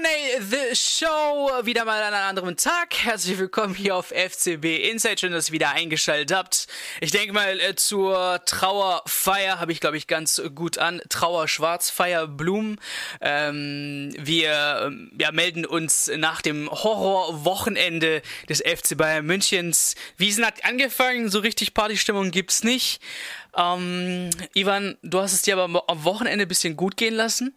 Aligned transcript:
Q&A 0.00 0.40
The 0.40 0.74
Show, 0.74 1.50
wieder 1.64 1.84
mal 1.84 2.02
an 2.02 2.14
einem 2.14 2.28
anderen 2.28 2.56
Tag. 2.56 2.94
Herzlich 3.04 3.38
willkommen 3.38 3.74
hier 3.74 3.96
auf 3.96 4.08
FCB 4.08 4.88
Inside, 4.90 5.18
schön, 5.18 5.32
dass 5.32 5.48
ihr 5.48 5.52
wieder 5.52 5.72
eingeschaltet 5.72 6.34
habt. 6.34 6.68
Ich 7.00 7.10
denke 7.10 7.34
mal, 7.34 7.60
äh, 7.60 7.74
zur 7.74 8.40
Trauerfeier 8.46 9.60
habe 9.60 9.72
ich, 9.72 9.80
glaube 9.80 9.98
ich, 9.98 10.06
ganz 10.06 10.40
gut 10.54 10.78
an. 10.78 11.02
Trauer 11.10 11.48
Schwarz, 11.48 11.90
Feier 11.90 12.26
Blumen. 12.26 12.78
Ähm, 13.20 14.14
wir 14.18 14.92
ja, 15.18 15.32
melden 15.32 15.66
uns 15.66 16.10
nach 16.16 16.40
dem 16.40 16.70
Horrorwochenende 16.70 18.22
des 18.48 18.60
FC 18.60 18.96
Bayern 18.96 19.26
Münchens. 19.26 19.96
Wiesen 20.16 20.46
hat 20.46 20.64
angefangen, 20.64 21.28
so 21.28 21.40
richtig 21.40 21.74
Partystimmung 21.74 22.30
gibt's 22.30 22.64
nicht. 22.64 23.02
Ähm, 23.56 24.30
Ivan, 24.54 24.96
du 25.02 25.20
hast 25.20 25.32
es 25.32 25.42
dir 25.42 25.58
aber 25.58 25.84
am 25.88 26.04
Wochenende 26.04 26.44
ein 26.44 26.48
bisschen 26.48 26.76
gut 26.76 26.96
gehen 26.96 27.14
lassen. 27.14 27.54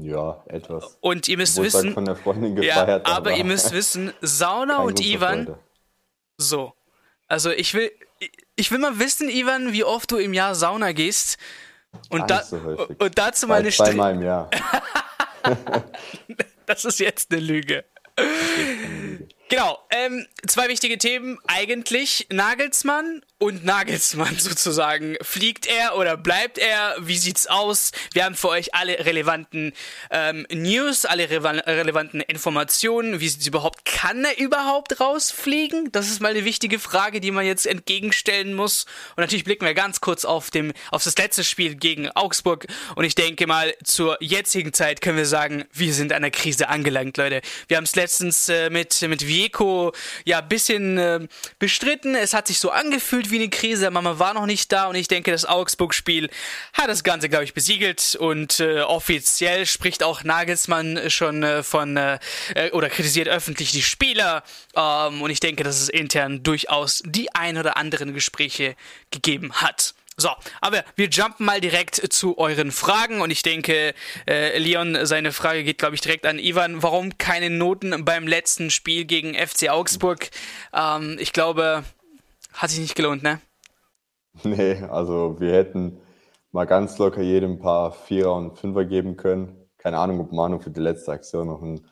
Ja, 0.00 0.42
etwas. 0.46 0.96
Und 1.00 1.26
ihr 1.28 1.36
müsst 1.36 1.60
wissen, 1.60 1.92
von 1.92 2.04
der 2.04 2.14
Freundin 2.16 2.54
gefeiert, 2.56 3.06
ja, 3.06 3.14
aber 3.16 3.32
ihr 3.32 3.44
müsst 3.44 3.72
wissen, 3.72 4.12
Sauna 4.20 4.78
und 4.78 5.00
Ivan, 5.04 5.46
Freude. 5.46 5.58
so. 6.36 6.72
Also 7.26 7.50
ich 7.50 7.74
will, 7.74 7.90
ich 8.56 8.70
will 8.70 8.78
mal 8.78 8.98
wissen, 8.98 9.28
Ivan, 9.28 9.72
wie 9.72 9.84
oft 9.84 10.10
du 10.10 10.16
im 10.18 10.34
Jahr 10.34 10.54
Sauna 10.54 10.92
gehst. 10.92 11.36
Und, 12.10 12.30
da, 12.30 12.42
so 12.42 12.56
und 12.98 13.18
dazu 13.18 13.46
Zwei- 13.46 13.54
meine 13.54 13.72
Stri 13.72 13.86
Zweimal 13.86 14.14
im 14.14 14.22
Jahr. 14.22 14.50
Das 16.66 16.84
ist 16.84 17.00
jetzt 17.00 17.32
eine 17.32 17.40
Lüge. 17.40 17.84
Genau, 19.50 19.78
ähm, 19.88 20.26
zwei 20.46 20.68
wichtige 20.68 20.98
Themen 20.98 21.38
eigentlich. 21.46 22.26
Nagelsmann 22.30 23.22
und 23.38 23.64
Nagelsmann 23.64 24.36
sozusagen. 24.38 25.16
Fliegt 25.22 25.66
er 25.66 25.96
oder 25.96 26.18
bleibt 26.18 26.58
er? 26.58 26.96
Wie 27.00 27.16
sieht's 27.16 27.46
aus? 27.46 27.92
Wir 28.12 28.24
haben 28.24 28.34
für 28.34 28.48
euch 28.48 28.74
alle 28.74 29.06
relevanten 29.06 29.72
ähm, 30.10 30.46
News, 30.50 31.06
alle 31.06 31.30
relevan 31.30 31.60
relevanten 31.60 32.20
Informationen. 32.20 33.20
Wie 33.20 33.28
sieht's 33.28 33.46
überhaupt? 33.46 33.86
Kann 33.86 34.24
er 34.24 34.38
überhaupt 34.38 35.00
rausfliegen? 35.00 35.92
Das 35.92 36.08
ist 36.08 36.20
mal 36.20 36.32
eine 36.32 36.44
wichtige 36.44 36.78
Frage, 36.78 37.20
die 37.20 37.30
man 37.30 37.46
jetzt 37.46 37.66
entgegenstellen 37.66 38.54
muss. 38.54 38.84
Und 39.16 39.22
natürlich 39.22 39.44
blicken 39.44 39.64
wir 39.64 39.74
ganz 39.74 40.02
kurz 40.02 40.26
auf, 40.26 40.50
dem, 40.50 40.72
auf 40.90 41.04
das 41.04 41.16
letzte 41.16 41.42
Spiel 41.44 41.76
gegen 41.76 42.10
Augsburg. 42.10 42.66
Und 42.96 43.04
ich 43.04 43.14
denke 43.14 43.46
mal, 43.46 43.72
zur 43.82 44.18
jetzigen 44.20 44.74
Zeit 44.74 45.00
können 45.00 45.16
wir 45.16 45.26
sagen, 45.26 45.64
wir 45.72 45.94
sind 45.94 46.12
an 46.12 46.20
der 46.20 46.32
Krise 46.32 46.68
angelangt, 46.68 47.16
Leute. 47.16 47.40
Wir 47.68 47.78
haben 47.78 47.84
es 47.84 47.96
letztens 47.96 48.50
äh, 48.50 48.68
mit, 48.68 49.00
mit 49.02 49.26
Vieco 49.38 49.92
ja 50.24 50.38
ein 50.40 50.48
bisschen 50.48 50.98
äh, 50.98 51.20
bestritten. 51.58 52.14
Es 52.14 52.34
hat 52.34 52.48
sich 52.48 52.58
so 52.58 52.70
angefühlt 52.70 53.30
wie 53.30 53.36
eine 53.36 53.48
Krise. 53.48 53.90
Mama 53.90 54.18
war 54.18 54.34
noch 54.34 54.46
nicht 54.46 54.72
da 54.72 54.86
und 54.86 54.96
ich 54.96 55.08
denke, 55.08 55.30
das 55.30 55.44
Augsburg-Spiel 55.44 56.28
hat 56.72 56.88
das 56.88 57.04
Ganze, 57.04 57.28
glaube 57.28 57.44
ich, 57.44 57.54
besiegelt. 57.54 58.16
Und 58.16 58.60
äh, 58.60 58.80
offiziell 58.80 59.66
spricht 59.66 60.02
auch 60.02 60.24
Nagelsmann 60.24 61.08
schon 61.08 61.42
äh, 61.42 61.62
von 61.62 61.96
äh, 61.96 62.18
äh, 62.54 62.70
oder 62.72 62.88
kritisiert 62.90 63.28
öffentlich 63.28 63.70
die 63.70 63.82
Spieler. 63.82 64.42
Ähm, 64.74 65.22
und 65.22 65.30
ich 65.30 65.40
denke, 65.40 65.62
dass 65.62 65.80
es 65.80 65.88
intern 65.88 66.42
durchaus 66.42 67.02
die 67.04 67.34
ein 67.34 67.56
oder 67.56 67.76
anderen 67.76 68.14
Gespräche 68.14 68.74
gegeben 69.10 69.52
hat. 69.54 69.94
So, 70.20 70.30
aber 70.60 70.82
wir 70.96 71.08
jumpen 71.08 71.46
mal 71.46 71.60
direkt 71.60 71.94
zu 72.12 72.38
euren 72.38 72.72
Fragen 72.72 73.20
und 73.20 73.30
ich 73.30 73.42
denke, 73.42 73.94
äh, 74.28 74.58
Leon, 74.58 74.98
seine 75.06 75.30
Frage 75.30 75.62
geht, 75.62 75.78
glaube 75.78 75.94
ich, 75.94 76.00
direkt 76.00 76.26
an 76.26 76.40
Ivan. 76.40 76.82
Warum 76.82 77.18
keine 77.18 77.50
Noten 77.50 78.04
beim 78.04 78.26
letzten 78.26 78.70
Spiel 78.70 79.04
gegen 79.04 79.34
FC 79.34 79.68
Augsburg? 79.70 80.30
Ähm, 80.74 81.18
ich 81.20 81.32
glaube, 81.32 81.84
hat 82.52 82.70
sich 82.70 82.80
nicht 82.80 82.96
gelohnt, 82.96 83.22
ne? 83.22 83.40
Nee, 84.42 84.82
also 84.90 85.36
wir 85.38 85.52
hätten 85.52 86.00
mal 86.50 86.64
ganz 86.64 86.98
locker 86.98 87.22
jedem 87.22 87.52
ein 87.52 87.58
paar 87.60 87.92
Vierer 87.92 88.34
und 88.34 88.58
Fünfer 88.58 88.84
geben 88.84 89.16
können. 89.16 89.68
Keine 89.78 89.98
Ahnung, 89.98 90.20
ob 90.20 90.32
Manu 90.32 90.58
für 90.58 90.70
die 90.70 90.80
letzte 90.80 91.12
Aktion 91.12 91.46
noch 91.46 91.62
einen 91.62 91.86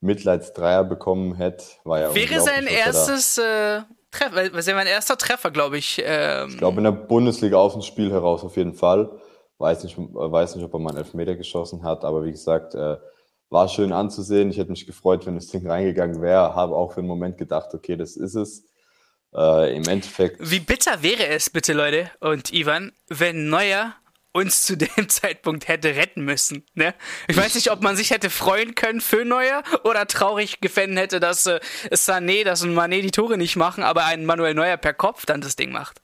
Mitleidsdreier 0.00 0.84
bekommen 0.84 1.34
hätte. 1.34 1.64
War 1.84 2.00
ja 2.00 2.14
Wäre 2.14 2.40
sein 2.40 2.66
er 2.66 2.86
erstes 2.86 3.38
äh, 3.38 3.82
Treffer, 4.18 4.50
das 4.50 4.66
wäre 4.66 4.76
mein 4.76 4.86
erster 4.86 5.16
Treffer, 5.16 5.50
glaube 5.50 5.78
ich. 5.78 6.02
Ähm, 6.04 6.48
Ich 6.50 6.58
glaube, 6.58 6.78
in 6.78 6.84
der 6.84 6.92
Bundesliga 6.92 7.56
aus 7.56 7.72
dem 7.72 7.82
Spiel 7.82 8.10
heraus 8.10 8.44
auf 8.44 8.56
jeden 8.56 8.74
Fall. 8.74 9.10
Weiß 9.58 9.84
nicht, 9.84 9.96
äh, 9.98 10.00
weiß 10.00 10.56
nicht, 10.56 10.64
ob 10.64 10.74
er 10.74 10.80
mal 10.80 10.90
einen 10.90 10.98
Elfmeter 10.98 11.34
geschossen 11.34 11.82
hat, 11.82 12.04
aber 12.04 12.24
wie 12.24 12.30
gesagt, 12.32 12.74
äh, 12.74 12.96
war 13.48 13.68
schön 13.68 13.92
anzusehen. 13.92 14.50
Ich 14.50 14.58
hätte 14.58 14.70
mich 14.70 14.86
gefreut, 14.86 15.24
wenn 15.26 15.36
das 15.36 15.46
Ding 15.48 15.66
reingegangen 15.68 16.20
wäre. 16.20 16.54
Habe 16.54 16.74
auch 16.74 16.92
für 16.92 16.98
einen 16.98 17.08
Moment 17.08 17.38
gedacht, 17.38 17.72
okay, 17.74 17.96
das 17.96 18.16
ist 18.16 18.34
es. 18.34 18.64
Äh, 19.34 19.76
Im 19.76 19.84
Endeffekt, 19.88 20.38
Wie 20.40 20.60
bitter 20.60 21.02
wäre 21.02 21.26
es 21.28 21.50
bitte, 21.50 21.72
Leute 21.72 22.10
und 22.20 22.52
Ivan, 22.52 22.92
wenn 23.08 23.48
Neuer 23.48 23.94
uns 24.36 24.62
zu 24.62 24.76
dem 24.76 24.88
Zeitpunkt 25.08 25.66
hätte 25.68 25.96
retten 25.96 26.24
müssen. 26.24 26.64
Ne? 26.74 26.94
Ich 27.28 27.36
weiß 27.36 27.54
nicht, 27.54 27.70
ob 27.72 27.82
man 27.82 27.96
sich 27.96 28.10
hätte 28.10 28.30
freuen 28.30 28.74
können 28.74 29.00
für 29.00 29.24
Neuer 29.24 29.62
oder 29.84 30.06
traurig 30.06 30.60
gefällt 30.60 30.96
hätte, 30.96 31.18
dass 31.18 31.46
äh, 31.46 31.58
Sané, 31.90 32.44
dass 32.44 32.62
ein 32.62 32.74
Mané 32.74 33.00
die 33.00 33.10
Tore 33.10 33.38
nicht 33.38 33.56
machen, 33.56 33.82
aber 33.82 34.04
ein 34.04 34.26
Manuel 34.26 34.54
Neuer 34.54 34.76
per 34.76 34.94
Kopf 34.94 35.26
dann 35.26 35.40
das 35.40 35.56
Ding 35.56 35.72
macht. 35.72 36.00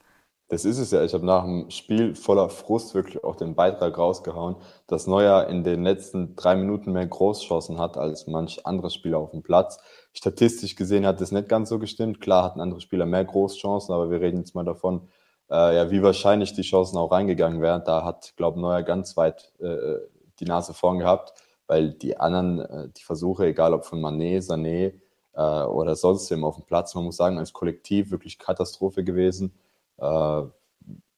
das 0.49 0.65
ist 0.65 0.77
es 0.77 0.91
ja. 0.91 1.03
Ich 1.03 1.13
habe 1.13 1.25
nach 1.25 1.43
dem 1.43 1.69
Spiel 1.69 2.15
voller 2.15 2.49
Frust 2.49 2.95
wirklich 2.95 3.23
auch 3.23 3.35
den 3.35 3.55
Beitrag 3.55 3.97
rausgehauen, 3.97 4.55
dass 4.87 5.07
Neuer 5.07 5.47
in 5.47 5.63
den 5.63 5.83
letzten 5.83 6.35
drei 6.35 6.55
Minuten 6.55 6.91
mehr 6.91 7.07
Großchancen 7.07 7.79
hat 7.79 7.97
als 7.97 8.27
manch 8.27 8.65
anderer 8.65 8.89
Spieler 8.89 9.19
auf 9.19 9.31
dem 9.31 9.43
Platz. 9.43 9.79
Statistisch 10.13 10.75
gesehen 10.75 11.05
hat 11.05 11.21
das 11.21 11.31
nicht 11.31 11.49
ganz 11.49 11.69
so 11.69 11.79
gestimmt. 11.79 12.19
Klar 12.19 12.43
hatten 12.43 12.61
andere 12.61 12.81
Spieler 12.81 13.05
mehr 13.05 13.25
Großchancen, 13.25 13.93
aber 13.93 14.11
wir 14.11 14.21
reden 14.21 14.39
jetzt 14.39 14.55
mal 14.55 14.65
davon, 14.65 15.07
äh, 15.49 15.75
ja, 15.75 15.91
wie 15.91 16.03
wahrscheinlich 16.03 16.53
die 16.53 16.61
Chancen 16.61 16.97
auch 16.97 17.11
reingegangen 17.11 17.61
wären. 17.61 17.83
Da 17.85 18.03
hat, 18.03 18.33
glaube 18.35 18.59
Neuer 18.59 18.83
ganz 18.83 19.17
weit 19.17 19.53
äh, 19.59 19.97
die 20.39 20.45
Nase 20.45 20.73
vorn 20.73 20.99
gehabt, 20.99 21.33
weil 21.67 21.91
die 21.91 22.17
anderen, 22.17 22.59
äh, 22.59 22.89
die 22.95 23.03
Versuche, 23.03 23.45
egal 23.45 23.73
ob 23.73 23.85
von 23.85 23.99
Mané, 24.01 24.39
Sané 24.39 24.93
äh, 25.33 25.65
oder 25.65 25.95
sonst 25.95 26.29
wem 26.31 26.43
auf 26.43 26.55
dem 26.55 26.65
Platz, 26.65 26.95
man 26.95 27.05
muss 27.05 27.17
sagen, 27.17 27.37
als 27.37 27.53
Kollektiv 27.53 28.11
wirklich 28.11 28.39
Katastrophe 28.39 29.03
gewesen. 29.03 29.53
Äh, 29.97 30.43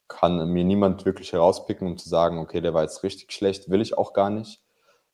kann 0.07 0.49
mir 0.51 0.63
niemand 0.63 1.05
wirklich 1.05 1.33
herauspicken, 1.33 1.87
um 1.87 1.97
zu 1.97 2.09
sagen, 2.09 2.37
okay, 2.37 2.61
der 2.61 2.73
war 2.73 2.83
jetzt 2.83 3.03
richtig 3.03 3.31
schlecht, 3.33 3.69
will 3.69 3.81
ich 3.81 3.97
auch 3.97 4.13
gar 4.13 4.29
nicht. 4.29 4.61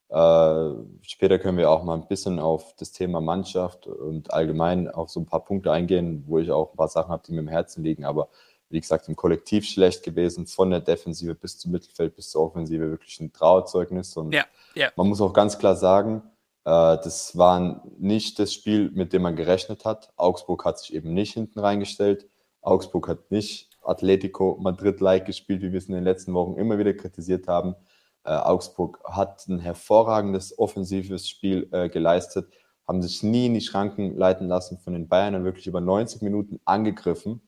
Äh, 0.10 0.74
später 1.04 1.40
können 1.40 1.58
wir 1.58 1.70
auch 1.72 1.84
mal 1.84 1.94
ein 1.96 2.08
bisschen 2.08 2.40
auf 2.40 2.76
das 2.76 2.92
Thema 2.92 3.22
Mannschaft 3.22 3.88
und 3.88 4.34
allgemein 4.34 4.90
auf 4.90 5.10
so 5.10 5.22
ein 5.22 5.26
paar 5.26 5.46
Punkte 5.46 5.72
eingehen, 5.72 6.26
wo 6.28 6.40
ich 6.40 6.52
auch 6.52 6.74
ein 6.74 6.78
paar 6.78 6.90
Sachen 6.90 7.12
habe, 7.12 7.24
die 7.26 7.32
mir 7.32 7.40
im 7.40 7.48
Herzen 7.48 7.84
liegen. 7.84 8.04
Aber 8.04 8.28
wie 8.72 8.82
gesagt, 8.82 9.08
im 9.08 9.16
Kollektiv 9.16 9.66
schlecht 9.66 10.04
gewesen, 10.04 10.48
von 10.48 10.70
der 10.70 10.80
Defensive 10.80 11.36
bis 11.36 11.58
zum 11.58 11.72
Mittelfeld 11.72 12.16
bis 12.16 12.30
zur 12.30 12.44
Offensive 12.44 12.90
wirklich 12.90 13.20
ein 13.20 13.32
Trauerzeugnis. 13.32 14.16
Und 14.18 14.34
Ja, 14.34 14.46
ja. 14.76 14.92
man 14.96 15.08
muss 15.08 15.22
auch 15.22 15.34
ganz 15.34 15.58
klar 15.58 15.76
sagen, 15.76 16.24
äh, 16.66 16.98
das 16.98 17.38
war 17.38 17.84
nicht 17.98 18.40
das 18.40 18.54
Spiel, 18.54 18.92
mit 18.92 19.14
dem 19.14 19.24
man 19.24 19.36
gerechnet 19.36 19.86
hat. 19.86 20.12
Augsburg 20.16 20.66
hat 20.66 20.80
sich 20.80 20.94
eben 20.94 21.14
nicht 21.14 21.34
hinten 21.34 21.60
reingestellt. 21.60 22.28
Augsburg 22.62 23.08
hat 23.08 23.32
nicht 23.32 23.70
Atletico 23.84 24.58
Madrid-like 24.62 25.26
gespielt, 25.26 25.62
wie 25.62 25.72
wir 25.72 25.80
es 25.80 25.88
in 25.88 25.96
den 25.96 26.04
letzten 26.04 26.34
Wochen 26.34 26.58
immer 26.58 26.78
wieder 26.78 26.94
kritisiert 26.94 27.48
haben. 27.48 27.76
Äh, 28.24 28.32
Augsburg 28.32 29.00
hat 29.06 29.48
ein 29.48 29.60
hervorragendes 29.60 30.58
offensives 30.60 31.28
Spiel 31.28 31.68
äh, 31.72 31.90
geleistet, 31.90 32.48
haben 32.88 33.02
sich 33.02 33.24
nie 33.24 33.48
in 33.48 33.56
die 33.56 33.62
Schranken 33.62 34.16
leiten 34.16 34.48
lassen 34.48 34.78
von 34.78 34.94
den 34.94 35.08
Bayern 35.08 35.34
und 35.34 35.44
wirklich 35.44 35.66
über 35.66 35.82
90 35.82 36.22
Minuten 36.22 36.60
angegriffen 36.66 37.42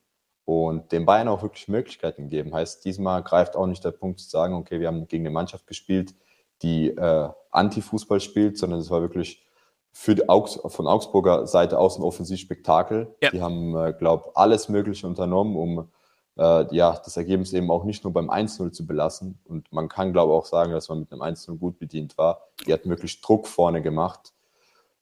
und 0.46 0.92
den 0.92 1.06
Bayern 1.06 1.28
auch 1.28 1.42
wirklich 1.42 1.68
Möglichkeiten 1.68 2.24
gegeben. 2.24 2.54
Heißt, 2.54 2.84
diesmal 2.86 3.24
greift 3.24 3.56
auch 3.56 3.68
nicht 3.68 3.84
der 3.84 3.92
Punkt 3.92 4.20
zu 4.20 4.30
sagen, 4.30 4.56
okay, 4.56 4.80
wir 4.80 4.88
haben 4.88 5.08
gegen 5.08 5.26
eine 5.26 5.34
Mannschaft 5.34 5.68
gespielt, 5.68 6.14
die 6.62 6.90
äh, 6.90 7.30
Anti-Fußball 7.52 8.20
spielt, 8.20 8.58
sondern 8.58 8.80
es 8.80 8.90
war 8.90 9.02
wirklich 9.02 9.46
für 9.92 10.16
die 10.16 10.28
Augs 10.28 10.60
von 10.66 10.88
Augsburger 10.88 11.46
Seite 11.46 11.78
aus 11.78 11.98
ein 11.98 12.04
Offensivspektakel. 12.04 13.16
Ja. 13.22 13.30
Die 13.30 13.42
haben, 13.42 13.78
äh, 13.78 13.94
glaube 13.94 14.32
alles 14.34 14.68
Mögliche 14.68 15.06
unternommen, 15.06 15.56
um 15.56 15.92
äh, 16.38 16.76
ja, 16.76 17.00
das 17.04 17.16
Ergebnis 17.16 17.54
eben 17.54 17.70
auch 17.70 17.84
nicht 17.84 18.04
nur 18.04 18.12
beim 18.12 18.30
1-0 18.30 18.72
zu 18.72 18.88
belassen. 18.88 19.40
Und 19.46 19.72
man 19.72 19.88
kann, 19.88 20.12
glaube 20.12 20.34
ich, 20.34 20.38
auch 20.38 20.46
sagen, 20.46 20.72
dass 20.72 20.90
man 20.90 21.00
mit 21.00 21.12
einem 21.12 21.22
1-0 21.22 21.58
gut 21.58 21.78
bedient 21.78 22.18
war. 22.18 22.42
Die 22.66 22.74
hatten 22.74 22.90
wirklich 22.90 23.22
Druck 23.22 23.48
vorne 23.48 23.82
gemacht. 23.82 24.34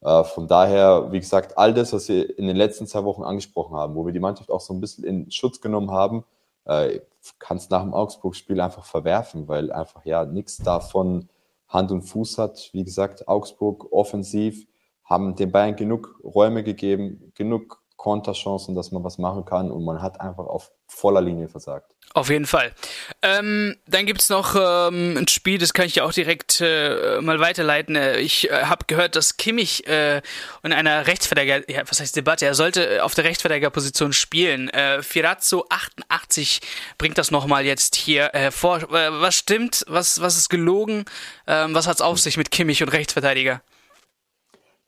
Äh, 0.02 0.24
von 0.24 0.48
daher, 0.48 1.12
wie 1.12 1.20
gesagt, 1.20 1.58
all 1.58 1.74
das, 1.74 1.94
was 1.94 2.10
wir 2.10 2.38
in 2.38 2.48
den 2.48 2.56
letzten 2.56 2.88
zwei 2.88 3.04
Wochen 3.04 3.24
angesprochen 3.24 3.76
haben, 3.76 3.96
wo 3.96 4.06
wir 4.06 4.14
die 4.14 4.20
Mannschaft 4.20 4.50
auch 4.52 4.62
so 4.62 4.74
ein 4.74 4.82
bisschen 4.82 5.04
in 5.04 5.32
Schutz 5.32 5.62
genommen 5.62 5.92
haben, 5.92 6.24
äh, 6.66 7.00
kannst 7.40 7.72
nach 7.72 7.82
dem 7.82 7.94
Augsburg-Spiel 7.94 8.60
einfach 8.60 8.86
verwerfen, 8.86 9.48
weil 9.48 9.72
einfach 9.72 10.06
ja 10.06 10.26
nichts 10.26 10.58
davon 10.58 11.30
Hand 11.68 11.92
und 11.92 12.02
Fuß 12.02 12.38
hat. 12.38 12.70
Wie 12.74 12.84
gesagt, 12.84 13.28
Augsburg 13.28 13.92
offensiv 13.92 14.68
haben 15.04 15.36
den 15.36 15.52
Bayern 15.52 15.76
genug 15.76 16.20
Räume 16.24 16.64
gegeben, 16.64 17.32
genug 17.36 17.81
Konterchancen, 18.02 18.74
dass 18.74 18.92
man 18.92 19.04
was 19.04 19.20
machen 19.20 19.46
kann 19.46 19.70
und 19.70 19.86
man 19.86 20.02
hat 20.02 20.20
einfach 20.20 20.48
auf 20.48 20.72
voller 20.88 21.22
Linie 21.22 21.48
versagt. 21.48 21.94
Auf 22.16 22.32
jeden 22.32 22.48
Fall. 22.48 22.74
Ähm, 23.22 23.78
dann 23.86 24.08
gibt's 24.08 24.28
noch 24.28 24.56
ähm, 24.56 25.18
ein 25.18 25.28
Spiel, 25.28 25.60
das 25.60 25.72
kann 25.72 25.86
ich 25.86 25.96
ja 25.96 26.04
auch 26.04 26.12
direkt 26.12 26.62
äh, 26.62 27.22
mal 27.22 27.40
weiterleiten. 27.40 27.96
Äh, 27.96 28.18
ich 28.18 28.50
äh, 28.50 28.64
habe 28.64 28.86
gehört, 28.88 29.16
dass 29.16 29.38
Kimmich 29.38 29.86
äh, 29.88 30.24
in 30.64 30.74
einer 30.74 31.06
Rechtsverteidiger, 31.06 31.70
ja, 31.70 31.84
was 31.88 32.00
heißt 32.00 32.16
Debatte, 32.16 32.48
er 32.48 32.56
sollte 32.56 32.96
äh, 32.96 33.00
auf 33.02 33.14
der 33.14 33.24
Rechtsverteidigerposition 33.26 34.14
spielen. 34.14 34.70
Äh, 34.70 35.04
Firazzo 35.04 35.68
88 35.70 36.62
bringt 36.98 37.20
das 37.20 37.30
nochmal 37.30 37.66
jetzt 37.66 37.96
hier 37.96 38.34
äh, 38.34 38.50
vor. 38.50 38.80
Äh, 38.92 39.22
was 39.22 39.36
stimmt? 39.36 39.86
Was, 39.88 40.20
was 40.22 40.38
ist 40.38 40.50
gelogen? 40.50 41.06
Ähm, 41.46 41.76
was 41.76 41.86
hat's 41.86 42.02
auf 42.02 42.20
sich 42.20 42.36
mit 42.36 42.50
Kimmich 42.50 42.82
und 42.82 42.90
Rechtsverteidiger? 42.90 43.62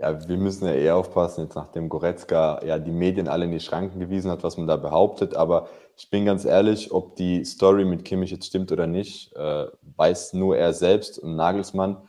Ja, 0.03 0.27
wir 0.27 0.35
müssen 0.35 0.65
ja 0.65 0.73
eher 0.73 0.97
aufpassen, 0.97 1.45
jetzt 1.45 1.55
nachdem 1.55 1.87
Goretzka 1.87 2.59
ja 2.65 2.77
die 2.77 2.91
Medien 2.91 3.29
alle 3.29 3.45
in 3.45 3.51
die 3.51 3.61
Schranken 3.61 4.01
gewiesen 4.01 4.29
hat, 4.29 4.43
was 4.43 4.57
man 4.57 4.67
da 4.67 4.75
behauptet. 4.75 5.33
Aber 5.33 5.69
ich 5.95 6.09
bin 6.09 6.25
ganz 6.25 6.43
ehrlich, 6.43 6.91
ob 6.91 7.15
die 7.15 7.45
Story 7.45 7.85
mit 7.85 8.03
Kimmich 8.03 8.29
jetzt 8.29 8.47
stimmt 8.47 8.73
oder 8.73 8.85
nicht, 8.85 9.33
äh, 9.37 9.67
weiß 9.95 10.33
nur 10.33 10.57
er 10.57 10.73
selbst 10.73 11.19
und 11.19 11.37
Nagelsmann. 11.37 12.01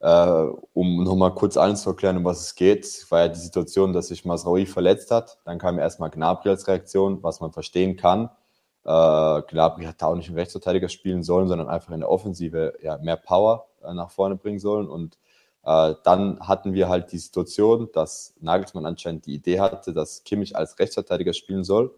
Äh, 0.00 0.48
um 0.74 1.02
nochmal 1.02 1.34
kurz 1.34 1.56
allen 1.56 1.76
zu 1.76 1.88
erklären, 1.88 2.18
um 2.18 2.24
was 2.26 2.42
es 2.42 2.54
geht, 2.54 3.06
war 3.08 3.20
ja 3.20 3.28
die 3.28 3.38
Situation, 3.38 3.94
dass 3.94 4.08
sich 4.08 4.26
Masraoui 4.26 4.66
verletzt 4.66 5.10
hat. 5.10 5.38
Dann 5.46 5.58
kam 5.58 5.78
erstmal 5.78 6.10
Gnabry 6.10 6.50
als 6.50 6.68
Reaktion, 6.68 7.22
was 7.22 7.40
man 7.40 7.52
verstehen 7.52 7.96
kann. 7.96 8.28
Äh, 8.84 9.42
Gnabry 9.48 9.84
hat 9.86 10.02
da 10.02 10.08
auch 10.08 10.14
nicht 10.14 10.28
im 10.28 10.34
Rechtsverteidiger 10.34 10.90
spielen 10.90 11.22
sollen, 11.22 11.48
sondern 11.48 11.70
einfach 11.70 11.94
in 11.94 12.00
der 12.00 12.10
Offensive 12.10 12.74
ja, 12.82 12.98
mehr 12.98 13.16
Power 13.16 13.68
äh, 13.82 13.94
nach 13.94 14.10
vorne 14.10 14.36
bringen 14.36 14.58
sollen. 14.58 14.90
Und 14.90 15.16
dann 15.62 16.40
hatten 16.40 16.72
wir 16.72 16.88
halt 16.88 17.12
die 17.12 17.18
Situation, 17.18 17.90
dass 17.92 18.34
Nagelsmann 18.40 18.86
anscheinend 18.86 19.26
die 19.26 19.34
Idee 19.34 19.60
hatte, 19.60 19.92
dass 19.92 20.24
Kimmich 20.24 20.56
als 20.56 20.78
Rechtsverteidiger 20.78 21.34
spielen 21.34 21.64
soll 21.64 21.94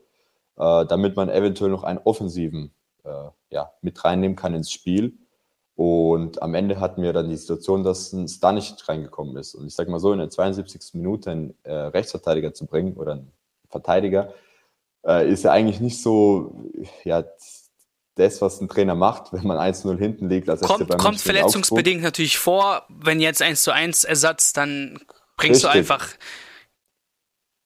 äh, 0.56 0.86
damit 0.86 1.16
man 1.16 1.28
eventuell 1.28 1.70
noch 1.70 1.84
einen 1.84 1.98
offensiven 1.98 2.72
äh, 3.04 3.30
ja, 3.50 3.72
mit 3.80 4.04
reinnehmen 4.04 4.36
kann 4.36 4.54
ins 4.54 4.70
Spiel. 4.70 5.14
Und 5.74 6.42
am 6.42 6.54
Ende 6.54 6.80
hatten 6.80 7.02
wir 7.02 7.12
dann 7.12 7.30
die 7.30 7.36
Situation, 7.36 7.82
dass 7.82 8.12
ein 8.12 8.28
Stanic 8.28 8.88
reingekommen 8.88 9.36
ist. 9.36 9.54
Und 9.54 9.66
ich 9.66 9.74
sage 9.74 9.90
mal 9.90 9.98
so, 9.98 10.12
in 10.12 10.18
der 10.18 10.30
72. 10.30 10.94
Minute 10.94 11.30
einen 11.30 11.54
äh, 11.62 11.72
Rechtsverteidiger 11.72 12.52
zu 12.52 12.66
bringen 12.66 12.94
oder 12.96 13.12
einen 13.12 13.32
Verteidiger, 13.68 14.34
äh, 15.04 15.28
ist 15.28 15.44
ja 15.44 15.52
eigentlich 15.52 15.80
nicht 15.80 16.00
so, 16.02 16.54
ja, 17.04 17.24
das, 18.14 18.42
was 18.42 18.60
ein 18.60 18.68
Trainer 18.68 18.94
macht, 18.94 19.32
wenn 19.32 19.46
man 19.46 19.58
1-0 19.58 19.98
hinten 19.98 20.28
liegt. 20.28 20.48
Als 20.48 20.60
kommt 20.60 20.96
kommt 20.98 21.20
verletzungsbedingt 21.20 22.02
natürlich 22.02 22.38
vor. 22.38 22.86
Wenn 22.88 23.20
jetzt 23.20 23.42
1 23.42 23.62
zu 23.62 23.72
1 23.72 24.04
Ersatz, 24.04 24.52
dann 24.52 25.00
bringst 25.36 25.64
Richtig. 25.64 25.72
du 25.72 25.78
einfach 25.78 26.08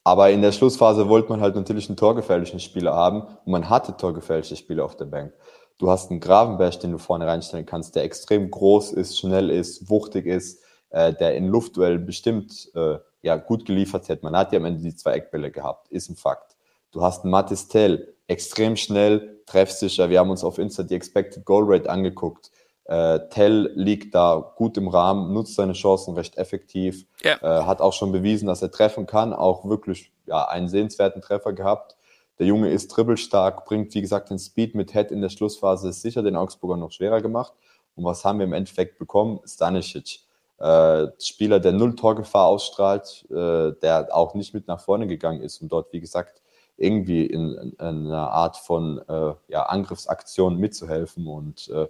aber 0.06 0.30
in 0.30 0.40
der 0.40 0.52
Schlussphase 0.52 1.08
wollte 1.08 1.30
man 1.30 1.40
halt 1.40 1.56
natürlich 1.56 1.88
einen 1.88 1.96
torgefährlichen 1.96 2.60
Spieler 2.60 2.94
haben 2.94 3.22
und 3.22 3.50
man 3.50 3.68
hatte 3.68 3.96
torgefährliche 3.96 4.54
Spieler 4.54 4.84
auf 4.84 4.96
der 4.96 5.06
Bank. 5.06 5.32
Du 5.78 5.90
hast 5.90 6.12
einen 6.12 6.20
Gravenberg, 6.20 6.78
den 6.78 6.92
du 6.92 6.98
vorne 6.98 7.26
reinstellen 7.26 7.66
kannst, 7.66 7.96
der 7.96 8.04
extrem 8.04 8.48
groß 8.48 8.92
ist, 8.92 9.18
schnell 9.18 9.50
ist, 9.50 9.90
wuchtig 9.90 10.26
ist, 10.26 10.62
äh, 10.90 11.12
der 11.12 11.34
in 11.34 11.48
Luftduellen 11.48 12.06
bestimmt 12.06 12.70
äh, 12.76 12.98
ja, 13.22 13.34
gut 13.34 13.64
geliefert 13.64 14.08
hätte. 14.08 14.24
Man 14.24 14.36
hat 14.36 14.52
ja 14.52 14.60
am 14.60 14.66
Ende 14.66 14.80
die 14.80 14.94
zwei 14.94 15.14
Eckbälle 15.14 15.50
gehabt, 15.50 15.88
ist 15.88 16.08
ein 16.08 16.14
Fakt. 16.14 16.54
Du 16.92 17.02
hast 17.02 17.24
einen 17.24 17.32
Matis 17.32 17.66
Tell, 17.66 18.14
extrem 18.26 18.76
schnell, 18.76 19.40
treffsicher. 19.46 20.10
Wir 20.10 20.20
haben 20.20 20.30
uns 20.30 20.44
auf 20.44 20.58
Insta 20.58 20.82
die 20.82 20.94
Expected 20.94 21.44
Goal 21.44 21.64
Rate 21.66 21.88
angeguckt. 21.88 22.50
Äh, 22.84 23.20
Tell 23.30 23.72
liegt 23.74 24.14
da 24.14 24.52
gut 24.56 24.76
im 24.76 24.88
Rahmen, 24.88 25.32
nutzt 25.32 25.54
seine 25.54 25.72
Chancen 25.72 26.14
recht 26.14 26.36
effektiv, 26.36 27.06
ja. 27.22 27.34
äh, 27.42 27.64
hat 27.64 27.80
auch 27.80 27.92
schon 27.92 28.12
bewiesen, 28.12 28.46
dass 28.46 28.62
er 28.62 28.70
treffen 28.70 29.06
kann, 29.06 29.32
auch 29.32 29.68
wirklich 29.68 30.12
ja, 30.26 30.46
einen 30.46 30.68
sehenswerten 30.68 31.20
Treffer 31.20 31.52
gehabt. 31.52 31.96
Der 32.38 32.46
Junge 32.46 32.70
ist 32.70 32.88
dribbelstark, 32.88 33.64
bringt, 33.64 33.94
wie 33.94 34.02
gesagt, 34.02 34.30
den 34.30 34.38
Speed 34.38 34.74
mit 34.74 34.92
Head 34.92 35.10
in 35.10 35.20
der 35.20 35.30
Schlussphase, 35.30 35.88
ist 35.88 36.02
sicher 36.02 36.22
den 36.22 36.36
Augsburger 36.36 36.76
noch 36.76 36.92
schwerer 36.92 37.20
gemacht. 37.20 37.54
Und 37.96 38.04
was 38.04 38.24
haben 38.24 38.38
wir 38.38 38.46
im 38.46 38.52
Endeffekt 38.52 38.98
bekommen? 38.98 39.40
Stanisic. 39.46 40.20
Äh, 40.58 41.08
Spieler, 41.18 41.60
der 41.60 41.72
null 41.72 41.96
Torgefahr 41.96 42.46
ausstrahlt, 42.46 43.26
äh, 43.30 43.72
der 43.80 44.08
auch 44.12 44.34
nicht 44.34 44.54
mit 44.54 44.68
nach 44.68 44.80
vorne 44.80 45.06
gegangen 45.06 45.42
ist 45.42 45.60
und 45.60 45.70
dort, 45.70 45.92
wie 45.92 46.00
gesagt, 46.00 46.40
irgendwie 46.76 47.26
in, 47.26 47.54
in, 47.54 47.70
in 47.72 48.06
einer 48.06 48.30
Art 48.30 48.56
von 48.56 49.00
äh, 49.08 49.34
ja, 49.48 49.64
Angriffsaktion 49.64 50.56
mitzuhelfen. 50.56 51.26
Und 51.26 51.68
äh, 51.68 51.88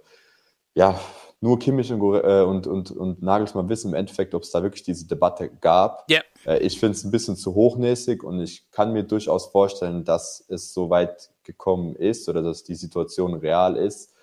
ja, 0.73 0.99
nur 1.39 1.59
Kimmich 1.59 1.91
und, 1.91 2.01
äh, 2.01 2.41
und, 2.41 2.67
und, 2.67 2.91
und 2.91 3.21
Nagelsmann 3.21 3.69
wissen 3.69 3.89
im 3.89 3.93
Endeffekt, 3.95 4.33
ob 4.33 4.43
es 4.43 4.51
da 4.51 4.63
wirklich 4.63 4.83
diese 4.83 5.07
Debatte 5.07 5.49
gab. 5.49 6.09
Yeah. 6.09 6.23
Äh, 6.45 6.59
ich 6.59 6.79
finde 6.79 6.95
es 6.95 7.03
ein 7.03 7.11
bisschen 7.11 7.35
zu 7.35 7.53
hochnäsig 7.53 8.23
und 8.23 8.39
ich 8.41 8.71
kann 8.71 8.93
mir 8.93 9.03
durchaus 9.03 9.47
vorstellen, 9.47 10.03
dass 10.03 10.43
es 10.47 10.73
so 10.73 10.89
weit 10.89 11.31
gekommen 11.43 11.95
ist 11.95 12.27
oder 12.29 12.41
dass 12.41 12.63
die 12.63 12.75
Situation 12.75 13.33
real 13.35 13.75
ist. 13.75 14.13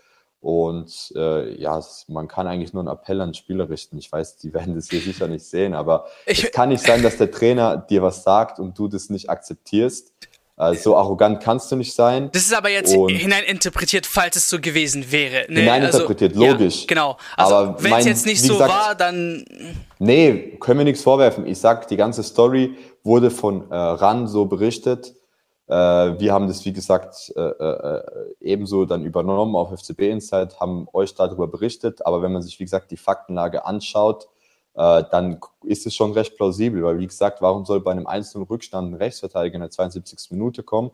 Und 0.40 1.12
äh, 1.16 1.58
ja, 1.58 1.82
man 2.08 2.28
kann 2.28 2.46
eigentlich 2.46 2.74
nur 2.74 2.82
einen 2.82 2.92
Appell 2.92 3.20
an 3.22 3.32
Spieler 3.32 3.70
richten. 3.70 3.96
Ich 3.96 4.12
weiß, 4.12 4.36
die 4.36 4.52
werden 4.54 4.74
das 4.74 4.90
hier 4.90 5.00
sicher 5.00 5.26
nicht 5.26 5.44
sehen, 5.44 5.72
aber 5.72 6.06
ich, 6.26 6.44
es 6.44 6.52
kann 6.52 6.68
nicht 6.68 6.84
sein, 6.84 7.02
dass 7.02 7.16
der 7.16 7.30
Trainer 7.30 7.78
dir 7.78 8.02
was 8.02 8.24
sagt 8.24 8.58
und 8.58 8.78
du 8.78 8.88
das 8.88 9.08
nicht 9.08 9.30
akzeptierst. 9.30 10.12
Also 10.56 10.90
so 10.90 10.96
arrogant 10.96 11.42
kannst 11.42 11.72
du 11.72 11.76
nicht 11.76 11.92
sein. 11.94 12.30
Das 12.32 12.42
ist 12.42 12.54
aber 12.54 12.70
jetzt 12.70 12.94
und 12.96 13.08
hineininterpretiert, 13.08 14.06
falls 14.06 14.36
es 14.36 14.48
so 14.48 14.60
gewesen 14.60 15.10
wäre. 15.10 15.46
Ne? 15.48 15.60
Hineininterpretiert, 15.60 16.36
also, 16.36 16.46
logisch. 16.46 16.80
Ja, 16.82 16.86
genau. 16.86 17.16
Also 17.36 17.74
wenn 17.78 17.92
es 17.94 18.04
jetzt 18.04 18.26
nicht 18.26 18.40
so 18.40 18.52
gesagt, 18.52 18.72
war, 18.72 18.94
dann. 18.94 19.44
Nee, 19.98 20.56
können 20.60 20.78
wir 20.78 20.84
nichts 20.84 21.02
vorwerfen. 21.02 21.44
Ich 21.46 21.58
sag, 21.58 21.88
die 21.88 21.96
ganze 21.96 22.22
Story 22.22 22.76
wurde 23.02 23.32
von 23.32 23.68
äh, 23.70 23.74
RAN 23.74 24.28
so 24.28 24.44
berichtet. 24.44 25.14
Äh, 25.66 25.72
wir 25.72 26.32
haben 26.32 26.46
das, 26.46 26.64
wie 26.64 26.72
gesagt, 26.72 27.32
äh, 27.36 27.40
äh, 27.40 28.02
ebenso 28.40 28.84
dann 28.84 29.04
übernommen 29.04 29.56
auf 29.56 29.70
FCB 29.70 30.02
Insight, 30.02 30.60
haben 30.60 30.86
euch 30.92 31.14
darüber 31.16 31.48
berichtet. 31.48 32.06
Aber 32.06 32.22
wenn 32.22 32.32
man 32.32 32.42
sich, 32.42 32.60
wie 32.60 32.64
gesagt, 32.64 32.92
die 32.92 32.96
Faktenlage 32.96 33.64
anschaut, 33.64 34.28
äh, 34.74 35.04
dann 35.10 35.40
ist 35.62 35.86
es 35.86 35.94
schon 35.94 36.12
recht 36.12 36.36
plausibel, 36.36 36.82
weil 36.82 36.98
wie 36.98 37.06
gesagt, 37.06 37.40
warum 37.42 37.64
soll 37.64 37.80
bei 37.80 37.92
einem 37.92 38.06
einzelnen 38.06 38.46
Rückstand 38.46 38.92
ein 38.92 38.94
Rechtsverteidiger 38.94 39.54
in 39.56 39.60
der 39.60 39.70
72. 39.70 40.30
Minute 40.30 40.62
kommen? 40.62 40.90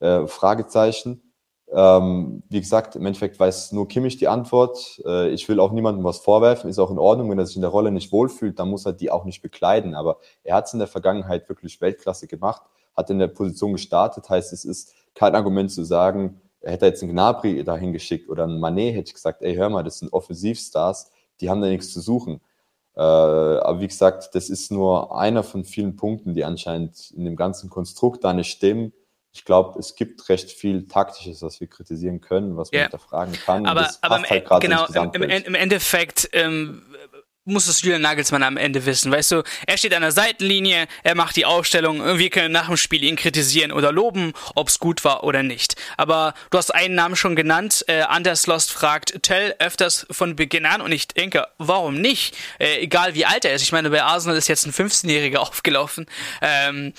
Äh, 0.00 0.26
Fragezeichen. 0.26 1.22
Ähm, 1.70 2.42
wie 2.48 2.60
gesagt, 2.60 2.96
im 2.96 3.04
Endeffekt 3.04 3.38
weiß 3.38 3.72
nur 3.72 3.88
Kimmich 3.88 4.16
die 4.16 4.28
Antwort. 4.28 5.02
Äh, 5.04 5.28
ich 5.30 5.46
will 5.48 5.60
auch 5.60 5.72
niemandem 5.72 6.02
was 6.02 6.18
vorwerfen, 6.18 6.70
ist 6.70 6.78
auch 6.78 6.90
in 6.90 6.98
Ordnung. 6.98 7.30
Wenn 7.30 7.38
er 7.38 7.44
sich 7.44 7.56
in 7.56 7.62
der 7.62 7.70
Rolle 7.70 7.90
nicht 7.90 8.10
wohlfühlt, 8.10 8.58
dann 8.58 8.70
muss 8.70 8.86
er 8.86 8.94
die 8.94 9.10
auch 9.10 9.24
nicht 9.24 9.42
bekleiden. 9.42 9.94
Aber 9.94 10.18
er 10.44 10.56
hat 10.56 10.66
es 10.66 10.72
in 10.72 10.78
der 10.78 10.88
Vergangenheit 10.88 11.48
wirklich 11.50 11.80
Weltklasse 11.82 12.26
gemacht, 12.26 12.62
hat 12.96 13.10
in 13.10 13.18
der 13.18 13.28
Position 13.28 13.72
gestartet. 13.72 14.30
Heißt, 14.30 14.52
es 14.54 14.64
ist 14.64 14.94
kein 15.14 15.34
Argument 15.34 15.70
zu 15.70 15.84
sagen, 15.84 16.40
er 16.60 16.72
hätte 16.72 16.86
jetzt 16.86 17.02
einen 17.02 17.12
Gnabry 17.12 17.62
dahin 17.62 17.92
geschickt 17.92 18.30
oder 18.30 18.44
einen 18.44 18.60
Manet, 18.60 18.94
hätte 18.94 19.08
ich 19.08 19.14
gesagt, 19.14 19.42
ey, 19.42 19.54
hör 19.54 19.68
mal, 19.68 19.84
das 19.84 19.98
sind 19.98 20.12
Offensivstars, 20.12 21.10
die 21.40 21.50
haben 21.50 21.60
da 21.60 21.68
nichts 21.68 21.92
zu 21.92 22.00
suchen. 22.00 22.40
Äh, 22.98 23.00
aber 23.00 23.80
wie 23.80 23.86
gesagt, 23.86 24.30
das 24.34 24.50
ist 24.50 24.72
nur 24.72 25.16
einer 25.16 25.44
von 25.44 25.64
vielen 25.64 25.94
Punkten, 25.94 26.34
die 26.34 26.44
anscheinend 26.44 27.12
in 27.12 27.24
dem 27.24 27.36
ganzen 27.36 27.70
Konstrukt 27.70 28.24
da 28.24 28.32
nicht 28.32 28.50
stimmen. 28.50 28.92
Ich 29.32 29.44
glaube, 29.44 29.78
es 29.78 29.94
gibt 29.94 30.28
recht 30.28 30.50
viel 30.50 30.88
Taktisches, 30.88 31.42
was 31.42 31.60
wir 31.60 31.68
kritisieren 31.68 32.20
können, 32.20 32.56
was 32.56 32.72
man 32.72 32.78
yeah. 32.80 32.88
hinterfragen 32.88 33.34
kann. 33.34 33.66
Aber, 33.66 33.88
aber 34.00 34.16
im, 34.16 34.24
halt 34.24 34.48
genau, 34.60 34.86
im, 35.12 35.22
im, 35.22 35.54
Endeffekt 35.54 36.28
ähm, 36.32 36.82
muss 37.48 37.66
es 37.66 37.82
Julian 37.82 38.02
Nagelsmann 38.02 38.42
am 38.42 38.56
Ende 38.56 38.86
wissen. 38.86 39.10
Weißt 39.10 39.32
du, 39.32 39.42
er 39.66 39.78
steht 39.78 39.94
an 39.94 40.02
der 40.02 40.12
Seitenlinie, 40.12 40.86
er 41.02 41.14
macht 41.14 41.36
die 41.36 41.46
Aufstellung, 41.46 42.18
wir 42.18 42.30
können 42.30 42.52
nach 42.52 42.66
dem 42.66 42.76
Spiel 42.76 43.02
ihn 43.02 43.16
kritisieren 43.16 43.72
oder 43.72 43.92
loben, 43.92 44.32
ob 44.54 44.68
es 44.68 44.78
gut 44.78 45.04
war 45.04 45.24
oder 45.24 45.42
nicht. 45.42 45.76
Aber 45.96 46.34
du 46.50 46.58
hast 46.58 46.74
einen 46.74 46.94
Namen 46.94 47.16
schon 47.16 47.36
genannt, 47.36 47.84
äh, 47.88 48.02
Anders 48.02 48.46
Lost 48.46 48.70
fragt 48.70 49.22
Tell 49.22 49.54
öfters 49.58 50.06
von 50.10 50.36
Beginn 50.36 50.66
an 50.66 50.80
und 50.80 50.92
ich 50.92 51.08
denke, 51.08 51.46
warum 51.58 51.94
nicht? 51.94 52.36
Äh, 52.58 52.80
egal 52.80 53.14
wie 53.14 53.26
alt 53.26 53.44
er 53.44 53.54
ist. 53.54 53.62
Ich 53.62 53.72
meine, 53.72 53.90
bei 53.90 54.02
Arsenal 54.02 54.36
ist 54.36 54.48
jetzt 54.48 54.66
ein 54.66 54.72
15-Jähriger 54.72 55.36
aufgelaufen. 55.38 56.06
Ähm, 56.40 56.92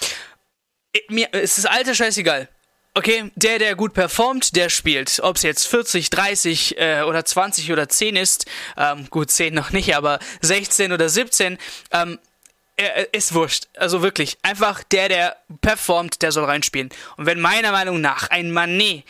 mir 1.10 1.34
ist 1.34 1.58
das 1.58 1.66
Alter 1.66 1.94
scheißegal. 1.94 2.50
Okay, 3.00 3.32
der, 3.36 3.60
der 3.60 3.76
gut 3.76 3.94
performt, 3.94 4.58
der 4.58 4.68
spielt. 4.68 5.22
Ob 5.24 5.38
es 5.38 5.44
jetzt 5.44 5.68
40, 5.68 6.10
30 6.10 6.78
äh, 6.78 7.04
oder 7.04 7.24
20 7.24 7.72
oder 7.72 7.88
10 7.88 8.18
ist, 8.18 8.46
ähm, 8.76 9.08
gut, 9.10 9.32
10 9.32 9.54
noch 9.54 9.70
nicht, 9.72 9.96
aber 9.96 10.20
16 10.42 10.92
oder 10.92 11.08
17, 11.08 11.58
ähm, 11.92 12.20
er, 12.76 13.14
ist 13.14 13.34
wurscht. 13.34 13.70
Also 13.78 14.02
wirklich, 14.02 14.38
einfach 14.42 14.84
der, 14.84 15.08
der 15.08 15.38
performt, 15.62 16.22
der 16.22 16.34
soll 16.34 16.44
reinspielen. 16.44 16.90
Und 17.16 17.26
wenn 17.26 17.40
meiner 17.40 17.72
Meinung 17.72 18.02
nach 18.02 18.32
ein 18.32 18.52
Manet 18.52 19.06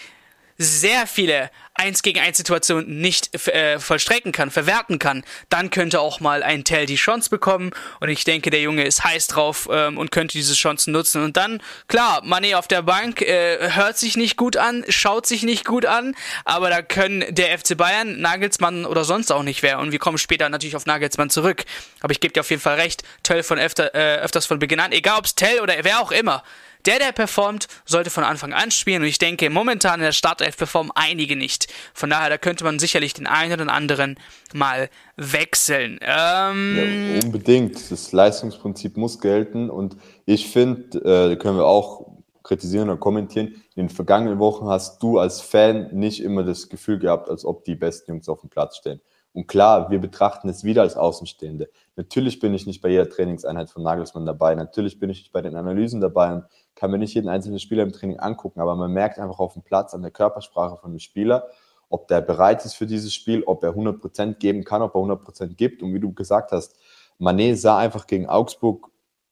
sehr 0.59 1.07
viele 1.07 1.49
1 1.79 2.01
gegen 2.01 2.19
1 2.19 2.37
Situationen 2.37 2.99
nicht 2.99 3.33
äh, 3.47 3.79
vollstrecken 3.79 4.33
kann, 4.33 4.51
verwerten 4.51 4.99
kann, 4.99 5.23
dann 5.47 5.69
könnte 5.69 6.01
auch 6.01 6.19
mal 6.19 6.43
ein 6.43 6.65
Tell 6.65 6.85
die 6.85 6.95
Chance 6.95 7.29
bekommen. 7.29 7.71
Und 8.01 8.09
ich 8.09 8.25
denke, 8.25 8.49
der 8.49 8.61
Junge 8.61 8.83
ist 8.83 9.03
heiß 9.03 9.27
drauf 9.27 9.69
ähm, 9.71 9.97
und 9.97 10.11
könnte 10.11 10.33
diese 10.33 10.53
Chancen 10.53 10.91
nutzen. 10.91 11.23
Und 11.23 11.37
dann, 11.37 11.61
klar, 11.87 12.21
Mané 12.23 12.57
auf 12.57 12.67
der 12.67 12.81
Bank 12.81 13.21
äh, 13.21 13.71
hört 13.71 13.97
sich 13.97 14.17
nicht 14.17 14.35
gut 14.35 14.57
an, 14.57 14.83
schaut 14.89 15.25
sich 15.25 15.43
nicht 15.43 15.63
gut 15.63 15.85
an, 15.85 16.15
aber 16.43 16.69
da 16.69 16.81
können 16.81 17.23
der 17.29 17.57
FC 17.57 17.77
Bayern, 17.77 18.19
Nagelsmann 18.19 18.85
oder 18.85 19.05
sonst 19.05 19.31
auch 19.31 19.43
nicht 19.43 19.63
wer. 19.63 19.79
Und 19.79 19.93
wir 19.93 19.99
kommen 19.99 20.17
später 20.17 20.49
natürlich 20.49 20.75
auf 20.75 20.85
Nagelsmann 20.85 21.29
zurück, 21.29 21.63
aber 22.01 22.11
ich 22.11 22.19
gebe 22.19 22.33
dir 22.33 22.41
auf 22.41 22.49
jeden 22.49 22.61
Fall 22.61 22.75
recht, 22.75 23.03
Tell 23.23 23.41
von 23.41 23.57
öfter, 23.57 23.95
äh, 23.95 24.17
öfters 24.17 24.45
von 24.45 24.59
Beginn 24.59 24.81
an, 24.81 24.91
egal 24.91 25.19
ob 25.19 25.25
es 25.25 25.35
Tell 25.35 25.61
oder 25.61 25.75
wer 25.83 26.01
auch 26.01 26.11
immer, 26.11 26.43
der, 26.85 26.99
der 26.99 27.11
performt, 27.11 27.67
sollte 27.85 28.09
von 28.09 28.23
Anfang 28.23 28.53
an 28.53 28.71
spielen. 28.71 29.01
Und 29.01 29.07
ich 29.07 29.17
denke, 29.17 29.49
momentan 29.49 29.99
in 29.99 30.05
der 30.05 30.11
Startelf 30.11 30.57
performen 30.57 30.91
einige 30.95 31.35
nicht. 31.35 31.67
Von 31.93 32.09
daher, 32.09 32.29
da 32.29 32.37
könnte 32.37 32.63
man 32.63 32.79
sicherlich 32.79 33.13
den 33.13 33.27
einen 33.27 33.59
oder 33.59 33.71
anderen 33.71 34.17
mal 34.53 34.89
wechseln. 35.15 35.99
Ähm 36.01 37.15
ja, 37.15 37.25
unbedingt. 37.25 37.91
Das 37.91 38.11
Leistungsprinzip 38.11 38.97
muss 38.97 39.19
gelten. 39.19 39.69
Und 39.69 39.97
ich 40.25 40.47
finde, 40.47 41.31
äh, 41.31 41.35
können 41.35 41.57
wir 41.57 41.65
auch 41.65 42.09
kritisieren 42.43 42.89
oder 42.89 42.97
kommentieren. 42.97 43.47
In 43.75 43.87
den 43.87 43.89
vergangenen 43.89 44.39
Wochen 44.39 44.67
hast 44.67 45.03
du 45.03 45.19
als 45.19 45.41
Fan 45.41 45.89
nicht 45.93 46.21
immer 46.21 46.43
das 46.43 46.69
Gefühl 46.69 46.97
gehabt, 46.97 47.29
als 47.29 47.45
ob 47.45 47.63
die 47.63 47.75
besten 47.75 48.11
Jungs 48.11 48.27
auf 48.27 48.41
dem 48.41 48.49
Platz 48.49 48.77
stehen. 48.77 49.01
Und 49.33 49.47
klar, 49.47 49.91
wir 49.91 49.99
betrachten 49.99 50.49
es 50.49 50.63
wieder 50.63 50.81
als 50.81 50.97
Außenstehende. 50.97 51.69
Natürlich 51.95 52.39
bin 52.39 52.53
ich 52.53 52.65
nicht 52.65 52.81
bei 52.81 52.89
jeder 52.89 53.09
Trainingseinheit 53.09 53.69
von 53.69 53.83
Nagelsmann 53.83 54.25
dabei. 54.25 54.55
Natürlich 54.55 54.99
bin 54.99 55.09
ich 55.09 55.19
nicht 55.19 55.31
bei 55.31 55.41
den 55.41 55.55
Analysen 55.55 56.01
dabei 56.01 56.33
und 56.33 56.45
kann 56.79 56.91
mir 56.91 56.97
nicht 56.97 57.13
jeden 57.13 57.27
einzelnen 57.27 57.59
Spieler 57.59 57.83
im 57.83 57.91
Training 57.91 58.19
angucken. 58.19 58.61
Aber 58.61 58.75
man 58.75 58.93
merkt 58.93 59.19
einfach 59.19 59.39
auf 59.39 59.53
dem 59.53 59.63
Platz 59.63 59.93
an 59.93 60.01
der 60.01 60.11
Körpersprache 60.11 60.77
von 60.77 60.91
dem 60.91 60.99
Spieler, 60.99 61.49
ob 61.89 62.07
der 62.07 62.21
bereit 62.21 62.63
ist 62.63 62.75
für 62.75 62.87
dieses 62.87 63.13
Spiel, 63.13 63.43
ob 63.43 63.63
er 63.63 63.75
100% 63.75 64.35
geben 64.35 64.63
kann, 64.63 64.81
ob 64.81 64.95
er 64.95 65.01
100% 65.01 65.55
gibt. 65.55 65.83
Und 65.83 65.93
wie 65.93 65.99
du 65.99 66.13
gesagt 66.13 66.53
hast, 66.53 66.75
Manet 67.17 67.59
sah 67.59 67.77
einfach 67.77 68.07
gegen 68.07 68.27
Augsburg 68.27 68.89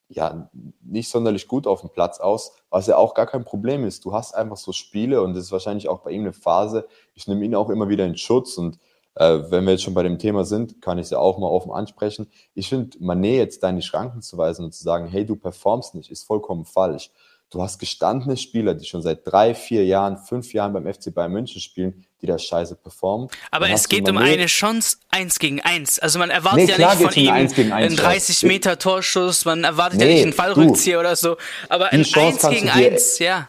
ja 0.10 0.50
nicht 0.82 1.10
sonderlich 1.10 1.48
gut 1.48 1.68
auf 1.68 1.82
dem 1.82 1.89
Platz 1.89 2.20
aus, 2.20 2.54
was 2.70 2.88
ja 2.88 2.98
auch 2.98 3.13
gar 3.13 3.27
kein 3.27 3.46
Problem 3.46 3.86
ist. 3.86 4.04
Du 4.04 4.13
hast 4.13 4.36
einfach 4.36 4.58
so 4.58 4.74
Spiele 4.74 5.22
und 5.22 5.34
das 5.34 5.46
ist 5.46 5.51
wahrscheinlich 5.51 5.88
auch 5.88 6.00
bei 6.00 6.12
ihm 6.12 6.22
eine 6.22 6.34
Phase. 6.34 6.88
Ich 7.13 7.27
nehme 7.27 7.46
ihn 7.46 7.56
auch 7.56 7.70
immer 7.70 7.88
wieder 7.88 8.06
in 8.06 8.18
Schutz 8.18 8.58
und 8.58 8.77
äh, 9.16 9.39
wenn 9.50 9.66
wir 9.66 9.72
jetzt 9.72 9.84
schon 9.84 9.94
bei 9.94 10.04
dem 10.04 10.20
Thema 10.20 10.46
sind, 10.46 10.82
kann 10.82 10.98
ich 10.98 11.06
es 11.06 11.10
ja 11.10 11.20
auch 11.20 11.38
mal 11.39 11.48
offen 11.48 11.72
ansprechen. 11.72 12.30
Ich 12.54 12.70
finde, 12.70 12.98
Manet 13.00 13.36
jetzt 13.36 13.63
deine 13.63 13.82
Schranken 13.82 14.22
zu 14.22 14.38
weisen 14.38 14.66
und 14.66 14.74
zu 14.74 14.84
sagen, 14.84 15.08
hey, 15.08 15.25
du 15.25 15.36
performst 15.36 15.96
nicht, 15.96 16.12
ist 16.12 16.25
vollkommen 16.25 16.66
falsch. 16.66 17.12
Du 17.50 17.62
hast 17.62 17.80
gestandene 17.80 18.36
Spieler, 18.36 18.74
die 18.74 18.86
schon 18.86 19.01
seit 19.01 19.25
drei, 19.25 19.56
vier 19.56 19.86
Jahren, 19.86 20.18
fünf 20.18 20.51
Jahren 20.54 20.74
beim 20.74 20.86
FC 20.86 21.13
Bayern 21.13 21.32
München 21.32 21.62
spielen, 21.62 22.06
die 22.22 22.25
da 22.25 22.38
scheiße 22.38 22.75
performen. 22.75 23.30
Aber 23.51 23.70
es 23.70 23.88
geht 23.88 24.10
um 24.10 24.18
eine 24.18 24.48
Chance 24.48 24.98
eins 25.12 25.39
gegen 25.39 25.62
eins. 25.62 25.98
Also 25.98 26.20
man 26.20 26.30
erwartet 26.30 26.68
nee, 26.68 26.84
ja 26.84 26.94
nicht 26.94 27.01
von 27.01 27.13
ihm 27.13 27.72
einen 27.72 27.96
30 27.96 28.44
Meter 28.44 28.77
Torschuss, 28.77 29.46
man 29.46 29.63
erwartet 29.63 30.00
nee, 30.00 30.08
ja 30.08 30.13
nicht 30.13 30.24
einen 30.24 30.34
Fallrückzieher 30.34 31.00
oder 31.00 31.16
so. 31.16 31.38
Aber 31.70 31.94
ein 31.94 32.06
eins 32.13 32.50
gegen 32.50 32.70
eins, 32.70 33.20
ja. 33.20 33.48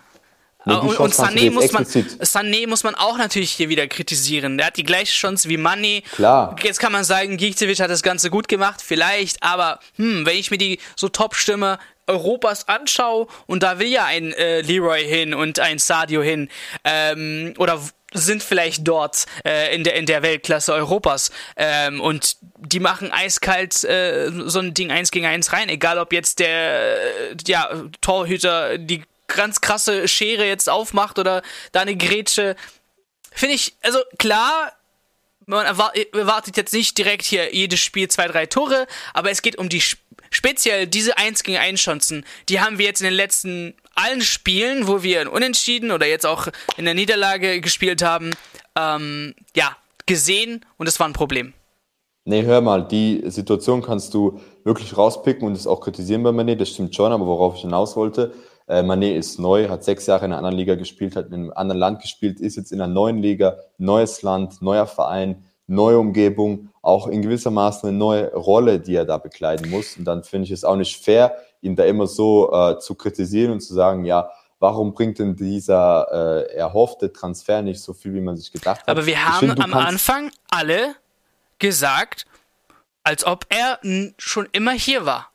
Nee, 0.65 0.75
und, 0.75 0.99
und 0.99 1.15
Sané, 1.15 1.51
muss 1.51 1.73
man, 1.73 1.85
Sané 1.85 2.69
muss 2.69 2.85
man 2.85 2.95
auch 2.95 3.17
natürlich 3.17 3.53
hier 3.53 3.69
wieder 3.69 3.87
kritisieren. 3.87 4.59
Der 4.59 4.67
hat 4.67 4.77
die 4.77 4.85
gleiche 4.85 5.13
Chance 5.13 5.49
wie 5.49 5.57
Money. 5.57 6.03
Klar. 6.13 6.55
Jetzt 6.63 6.79
kann 6.79 6.93
man 6.93 7.05
sagen, 7.05 7.37
Giekcevic 7.37 7.81
hat 7.81 7.91
das 7.91 8.03
Ganze 8.03 8.29
gut 8.29 8.49
gemacht, 8.49 8.83
vielleicht, 8.85 9.43
aber 9.43 9.81
hm, 9.97 10.27
wenn 10.27 10.37
ich 10.37 10.51
mir 10.51 10.59
die 10.59 10.79
so 10.95 11.09
Top-Stimme 11.09 11.79
Europas 12.09 12.67
anschaue 12.69 13.27
und 13.47 13.63
da 13.63 13.79
will 13.79 13.89
ja 13.89 14.05
ein 14.05 14.33
äh, 14.33 14.61
Leroy 14.63 15.05
hin 15.05 15.35
und 15.35 15.61
ein 15.61 15.79
Sadio 15.79 16.23
hin 16.23 16.49
ähm, 16.85 17.55
oder 17.59 17.81
sind 18.15 18.43
vielleicht 18.43 18.89
dort 18.89 19.27
äh, 19.45 19.75
in 19.75 19.85
der 19.85 19.95
in 19.95 20.07
der 20.07 20.23
Weltklasse 20.23 20.73
Europas 20.73 21.31
ähm, 21.57 22.01
und 22.01 22.37
die 22.59 22.81
machen 22.81 23.13
eiskalt 23.13 23.85
äh, 23.85 24.31
so 24.47 24.61
ein 24.61 24.73
Ding 24.73 24.91
eins 24.91 25.11
gegen 25.11 25.27
eins 25.27 25.53
rein, 25.53 25.69
egal 25.69 25.99
ob 25.99 26.13
jetzt 26.13 26.39
der 26.39 26.97
äh, 27.31 27.37
ja 27.47 27.71
Torhüter 28.01 28.79
die 28.79 29.03
ganz 29.27 29.61
krasse 29.61 30.09
Schere 30.09 30.47
jetzt 30.47 30.69
aufmacht 30.69 31.19
oder 31.19 31.43
da 31.73 31.83
eine 31.83 31.97
Grätsche. 31.97 32.57
Finde 33.31 33.55
ich, 33.55 33.77
also 33.83 33.99
klar, 34.19 34.73
man 35.47 35.65
erwartet 35.65 36.57
jetzt 36.57 36.73
nicht 36.73 36.99
direkt 36.99 37.25
hier 37.25 37.55
jedes 37.55 37.81
Spiel 37.81 38.09
zwei, 38.09 38.27
drei 38.27 38.47
Tore, 38.47 38.87
aber 39.15 39.31
es 39.31 39.43
geht 39.43 39.57
um 39.57 39.69
die 39.69 39.83
speziell 40.31 40.87
diese 40.87 41.17
1 41.19 41.43
gegen 41.43 41.59
1 41.59 41.81
Chancen. 41.81 42.25
Die 42.49 42.61
haben 42.61 42.79
wir 42.79 42.87
jetzt 42.87 43.01
in 43.01 43.07
den 43.07 43.15
letzten 43.15 43.75
allen 43.95 44.21
Spielen, 44.21 44.87
wo 44.87 45.03
wir 45.03 45.23
in 45.23 45.29
Unentschieden 45.29 45.91
oder 45.91 46.07
jetzt 46.07 46.27
auch 46.27 46.49
in 46.77 46.85
der 46.85 46.95
Niederlage 46.95 47.61
gespielt 47.61 48.03
haben, 48.03 48.33
ähm, 48.77 49.35
ja, 49.57 49.77
gesehen 50.07 50.65
und 50.77 50.89
es 50.89 50.99
war 51.01 51.09
ein 51.09 51.13
Problem. 51.13 51.53
Nee, 52.25 52.43
hör 52.43 52.61
mal, 52.61 52.87
die 52.87 53.23
Situation 53.27 53.83
kannst 53.83 54.13
du 54.13 54.41
wirklich 54.63 54.97
rauspicken 54.97 55.47
und 55.47 55.55
es 55.55 55.67
auch 55.67 55.81
kritisieren 55.81 56.23
bei 56.23 56.31
Mané, 56.31 56.57
das 56.57 56.69
stimmt 56.69 56.95
schon, 56.95 57.11
aber 57.11 57.27
worauf 57.27 57.55
ich 57.55 57.63
hinaus 57.63 57.97
wollte, 57.97 58.35
äh, 58.67 58.83
Mané 58.83 59.15
ist 59.15 59.39
neu, 59.39 59.69
hat 59.69 59.83
sechs 59.83 60.07
Jahre 60.07 60.27
in 60.27 60.33
einer 60.33 60.39
anderen 60.39 60.57
Liga 60.57 60.75
gespielt, 60.75 61.17
hat 61.17 61.29
in 61.29 61.35
einem 61.35 61.53
anderen 61.55 61.79
Land 61.79 62.03
gespielt, 62.03 62.39
ist 62.39 62.57
jetzt 62.57 62.71
in 62.71 62.81
einer 62.81 62.93
neuen 62.93 63.19
Liga, 63.19 63.57
neues 63.79 64.23
Land, 64.23 64.61
neuer 64.61 64.87
Verein, 64.87 65.45
neue 65.69 65.99
Umgebung, 65.99 66.71
auch 66.83 67.07
in 67.07 67.23
gewisser 67.23 67.51
Maße 67.51 67.89
eine 67.89 67.97
neue 67.97 68.35
Rolle, 68.35 68.81
die 68.81 68.97
er 68.97 69.05
da 69.05 69.19
bekleiden 69.19 69.71
muss. 69.71 69.97
Und 69.97 70.05
dann 70.05 70.25
finde 70.25 70.47
ich 70.47 70.51
es 70.51 70.65
auch 70.65 70.77
nicht 70.77 71.03
fair, 71.03 71.37
ihn 71.61 71.77
da 71.77 71.85
immer 71.85 72.07
so 72.07 72.51
äh, 72.53 72.79
zu 72.79 72.95
kritisieren 72.95 73.53
und 73.53 73.61
zu 73.61 73.75
sagen, 73.75 74.05
ja, 74.05 74.31
warum 74.59 74.95
bringt 74.95 75.19
denn 75.19 75.37
dieser 75.37 76.47
äh, 76.51 76.57
erhoffte 76.57 77.13
Transfer 77.13 77.63
nicht 77.63 77.81
so 77.81 77.93
viel, 77.93 78.15
wie 78.15 78.21
man 78.21 78.37
sich 78.37 78.51
gedacht 78.51 78.81
hat? 78.81 78.89
Aber 78.89 79.07
wir 79.07 79.25
haben 79.25 79.49
find, 79.49 79.63
am 79.63 79.75
Anfang 79.75 80.31
alle 80.51 80.95
gesagt, 81.59 82.27
als 83.05 83.27
ob 83.27 83.47
er 83.49 83.79
schon 84.17 84.49
immer 84.53 84.73
hier 84.73 85.05
war. 85.07 85.31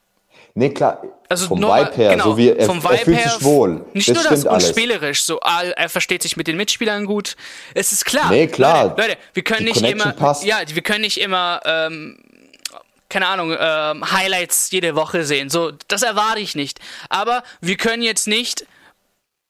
Nee, 0.55 0.69
klar. 0.69 1.01
Also 1.33 1.47
vom 1.47 1.59
nur, 1.59 1.75
Vibe 1.75 1.95
her, 1.95 2.09
genau, 2.11 2.23
so 2.25 2.37
wie 2.37 2.49
er, 2.49 2.65
vom 2.65 2.83
Vibe 2.83 2.93
er 2.93 2.99
fühlt 2.99 3.17
her, 3.17 3.29
sich 3.31 3.43
wohl. 3.43 3.85
Nicht 3.93 4.09
das 4.09 4.15
nur 4.15 4.23
das, 4.29 4.45
und 4.45 4.61
spielerisch, 4.61 5.23
so 5.23 5.39
er 5.39 5.89
versteht 5.89 6.21
sich 6.21 6.37
mit 6.37 6.47
den 6.47 6.57
Mitspielern 6.57 7.05
gut. 7.05 7.35
Es 7.73 7.91
ist 7.91 8.05
klar. 8.05 8.29
Nee, 8.29 8.47
klar. 8.47 8.89
Leute, 8.89 9.01
Leute 9.01 9.17
wir 9.33 9.43
können 9.43 9.65
nicht 9.65 9.81
immer, 9.81 10.11
passt. 10.11 10.43
ja, 10.43 10.57
wir 10.67 10.81
können 10.83 11.01
nicht 11.01 11.19
immer, 11.19 11.59
ähm, 11.65 12.19
keine 13.09 13.27
Ahnung, 13.27 13.55
ähm, 13.59 14.11
Highlights 14.11 14.69
jede 14.71 14.95
Woche 14.95 15.23
sehen. 15.23 15.49
So, 15.49 15.71
das 15.87 16.03
erwarte 16.03 16.39
ich 16.39 16.55
nicht. 16.55 16.79
Aber 17.09 17.43
wir 17.61 17.77
können 17.77 18.03
jetzt 18.03 18.27
nicht 18.27 18.65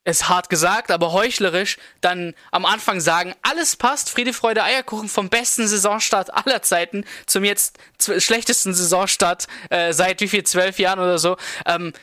ist 0.06 0.30
hart 0.30 0.50
gesagt, 0.50 0.92
aber 0.92 1.14
heuchlerisch, 1.14 1.78
dann 2.02 2.34
am 2.52 2.66
Anfang 2.66 3.00
sagen, 3.00 3.34
alles 3.42 3.76
passt, 3.76 4.10
Friede, 4.10 4.34
Freude, 4.34 4.64
Eierkuchen 4.64 5.08
vom 5.08 5.30
besten 5.30 5.68
Saisonstart 5.68 6.34
aller 6.34 6.62
Zeiten 6.62 7.06
zum 7.26 7.44
jetzt 7.44 7.78
schlechtesten 7.98 8.74
Saisonstart 8.74 9.48
äh, 9.70 9.94
seit 9.94 10.20
wie 10.22 10.28
viel, 10.28 10.44
zwölf 10.44 10.80
Jahren 10.80 11.00
oder 11.00 11.18
so. 11.18 11.38
Ähm, 11.66 11.94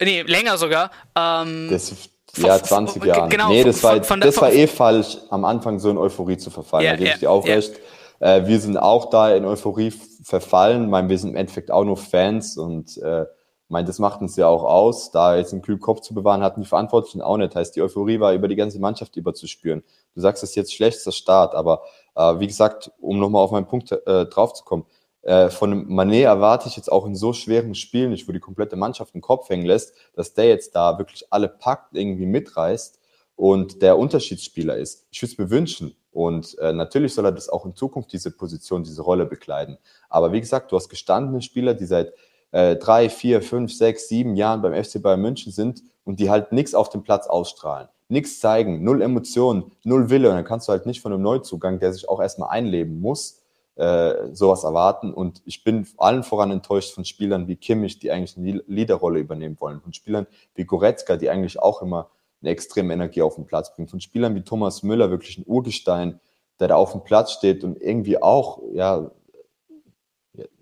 nee, 0.00 0.22
länger 0.22 0.58
sogar. 0.58 0.90
Ähm, 1.16 1.68
das, 1.70 1.92
ja, 2.36 2.62
20 2.62 3.04
Jahre. 3.04 3.28
Genau, 3.28 3.48
nee, 3.48 3.64
das, 3.64 3.82
war, 3.82 4.02
von, 4.04 4.20
das 4.20 4.40
war 4.40 4.52
eh 4.52 4.68
falsch, 4.68 5.18
am 5.30 5.44
Anfang 5.44 5.80
so 5.80 5.90
in 5.90 5.98
Euphorie 5.98 6.36
zu 6.36 6.50
verfallen. 6.50 6.84
Yeah, 6.84 6.92
da 6.92 6.96
gebe 6.98 7.06
yeah, 7.06 7.14
ich 7.14 7.20
dir 7.20 7.30
auch 7.30 7.44
yeah. 7.44 7.56
recht. 7.56 7.72
Äh, 8.20 8.46
wir 8.46 8.60
sind 8.60 8.76
auch 8.76 9.10
da 9.10 9.34
in 9.34 9.44
Euphorie 9.44 9.92
verfallen. 10.22 10.84
Ich 10.84 10.90
meine, 10.90 11.08
wir 11.08 11.18
sind 11.18 11.30
im 11.30 11.36
Endeffekt 11.36 11.72
auch 11.72 11.84
nur 11.84 11.96
Fans 11.96 12.56
und 12.56 12.96
äh, 12.98 13.24
meine, 13.70 13.86
das 13.86 13.98
macht 13.98 14.20
uns 14.20 14.36
ja 14.36 14.48
auch 14.48 14.64
aus, 14.64 15.10
da 15.10 15.36
jetzt 15.36 15.52
einen 15.52 15.62
kühlen 15.62 15.80
Kopf 15.80 16.00
zu 16.00 16.14
bewahren, 16.14 16.42
hatten 16.42 16.60
die 16.60 16.66
Verantwortlichen 16.66 17.22
auch 17.22 17.36
nicht. 17.36 17.54
Heißt, 17.54 17.76
die 17.76 17.82
Euphorie 17.82 18.20
war 18.20 18.32
über 18.34 18.48
die 18.48 18.56
ganze 18.56 18.80
Mannschaft 18.80 19.16
überzuspüren. 19.16 19.82
Du 20.14 20.20
sagst, 20.20 20.42
es 20.42 20.50
ist 20.50 20.56
jetzt 20.56 20.74
schlechtester 20.74 21.12
Start, 21.12 21.54
aber 21.54 21.82
äh, 22.16 22.40
wie 22.40 22.46
gesagt, 22.46 22.90
um 23.00 23.18
nochmal 23.18 23.42
auf 23.42 23.52
meinen 23.52 23.66
Punkt 23.66 23.92
äh, 23.92 24.26
draufzukommen, 24.26 24.86
äh, 25.22 25.50
von 25.50 25.86
Manet 25.88 26.24
erwarte 26.24 26.68
ich 26.68 26.76
jetzt 26.76 26.90
auch 26.90 27.06
in 27.06 27.14
so 27.14 27.32
schweren 27.32 27.74
Spielen, 27.74 28.10
nicht 28.10 28.26
wo 28.26 28.32
die 28.32 28.40
komplette 28.40 28.76
Mannschaft 28.76 29.14
den 29.14 29.20
Kopf 29.20 29.48
hängen 29.48 29.66
lässt, 29.66 29.94
dass 30.14 30.34
der 30.34 30.48
jetzt 30.48 30.74
da 30.74 30.98
wirklich 30.98 31.26
alle 31.30 31.48
packt, 31.48 31.94
irgendwie 31.96 32.26
mitreißt 32.26 32.98
und 33.36 33.82
der 33.82 33.98
Unterschiedsspieler 33.98 34.76
ist. 34.76 35.06
Ich 35.10 35.22
würde 35.22 35.32
es 35.32 35.38
mir 35.38 35.50
wünschen. 35.50 35.96
Und 36.12 36.58
äh, 36.58 36.72
natürlich 36.72 37.14
soll 37.14 37.26
er 37.26 37.32
das 37.32 37.48
auch 37.48 37.64
in 37.64 37.76
Zukunft 37.76 38.12
diese 38.12 38.32
Position, 38.32 38.82
diese 38.82 39.02
Rolle 39.02 39.26
bekleiden. 39.26 39.78
Aber 40.08 40.32
wie 40.32 40.40
gesagt, 40.40 40.72
du 40.72 40.76
hast 40.76 40.88
gestandene 40.88 41.40
Spieler, 41.40 41.74
die 41.74 41.86
seit 41.86 42.12
äh, 42.52 42.76
drei, 42.76 43.08
vier, 43.08 43.42
fünf, 43.42 43.72
sechs, 43.72 44.08
sieben 44.08 44.36
Jahren 44.36 44.62
beim 44.62 44.72
FC 44.72 45.02
Bayern 45.02 45.20
München 45.20 45.52
sind 45.52 45.82
und 46.04 46.20
die 46.20 46.30
halt 46.30 46.52
nichts 46.52 46.74
auf 46.74 46.88
dem 46.88 47.02
Platz 47.02 47.26
ausstrahlen, 47.26 47.88
nichts 48.08 48.40
zeigen, 48.40 48.82
null 48.82 49.02
Emotionen, 49.02 49.70
null 49.84 50.10
Wille. 50.10 50.28
Und 50.28 50.36
dann 50.36 50.44
kannst 50.44 50.68
du 50.68 50.72
halt 50.72 50.86
nicht 50.86 51.00
von 51.00 51.12
einem 51.12 51.22
Neuzugang, 51.22 51.78
der 51.78 51.92
sich 51.92 52.08
auch 52.08 52.20
erstmal 52.20 52.50
einleben 52.50 53.00
muss, 53.00 53.42
äh, 53.76 54.34
sowas 54.34 54.64
erwarten. 54.64 55.14
Und 55.14 55.42
ich 55.44 55.64
bin 55.64 55.86
allen 55.98 56.22
voran 56.22 56.50
enttäuscht 56.50 56.92
von 56.94 57.04
Spielern 57.04 57.48
wie 57.48 57.56
Kimmich, 57.56 57.98
die 57.98 58.10
eigentlich 58.10 58.36
eine 58.36 58.62
Leaderrolle 58.66 59.20
übernehmen 59.20 59.56
wollen, 59.60 59.80
von 59.80 59.92
Spielern 59.92 60.26
wie 60.54 60.64
Goretzka, 60.64 61.16
die 61.16 61.30
eigentlich 61.30 61.58
auch 61.58 61.82
immer 61.82 62.10
eine 62.42 62.50
extreme 62.50 62.92
Energie 62.94 63.22
auf 63.22 63.36
den 63.36 63.46
Platz 63.46 63.74
bringen, 63.74 63.88
von 63.88 64.00
Spielern 64.00 64.34
wie 64.34 64.42
Thomas 64.42 64.82
Müller, 64.82 65.10
wirklich 65.10 65.38
ein 65.38 65.44
Urgestein, 65.46 66.20
der 66.58 66.68
da 66.68 66.76
auf 66.76 66.92
dem 66.92 67.04
Platz 67.04 67.32
steht 67.32 67.64
und 67.64 67.80
irgendwie 67.80 68.20
auch 68.20 68.60
ja 68.72 69.10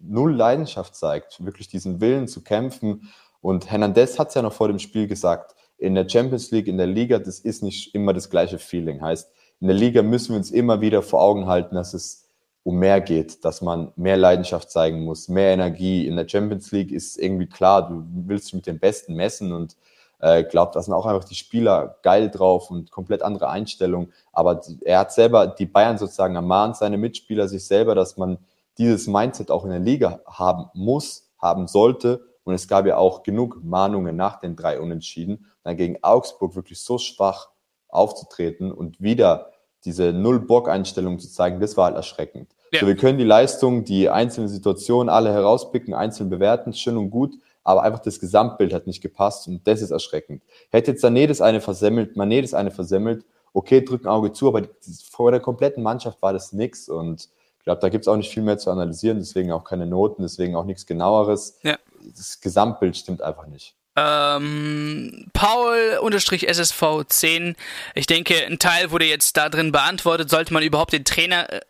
null 0.01 0.35
Leidenschaft 0.35 0.95
zeigt, 0.95 1.45
wirklich 1.45 1.69
diesen 1.69 2.01
Willen 2.01 2.29
zu 2.29 2.43
kämpfen. 2.43 3.11
Und 3.41 3.71
Hernandez 3.71 4.19
hat 4.19 4.29
es 4.29 4.35
ja 4.35 4.43
noch 4.43 4.53
vor 4.53 4.69
dem 4.69 4.79
Spiel 4.79 5.07
gesagt, 5.07 5.55
in 5.79 5.95
der 5.95 6.09
Champions 6.09 6.51
League, 6.51 6.67
in 6.67 6.77
der 6.77 6.87
Liga, 6.87 7.19
das 7.19 7.39
ist 7.39 7.63
nicht 7.63 7.95
immer 7.95 8.13
das 8.13 8.31
gleiche 8.31 8.59
Feeling. 8.59 9.01
Heißt, 9.01 9.31
in 9.61 9.69
der 9.69 9.77
Liga 9.77 10.03
müssen 10.03 10.31
wir 10.31 10.37
uns 10.37 10.51
immer 10.51 10.81
wieder 10.81 11.03
vor 11.03 11.23
Augen 11.23 11.47
halten, 11.47 11.75
dass 11.75 11.95
es 11.95 12.29
um 12.65 12.77
mehr 12.77 13.01
geht, 13.01 13.45
dass 13.45 13.63
man 13.63 13.93
mehr 13.97 14.17
Leidenschaft 14.17 14.71
zeigen 14.71 15.05
muss, 15.05 15.29
mehr 15.29 15.53
Energie. 15.53 16.07
In 16.07 16.17
der 16.17 16.29
Champions 16.29 16.71
League 16.73 16.93
ist 16.93 17.17
irgendwie 17.17 17.47
klar, 17.47 17.89
du 17.89 18.05
willst 18.27 18.49
dich 18.49 18.55
mit 18.55 18.67
den 18.67 18.79
Besten 18.79 19.15
messen 19.15 19.53
und 19.53 19.77
äh, 20.21 20.43
glaube, 20.43 20.73
da 20.75 20.83
sind 20.83 20.95
auch 20.95 21.07
einfach 21.07 21.27
die 21.27 21.37
Spieler 21.37 21.97
geil 22.03 22.29
drauf 22.29 22.71
und 22.71 22.91
komplett 22.91 23.23
andere 23.23 23.49
Einstellung. 23.49 24.11
Aber 24.33 24.61
er 24.83 24.99
hat 24.99 25.13
selber 25.13 25.47
die 25.47 25.67
Bayern 25.67 25.97
sozusagen 25.97 26.35
ermahnt, 26.35 26.77
seine 26.77 26.99
Mitspieler 26.99 27.49
sich 27.49 27.65
selber, 27.65 27.95
dass 27.95 28.17
man 28.17 28.39
dieses 28.79 29.07
Mindset 29.07 29.51
auch 29.51 29.65
in 29.65 29.71
der 29.71 29.81
Liga 29.81 30.21
haben 30.27 30.71
muss, 30.75 31.31
haben 31.39 31.67
sollte 31.67 32.25
Und 32.45 32.55
es 32.55 32.67
gab 32.67 32.87
ja 32.87 32.97
auch 32.97 33.23
genug 33.23 33.63
Mahnungen 33.63 34.17
nach 34.17 34.41
den 34.41 34.57
drei 34.57 34.81
Unentschieden, 34.81 35.47
dann 35.65 35.77
gegen 35.77 36.03
Augsburg 36.03 36.57
wirklich 36.57 36.81
so 36.81 36.97
schwach 36.97 37.51
aufzutreten 37.89 38.73
und 38.73 39.01
wieder 39.03 39.51
diese 39.85 40.13
Null-Bock-Einstellung 40.13 41.19
zu 41.19 41.29
zeigen, 41.31 41.61
das 41.61 41.77
war 41.77 41.87
halt 41.87 41.97
erschreckend. 41.97 42.51
Ja. 42.73 42.81
So, 42.81 42.87
wir 42.87 42.97
können 42.97 43.19
die 43.19 43.25
Leistung, 43.25 43.85
die 43.85 44.09
einzelnen 44.09 44.49
Situationen 44.49 45.09
alle 45.09 45.33
herauspicken, 45.33 45.95
einzeln 45.95 46.31
bewerten, 46.31 46.73
schön 46.73 46.97
und 46.97 47.11
gut, 47.11 47.35
aber 47.65 47.83
einfach 47.83 48.01
das 48.01 48.19
Gesamtbild 48.19 48.73
hat 48.73 48.87
nicht 48.87 49.03
gepasst 49.03 49.47
und 49.49 49.67
das 49.67 49.83
ist 49.83 49.91
erschreckend. 49.91 50.43
Hätte 50.71 50.93
jetzt 50.93 51.05
Sané 51.05 51.27
das 51.27 51.41
eine 51.41 51.61
versemmelt, 51.61 52.17
Mané 52.17 52.41
das 52.43 52.55
eine 52.55 52.71
versemmelt, 52.71 53.25
okay, 53.53 53.83
drück 53.83 54.05
ein 54.05 54.09
Auge 54.09 54.33
zu, 54.33 54.49
aber 54.49 54.63
vor 55.11 55.31
der 55.31 55.41
kompletten 55.41 55.83
Mannschaft 55.83 56.21
war 56.23 56.33
das 56.33 56.53
nix 56.53 56.89
und 56.89 57.29
glaube, 57.69 57.83
da 57.83 57.91
gibt 57.91 58.05
es 58.05 58.09
auch 58.09 58.17
nicht 58.17 58.33
viel 58.33 58.43
mehr 58.43 58.57
zu 58.57 58.71
analysieren, 58.71 59.19
deswegen 59.19 59.53
auch 59.53 59.63
keine 59.63 59.87
Noten, 59.87 60.23
deswegen 60.23 60.57
auch 60.57 60.65
nichts 60.65 60.87
genaueres. 60.87 61.59
Ja. 61.63 61.79
Das 62.17 62.41
Gesamtbild 62.41 62.97
stimmt 62.97 63.21
einfach 63.21 63.47
nicht. 63.47 63.75
Ähm, 63.95 65.27
Paul-SSV 65.35 66.83
10. 67.07 67.57
Ich 67.95 68.07
denke, 68.07 68.47
ein 68.47 68.59
Teil 68.59 68.91
wurde 68.91 69.05
jetzt 69.05 69.37
da 69.37 69.51
drin 69.51 69.71
beantwortet. 69.71 70.31
Sollte 70.31 70.55
man 70.55 70.63
überhaupt 70.63 70.95
den 70.95 71.05
Trainer 71.05 71.53
äh, 71.53 71.61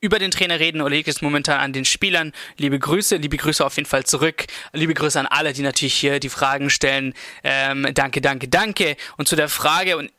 über 0.00 0.20
den 0.20 0.30
Trainer 0.30 0.60
reden 0.60 0.82
oder 0.82 0.94
liegt 0.94 1.08
es 1.08 1.20
momentan 1.20 1.58
an 1.58 1.72
den 1.72 1.84
Spielern? 1.84 2.32
Liebe 2.56 2.78
Grüße, 2.78 3.16
liebe 3.16 3.36
Grüße 3.36 3.66
auf 3.66 3.74
jeden 3.74 3.88
Fall 3.88 4.04
zurück. 4.04 4.46
Liebe 4.72 4.94
Grüße 4.94 5.18
an 5.18 5.26
alle, 5.26 5.52
die 5.52 5.62
natürlich 5.62 5.94
hier 5.94 6.20
die 6.20 6.28
Fragen 6.28 6.70
stellen. 6.70 7.12
Ähm, 7.42 7.88
danke, 7.92 8.20
danke, 8.20 8.46
danke. 8.46 8.96
Und 9.16 9.28
zu 9.28 9.34
der 9.34 9.48
Frage, 9.48 9.96
und 9.96 10.12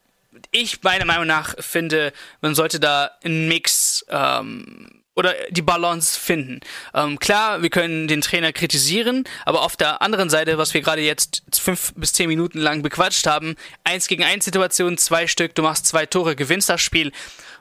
ich 0.51 0.83
meiner 0.83 1.05
Meinung 1.05 1.27
nach 1.27 1.55
finde, 1.59 2.11
man 2.41 2.53
sollte 2.53 2.81
da 2.81 3.11
einen 3.23 3.47
Mix 3.47 4.05
ähm, 4.09 5.00
oder 5.21 5.35
die 5.51 5.61
Balance 5.61 6.19
finden. 6.19 6.61
Ähm, 6.95 7.19
klar, 7.19 7.61
wir 7.61 7.69
können 7.69 8.07
den 8.07 8.21
Trainer 8.21 8.51
kritisieren, 8.51 9.23
aber 9.45 9.61
auf 9.61 9.77
der 9.77 10.01
anderen 10.01 10.31
Seite, 10.31 10.57
was 10.57 10.73
wir 10.73 10.81
gerade 10.81 11.01
jetzt 11.03 11.43
fünf 11.53 11.93
bis 11.95 12.13
zehn 12.13 12.27
Minuten 12.27 12.57
lang 12.57 12.81
bequatscht 12.81 13.27
haben, 13.27 13.55
eins 13.83 14.07
gegen 14.07 14.23
eins 14.23 14.45
Situation, 14.45 14.97
zwei 14.97 15.27
Stück, 15.27 15.53
du 15.53 15.61
machst 15.61 15.85
zwei 15.85 16.07
Tore, 16.07 16.35
gewinnst 16.35 16.69
das 16.69 16.81
Spiel 16.81 17.11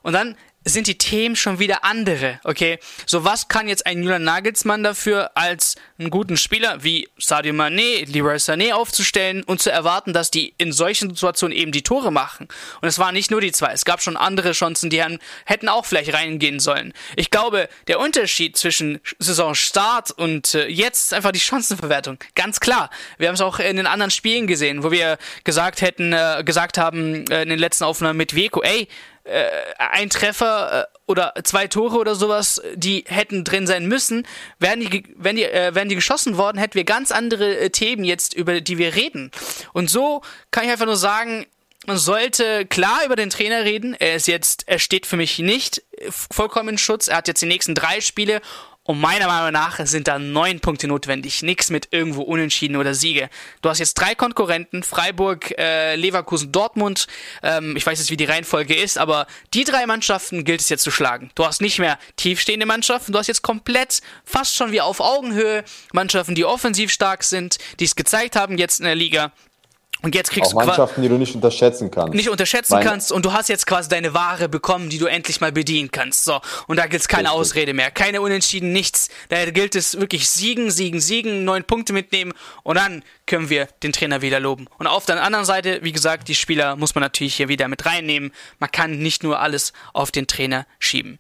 und 0.01 0.15
dann 0.15 0.37
sind 0.65 0.87
die 0.87 0.99
Themen 0.99 1.37
schon 1.37 1.59
wieder 1.59 1.85
andere, 1.85 2.39
okay? 2.45 2.79
So, 3.07 3.25
was 3.25 3.49
kann 3.49 3.67
jetzt 3.67 3.87
ein 3.87 4.03
Julian 4.03 4.25
Nagelsmann 4.25 4.83
dafür, 4.83 5.31
als 5.35 5.77
einen 5.99 6.11
guten 6.11 6.37
Spieler 6.37 6.85
wie 6.85 7.09
Sadio 7.19 7.55
Mané, 7.55 8.05
Leroy 8.07 8.37
Sané 8.37 8.75
aufzustellen 8.75 9.43
und 9.43 9.63
zu 9.63 9.73
erwarten, 9.73 10.13
dass 10.13 10.31
die 10.31 10.55
in 10.59 10.73
solchen 10.73 11.09
Situationen 11.11 11.57
eben 11.57 11.73
die 11.73 11.83
Tore 11.83 12.13
machen? 12.13 12.47
Und 12.83 12.89
es 12.89 12.99
waren 12.99 13.15
nicht 13.15 13.31
nur 13.31 13.41
die 13.41 13.53
zwei, 13.53 13.73
es 13.73 13.87
gab 13.87 14.03
schon 14.03 14.19
andere 14.19 14.53
Chancen, 14.53 14.91
die 14.91 15.03
hätten 15.47 15.69
auch 15.71 15.87
vielleicht 15.87 16.13
reingehen 16.13 16.61
sollen. 16.61 16.93
Ich 17.17 17.31
glaube, 17.31 17.69
der 17.89 17.99
Unterschied 17.99 18.59
zwischen 18.59 19.01
Saisonstart 19.19 20.11
und 20.11 20.55
äh, 20.55 20.67
jetzt 20.67 21.05
ist 21.05 21.15
einfach 21.15 21.33
die 21.33 21.41
Chancenverwertung. 21.41 22.19
Ganz 22.35 22.61
klar. 22.61 22.91
Wir 23.17 23.29
haben 23.29 23.35
es 23.35 23.41
auch 23.41 23.61
in 23.61 23.77
den 23.77 23.87
anderen 23.87 24.11
Spielen 24.11 24.47
gesehen, 24.47 24.83
wo 24.83 24.91
wir 24.91 25.17
gesagt 25.45 25.81
hätten, 25.81 26.13
äh, 26.13 26.43
gesagt 26.45 26.77
haben 26.77 27.27
äh, 27.31 27.43
in 27.43 27.49
den 27.49 27.59
letzten 27.59 27.85
Aufnahmen 27.85 28.19
mit 28.19 28.37
Veko, 28.37 28.63
ey, 28.63 28.89
äh, 29.25 29.49
ein 29.79 30.11
Treffer 30.11 30.83
äh, 30.83 30.99
oder 31.07 31.35
zwei 31.45 31.67
Tore 31.67 31.99
oder 31.99 32.15
sowas, 32.15 32.63
die 32.75 33.05
hätten 33.07 33.45
drin 33.45 33.67
sein 33.67 33.87
müssen, 33.87 34.27
wären 34.59 34.81
die, 34.81 35.05
wären 35.17 35.37
die, 35.37 35.45
äh, 35.45 35.75
wären 35.75 35.89
die 35.89 35.95
geschossen 35.95 36.37
worden, 36.37 36.59
hätten 36.59 36.75
wir 36.75 36.85
ganz 36.85 37.13
andere 37.13 37.59
äh, 37.59 37.71
Themen 37.71 38.05
jetzt, 38.05 38.35
über 38.35 38.61
die 38.61 38.79
wir 38.79 38.95
reden. 38.95 39.31
Und 39.73 39.91
so 39.91 40.23
kann 40.51 40.65
ich 40.65 40.71
einfach 40.71 40.87
nur 40.87 40.97
sagen, 40.97 41.47
man 41.87 41.97
sollte 41.97 42.67
klar 42.67 43.05
über 43.07 43.17
den 43.17 43.31
Trainer 43.31 43.65
reden. 43.65 43.95
Er 43.99 44.15
ist 44.15 44.29
jetzt, 44.29 44.69
er 44.69 44.79
steht 44.79 45.07
für 45.07 45.17
mich 45.17 45.39
nicht 45.39 45.83
vollkommen 46.09 46.71
in 46.71 46.79
Schutz. 46.79 47.09
Er 47.09 47.17
hat 47.17 47.29
jetzt 47.29 47.41
die 47.41 47.47
nächsten 47.47 47.75
drei 47.75 48.01
Spiele 48.03 48.43
und 48.91 49.01
meiner 49.01 49.29
Meinung 49.29 49.53
nach 49.53 49.79
sind 49.87 50.09
da 50.09 50.19
neun 50.19 50.59
Punkte 50.59 50.89
notwendig. 50.89 51.45
Nix 51.45 51.71
mit 51.71 51.87
irgendwo 51.93 52.23
Unentschieden 52.23 52.75
oder 52.75 52.93
Siege. 52.93 53.31
Du 53.63 53.69
hast 53.69 53.79
jetzt 53.79 53.95
drei 53.95 54.17
Konkurrenten, 54.17 54.83
Freiburg, 54.83 55.57
äh, 55.57 55.95
Leverkusen, 55.95 56.51
Dortmund. 56.51 57.07
Ähm, 57.45 57.77
ich 57.77 57.87
weiß 57.87 58.01
jetzt, 58.01 58.11
wie 58.11 58.17
die 58.17 58.25
Reihenfolge 58.25 58.75
ist, 58.75 58.99
aber 58.99 59.29
die 59.55 59.63
drei 59.63 59.87
Mannschaften 59.87 60.43
gilt 60.43 60.61
es 60.61 60.69
jetzt 60.71 60.83
zu 60.83 60.91
schlagen. 60.91 61.31
Du 61.37 61.47
hast 61.47 61.61
nicht 61.61 61.79
mehr 61.79 62.01
tiefstehende 62.17 62.67
Mannschaften, 62.67 63.13
du 63.13 63.21
hast 63.21 63.29
jetzt 63.29 63.43
komplett 63.43 64.01
fast 64.25 64.57
schon 64.57 64.73
wie 64.73 64.81
auf 64.81 64.99
Augenhöhe 64.99 65.63
Mannschaften, 65.93 66.35
die 66.35 66.45
offensiv 66.45 66.91
stark 66.91 67.23
sind, 67.23 67.59
die 67.79 67.85
es 67.85 67.95
gezeigt 67.95 68.35
haben 68.35 68.59
jetzt 68.59 68.81
in 68.81 68.87
der 68.87 68.97
Liga. 68.97 69.31
Und 70.03 70.15
jetzt 70.15 70.31
kriegst 70.31 70.55
auch 70.55 70.61
du 70.61 70.67
Mannschaften, 70.67 71.03
die 71.03 71.09
du 71.09 71.17
nicht 71.17 71.35
unterschätzen 71.35 71.91
kannst. 71.91 72.15
Nicht 72.15 72.31
unterschätzen 72.31 72.75
Meine 72.75 72.89
kannst 72.89 73.13
und 73.13 73.25
du 73.25 73.33
hast 73.33 73.49
jetzt 73.49 73.67
quasi 73.67 73.89
deine 73.89 74.15
Ware 74.15 74.49
bekommen, 74.49 74.89
die 74.89 74.99
du 74.99 75.07
endlich 75.07 75.41
mal 75.41 75.53
bedienen 75.53 75.91
kannst. 75.91 76.25
So, 76.25 76.41
und 76.67 76.79
da 76.79 76.87
gibt's 76.87 77.09
keine 77.09 77.29
Richtig. 77.29 77.41
Ausrede 77.41 77.75
mehr, 77.75 77.91
keine 77.91 78.23
Unentschieden, 78.23 78.73
nichts. 78.73 79.09
Da 79.29 79.45
gilt 79.51 79.75
es 79.75 80.01
wirklich 80.01 80.29
siegen, 80.29 80.71
siegen, 80.71 81.01
siegen, 81.01 81.45
neun 81.45 81.65
Punkte 81.65 81.93
mitnehmen 81.93 82.33
und 82.63 82.77
dann 82.77 83.03
können 83.27 83.51
wir 83.51 83.69
den 83.83 83.93
Trainer 83.93 84.23
wieder 84.23 84.41
loben. 84.41 84.67
Und 84.79 84.87
auf 84.87 85.07
der 85.07 85.23
anderen 85.23 85.45
Seite, 85.45 85.81
wie 85.83 85.93
gesagt, 85.93 86.29
die 86.29 86.35
Spieler 86.35 86.77
muss 86.77 86.95
man 86.95 87.03
natürlich 87.03 87.35
hier 87.35 87.49
wieder 87.49 87.69
mit 87.69 87.85
reinnehmen. 87.85 88.33
Man 88.59 88.71
kann 88.71 88.99
nicht 88.99 89.23
nur 89.23 89.41
alles 89.41 89.73
auf 89.93 90.11
den 90.11 90.27
Trainer 90.27 90.67
schieben. 90.79 91.19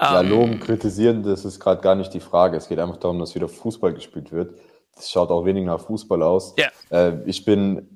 Ja, 0.00 0.20
ähm, 0.20 0.28
loben, 0.28 0.60
kritisieren, 0.60 1.22
das 1.22 1.44
ist 1.44 1.60
gerade 1.60 1.80
gar 1.80 1.94
nicht 1.94 2.12
die 2.14 2.20
Frage. 2.20 2.56
Es 2.56 2.68
geht 2.68 2.78
einfach 2.78 2.96
darum, 2.96 3.18
dass 3.18 3.34
wieder 3.34 3.48
Fußball 3.48 3.92
gespielt 3.92 4.32
wird. 4.32 4.54
Das 4.96 5.10
schaut 5.10 5.30
auch 5.30 5.44
wenig 5.44 5.64
nach 5.64 5.80
Fußball 5.80 6.22
aus. 6.22 6.54
Ja. 6.56 6.68
Äh, 6.90 7.18
ich 7.26 7.44
bin 7.44 7.93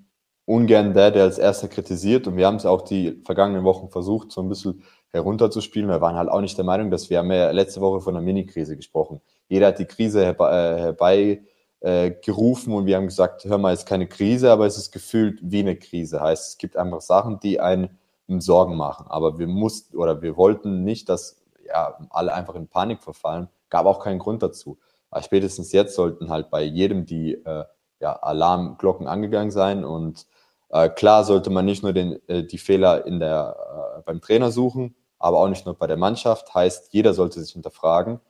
ungern 0.49 0.95
der, 0.95 1.11
der 1.11 1.25
als 1.25 1.39
erster 1.39 1.69
kritisiert. 1.69 2.27
Und 2.27 2.37
wir 2.37 2.47
haben 2.47 2.57
es 2.57 2.65
auch 2.65 2.81
die 2.81 3.21
vergangenen 3.25 3.65
Wochen 3.65 3.91
versucht, 3.91 4.33
so 4.33 4.41
ein 4.41 4.49
bisschen 4.49 4.83
herunterzuspielen. 5.11 5.91
Wir 5.91 6.01
waren 6.01 6.17
halt 6.17 6.31
auch 6.31 6.41
nicht 6.41 6.57
der 6.57 6.65
Meinung, 6.65 6.91
dass 6.91 7.11
wir 7.11 7.19
haben 7.19 7.31
ja 7.31 7.51
letzte 7.51 7.83
Woche 7.83 8.01
von 8.01 8.17
einer 8.17 8.25
Mini-Krise 8.25 8.77
gesprochen. 8.77 9.21
Jeder 9.49 9.69
hat 9.69 9.79
die 9.79 9.85
Krise 9.85 10.25
äh, 10.25 10.35
herbei 10.35 11.43
äh, 11.81 12.13
gerufen 12.25 12.73
und 12.73 12.87
wir 12.87 12.97
haben 12.97 13.07
gesagt, 13.07 13.45
hör 13.45 13.59
mal, 13.59 13.75
es 13.75 13.81
ist 13.81 13.87
keine 13.87 14.07
Krise, 14.07 14.51
aber 14.51 14.67
es 14.67 14.79
ist 14.79 14.91
gefühlt 14.91 15.39
wie 15.43 15.61
eine 15.61 15.77
Krise. 15.77 16.21
Heißt, 16.21 16.49
es 16.49 16.59
gibt 16.59 16.79
einfach 16.79 17.03
Sachen, 17.03 17.41
die 17.41 17.61
einen 17.61 17.91
Sorgen 18.27 18.77
machen. 18.77 19.07
Aber 19.11 19.39
wir 19.39 19.49
mussten 19.49 19.99
oder 19.99 20.23
wir 20.23 20.39
wollten 20.39 20.83
nicht, 20.83 21.11
dass 21.11 21.43
ja, 21.67 21.99
alle 22.09 22.33
einfach 22.33 22.55
in 22.55 22.69
Panik 22.69 23.03
verfallen. 23.03 23.49
Gab 23.69 23.85
auch 23.85 24.03
keinen 24.03 24.19
Grund 24.19 24.43
dazu. 24.43 24.79
Aber 25.11 25.23
spätestens 25.23 25.73
jetzt 25.73 25.95
sollten 25.95 26.31
halt 26.31 26.49
bei 26.49 26.63
jedem 26.63 27.05
die 27.05 27.35
äh, 27.35 27.65
ja, 28.01 28.15
Alarmglocken 28.15 29.07
angegangen 29.07 29.51
sein 29.51 29.85
und 29.85 30.27
äh, 30.71 30.89
klar 30.89 31.25
sollte 31.25 31.51
man 31.51 31.65
nicht 31.65 31.83
nur 31.83 31.93
den, 31.93 32.19
äh, 32.29 32.45
die 32.45 32.59
Fehler 32.59 33.07
in 33.07 33.21
der, 33.21 33.99
äh, 33.99 34.03
beim 34.05 34.21
Trainer 34.21 34.51
suchen, 34.51 34.95
aber 35.19 35.39
auch 35.39 35.49
nicht 35.49 35.67
nur 35.67 35.75
bei 35.75 35.87
der 35.87 35.97
Mannschaft. 35.97 36.55
Heißt, 36.55 36.93
jeder 36.93 37.15
sollte 37.15 37.41
sich 37.41 37.53
hinterfragen. 37.53 38.21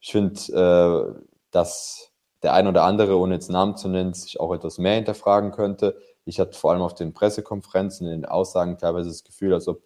Ich 0.00 0.12
finde, 0.12 1.14
äh, 1.16 1.22
dass 1.50 2.12
der 2.42 2.54
ein 2.54 2.68
oder 2.68 2.84
andere, 2.84 3.18
ohne 3.18 3.34
jetzt 3.34 3.50
Namen 3.50 3.76
zu 3.76 3.88
nennen, 3.88 4.14
sich 4.14 4.38
auch 4.38 4.52
etwas 4.52 4.78
mehr 4.78 4.94
hinterfragen 4.94 5.50
könnte. 5.50 5.96
Ich 6.24 6.38
hatte 6.38 6.58
vor 6.58 6.72
allem 6.72 6.82
auf 6.82 6.94
den 6.94 7.14
Pressekonferenzen, 7.14 8.06
in 8.06 8.22
den 8.22 8.24
Aussagen 8.26 8.78
teilweise 8.78 9.08
das 9.08 9.24
Gefühl, 9.24 9.54
als 9.54 9.66
ob 9.66 9.82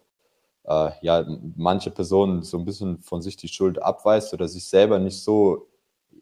äh, 0.65 0.91
ja, 1.01 1.25
manche 1.55 1.91
Personen 1.91 2.43
so 2.43 2.57
ein 2.57 2.65
bisschen 2.65 2.99
von 2.99 3.21
sich 3.21 3.37
die 3.37 3.47
Schuld 3.47 3.81
abweist 3.81 4.33
oder 4.33 4.47
sich 4.47 4.67
selber 4.67 4.99
nicht 4.99 5.23
so 5.23 5.67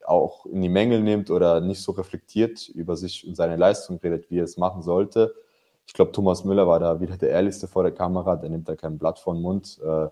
auch 0.06 0.46
in 0.46 0.62
die 0.62 0.70
Mängel 0.70 1.02
nimmt 1.02 1.30
oder 1.30 1.62
nicht 1.62 1.82
so 1.82 1.92
reflektiert 1.92 2.70
über 2.70 2.96
sich 2.96 3.28
und 3.28 3.36
seine 3.36 3.56
Leistung 3.56 3.98
redet, 3.98 4.30
wie 4.30 4.40
er 4.40 4.46
es 4.46 4.58
machen 4.58 4.82
sollte. 4.82 5.36
Ich 5.86 5.94
glaube, 5.94 6.12
Thomas 6.12 6.44
Müller 6.44 6.68
war 6.68 6.80
da 6.80 7.02
wieder 7.02 7.18
der 7.18 7.30
ehrlichste 7.30 7.68
vor 7.68 7.84
der 7.84 7.92
Kamera, 7.92 8.36
der 8.36 8.50
nimmt 8.50 8.70
da 8.70 8.76
kein 8.76 8.98
Blatt 8.98 9.20
vor 9.20 9.34
den 9.34 9.42
Mund. 9.42 9.80
Äh, 9.84 10.08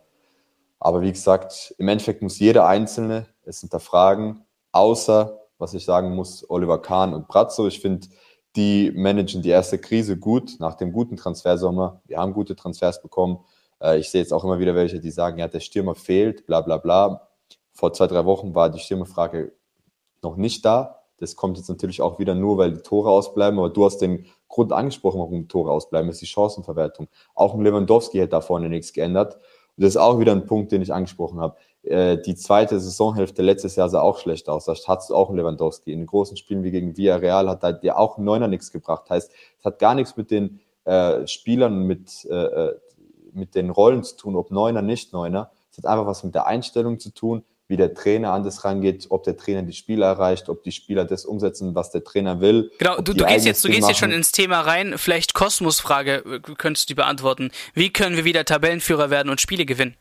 aber 0.80 1.02
wie 1.02 1.12
gesagt, 1.12 1.76
im 1.78 1.88
Endeffekt 1.88 2.22
muss 2.22 2.40
jeder 2.40 2.68
Einzelne 2.68 3.28
es 3.44 3.60
hinterfragen, 3.62 4.46
außer, 4.72 5.40
was 5.58 5.74
ich 5.74 5.86
sagen 5.86 6.16
muss, 6.16 6.50
Oliver 6.50 6.82
Kahn 6.82 7.14
und 7.14 7.28
Brazzo. 7.28 7.68
Ich 7.68 7.82
finde, 7.82 8.08
die 8.56 8.92
managen 8.96 9.42
die 9.42 9.50
erste 9.50 9.78
Krise 9.78 10.18
gut, 10.18 10.56
nach 10.60 10.76
dem 10.76 10.92
guten 10.92 11.18
Transfersommer. 11.18 12.02
Wir 12.06 12.18
haben 12.18 12.34
gute 12.34 12.56
Transfers 12.56 13.02
bekommen. 13.02 13.40
Äh, 13.82 14.00
ich 14.00 14.10
sehe 14.10 14.22
jetzt 14.22 14.34
auch 14.34 14.44
immer 14.44 14.60
wieder 14.60 14.76
welche, 14.76 15.00
die 15.00 15.12
sagen, 15.12 15.38
ja, 15.38 15.48
der 15.48 15.60
Stürmer 15.60 15.96
fehlt, 15.96 16.46
bla 16.46 16.62
bla 16.62 16.78
bla. 16.78 17.28
Vor 17.74 17.94
zwei, 17.94 18.08
drei 18.08 18.26
Wochen 18.26 18.56
war 18.56 18.70
die 18.70 18.80
Stürmerfrage 18.80 19.54
noch 20.22 20.36
nicht 20.36 20.66
da. 20.66 20.99
Das 21.20 21.36
kommt 21.36 21.58
jetzt 21.58 21.70
natürlich 21.70 22.02
auch 22.02 22.20
wieder 22.20 22.36
nur, 22.36 22.58
weil 22.58 22.74
die 22.74 22.82
Tore 22.82 23.10
ausbleiben, 23.10 23.60
aber 23.60 23.70
du 23.70 23.86
hast 23.86 23.98
den 23.98 24.26
Grund 24.48 24.72
angesprochen, 24.72 25.20
warum 25.20 25.48
Tore 25.48 25.72
ausbleiben, 25.72 26.10
ist 26.10 26.22
die 26.22 26.26
Chancenverwertung. 26.26 27.08
Auch 27.36 27.54
im 27.54 27.62
Lewandowski 27.62 28.18
hätte 28.18 28.32
da 28.32 28.42
vorne 28.42 28.70
nichts 28.70 28.94
geändert. 28.94 29.36
Und 29.36 29.84
das 29.84 29.90
ist 29.90 29.98
auch 29.98 30.20
wieder 30.20 30.32
ein 30.32 30.46
Punkt, 30.46 30.72
den 30.72 30.82
ich 30.82 30.94
angesprochen 30.94 31.40
habe. 31.40 31.56
Äh, 31.84 32.18
die 32.18 32.36
zweite 32.36 32.80
Saisonhälfte 32.80 33.42
letztes 33.42 33.76
Jahr 33.76 33.90
sah 33.90 34.02
auch 34.02 34.18
schlecht 34.18 34.50
aus. 34.50 34.66
Da 34.66 34.74
hattest 34.88 35.10
du 35.10 35.16
auch 35.16 35.30
einen 35.30 35.38
Lewandowski. 35.38 35.94
In 35.94 36.06
großen 36.06 36.36
Spielen 36.36 36.64
wie 36.64 36.72
gegen 36.72 36.98
Villarreal 36.98 37.48
hat 37.48 37.64
da 37.64 37.72
dir 37.72 37.98
auch 37.98 38.18
ein 38.18 38.24
Neuner 38.24 38.48
nichts 38.48 38.72
gebracht. 38.72 39.10
Heißt, 39.10 39.32
es 39.60 39.66
hat 39.66 39.80
gar 39.80 39.96
nichts 39.96 40.18
mit 40.18 40.32
den 40.32 40.60
äh, 40.84 41.28
Spielern, 41.28 41.84
mit, 41.84 42.26
äh, 42.26 42.34
äh, 42.34 42.80
mit 43.32 43.56
den 43.56 43.70
Rollen 43.70 44.04
zu 44.04 44.18
tun, 44.18 44.36
ob 44.36 44.52
Neuner, 44.52 44.82
nicht 44.82 45.14
Neuner. 45.14 45.52
Es 45.72 45.78
hat 45.78 45.86
einfach 45.86 46.08
was 46.08 46.24
mit 46.24 46.36
der 46.36 46.48
Einstellung 46.48 47.00
zu 47.00 47.14
tun, 47.14 47.44
wie 47.70 47.78
der 47.78 47.94
Trainer 47.94 48.34
an 48.34 48.44
das 48.44 48.66
rangeht, 48.66 49.06
ob 49.10 49.24
der 49.24 49.38
Trainer 49.38 49.62
die 49.62 49.74
Spieler 49.74 50.08
erreicht, 50.08 50.50
ob 50.50 50.64
die 50.64 50.72
Spieler 50.72 51.06
das 51.06 51.24
umsetzen, 51.24 51.76
was 51.76 51.92
der 51.92 52.04
Trainer 52.04 52.42
will. 52.42 52.72
Genau, 52.80 52.98
du, 52.98 53.14
du 53.14 53.24
gehst 53.26 53.46
jetzt, 53.46 53.64
du 53.64 53.70
gehst 53.70 53.88
jetzt 53.88 54.00
schon 54.00 54.12
ins 54.12 54.32
Thema 54.32 54.62
rein. 54.62 54.96
Vielleicht 54.98 55.36
Kosmos-Frage 55.36 56.16
äh, 56.26 56.40
könntest 56.58 56.90
du 56.90 56.92
die 56.92 56.96
beantworten. 56.96 57.52
Wie 57.76 57.94
können 57.94 58.18
wir 58.18 58.26
wieder 58.26 58.44
Tabellenführer 58.44 59.12
werden 59.12 59.30
und 59.30 59.40
Spiele 59.40 59.66
gewinnen? 59.66 59.96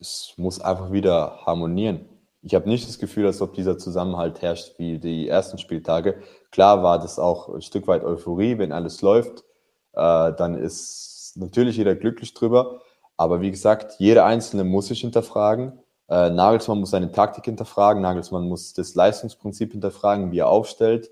Es 0.00 0.32
muss 0.38 0.62
einfach 0.62 0.90
wieder 0.92 1.42
harmonieren. 1.44 2.06
Ich 2.42 2.54
habe 2.54 2.70
nicht 2.70 2.88
das 2.88 2.98
Gefühl, 2.98 3.26
als 3.26 3.42
ob 3.42 3.52
dieser 3.52 3.76
Zusammenhalt 3.76 4.40
herrscht 4.40 4.78
wie 4.78 4.98
die 4.98 5.28
ersten 5.28 5.58
Spieltage. 5.58 6.22
Klar 6.50 6.82
war 6.82 6.98
das 6.98 7.18
auch 7.18 7.50
ein 7.50 7.60
Stück 7.60 7.86
weit 7.86 8.02
Euphorie, 8.02 8.56
wenn 8.56 8.72
alles 8.72 9.02
läuft, 9.02 9.44
äh, 9.92 10.32
dann 10.32 10.54
ist 10.54 11.34
natürlich 11.36 11.76
jeder 11.76 11.94
glücklich 11.94 12.32
drüber. 12.32 12.80
Aber 13.18 13.42
wie 13.42 13.50
gesagt, 13.50 13.96
jeder 13.98 14.24
Einzelne 14.24 14.64
muss 14.64 14.86
sich 14.86 15.02
hinterfragen. 15.02 15.78
Äh, 16.10 16.30
Nagelsmann 16.30 16.80
muss 16.80 16.90
seine 16.90 17.12
Taktik 17.12 17.44
hinterfragen, 17.44 18.02
Nagelsmann 18.02 18.48
muss 18.48 18.72
das 18.72 18.96
Leistungsprinzip 18.96 19.70
hinterfragen, 19.72 20.32
wie 20.32 20.40
er 20.40 20.48
aufstellt. 20.48 21.08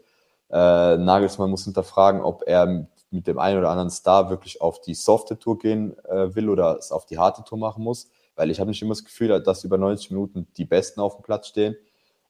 Äh, 0.51 0.97
Nagelsmann 0.97 1.51
muss 1.51 1.65
hinterfragen, 1.65 2.21
ob 2.21 2.43
er 2.47 2.89
mit 3.11 3.27
dem 3.27 3.39
einen 3.39 3.61
oder 3.61 3.71
anderen 3.71 3.91
Star 3.91 4.29
wirklich 4.29 4.61
auf 4.61 4.81
die 4.81 4.95
softe 4.95 5.39
Tour 5.39 5.59
gehen 5.59 5.97
äh, 6.05 6.35
will 6.35 6.51
oder 6.51 6.77
es 6.77 6.91
auf 6.91 7.07
die 7.07 7.19
harte 7.19 7.45
Tour 7.45 7.59
machen 7.59 7.85
muss. 7.85 8.11
Weil 8.35 8.51
ich 8.51 8.59
habe 8.61 8.71
nicht 8.71 8.83
immer 8.83 8.91
das 8.91 9.05
Gefühl, 9.05 9.41
dass 9.41 9.65
über 9.65 9.79
90 9.79 10.11
Minuten 10.11 10.49
die 10.57 10.65
Besten 10.65 11.01
auf 11.01 11.17
dem 11.17 11.23
Platz 11.23 11.49
stehen. 11.49 11.77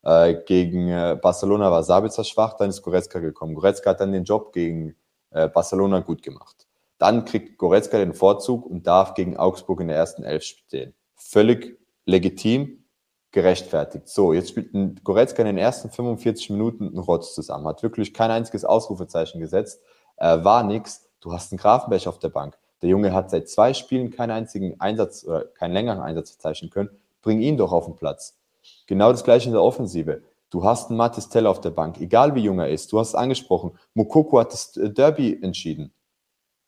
Äh, 0.03 0.35
gegen 0.47 0.89
äh, 0.89 1.19
Barcelona 1.21 1.71
war 1.71 1.83
Sabitzer 1.83 2.23
schwach, 2.23 2.55
dann 2.55 2.69
ist 2.69 2.83
Goretzka 2.83 3.19
gekommen. 3.19 3.55
Goretzka 3.55 3.91
hat 3.91 4.01
dann 4.01 4.13
den 4.13 4.25
Job 4.25 4.53
gegen 4.53 4.95
äh, 5.31 5.49
Barcelona 5.49 6.01
gut 6.01 6.23
gemacht. 6.23 6.67
Dann 6.99 7.25
kriegt 7.25 7.59
Goretzka 7.59 7.99
den 7.99 8.15
Vorzug 8.15 8.67
und 8.67 8.87
darf 8.87 9.15
gegen 9.15 9.37
Augsburg 9.37 9.81
in 9.81 9.89
der 9.89 9.97
ersten 9.97 10.23
Elf 10.23 10.43
stehen. 10.43 10.95
Völlig 11.15 11.78
legitim, 12.09 12.85
gerechtfertigt. 13.33 14.09
So, 14.09 14.33
jetzt 14.33 14.49
spielt 14.49 15.05
Goretzka 15.05 15.43
in 15.43 15.47
den 15.47 15.59
ersten 15.59 15.91
45 15.91 16.49
Minuten 16.51 16.89
einen 16.89 16.99
Rotz 16.99 17.35
zusammen, 17.35 17.67
hat 17.67 17.83
wirklich 17.83 18.15
kein 18.15 18.31
einziges 18.31 18.65
Ausrufezeichen 18.65 19.41
gesetzt, 19.41 19.81
äh, 20.17 20.43
war 20.43 20.63
nix. 20.63 21.07
Du 21.21 21.33
hast 21.33 21.53
einen 21.53 21.59
Grafenberg 21.59 22.07
auf 22.07 22.19
der 22.19 22.31
Bank. 22.31 22.57
Der 22.81 22.89
Junge 22.89 23.13
hat 23.13 23.31
seit 23.31 23.49
zwei 23.51 23.75
Spielen 23.75 24.11
keinen 24.11 24.31
einzigen 24.31 24.81
Einsatz 24.81 25.25
oder 25.25 25.45
keinen 25.45 25.75
längeren 25.75 26.01
Einsatz 26.01 26.31
verzeichnen 26.31 26.71
können. 26.71 26.89
Bring 27.21 27.41
ihn 27.41 27.59
doch 27.59 27.73
auf 27.73 27.85
den 27.85 27.97
Platz. 27.97 28.39
Genau 28.87 29.13
das 29.13 29.25
gleiche 29.25 29.47
in 29.47 29.53
der 29.53 29.63
Offensive. 29.63 30.23
Du 30.49 30.65
hast 30.65 30.89
einen 30.89 30.97
Matis 30.97 31.29
Teller 31.29 31.51
auf 31.51 31.61
der 31.61 31.71
Bank, 31.71 32.01
egal 32.01 32.35
wie 32.35 32.41
jung 32.41 32.59
er 32.59 32.71
ist. 32.71 32.91
Du 32.91 32.99
hast 32.99 33.09
es 33.09 33.15
angesprochen. 33.15 33.79
Mokoko 33.93 34.41
hat 34.41 34.53
das 34.53 34.77
äh, 34.79 34.89
Derby 34.89 35.39
entschieden. 35.43 35.93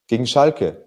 Gegen 0.07 0.27
Schalke. 0.27 0.87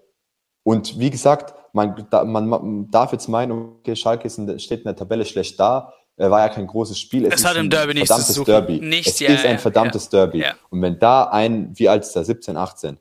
Und 0.62 1.00
wie 1.00 1.10
gesagt, 1.10 1.56
man, 1.74 2.48
man 2.48 2.92
darf 2.92 3.12
jetzt 3.12 3.28
meinen, 3.28 3.52
okay, 3.52 3.96
Schalke 3.96 4.28
in, 4.28 4.60
steht 4.60 4.80
in 4.80 4.86
der 4.86 4.96
Tabelle 4.96 5.26
schlecht 5.26 5.60
da. 5.60 5.94
Er 6.16 6.30
war 6.30 6.42
ja 6.42 6.50
kein 6.50 6.68
großes 6.68 7.00
Spiel. 7.00 7.26
Es, 7.26 7.36
es 7.36 7.46
hat 7.46 7.58
im 7.58 7.70
Derby 7.70 7.96
nichts 7.96 8.34
zu 8.34 8.44
Derby. 8.44 8.80
Nichts, 8.80 9.14
es 9.14 9.20
ja, 9.20 9.30
ist 9.30 9.46
ein 9.46 9.58
verdammtes 9.58 10.06
ja, 10.06 10.20
Derby. 10.20 10.42
Ja. 10.42 10.54
Und 10.70 10.82
wenn 10.82 11.00
da 11.00 11.24
ein, 11.26 11.72
wie 11.74 11.90
alt 11.90 12.04
ist 12.04 12.16
der, 12.16 12.24
17, 12.24 12.56
18, 12.56 12.98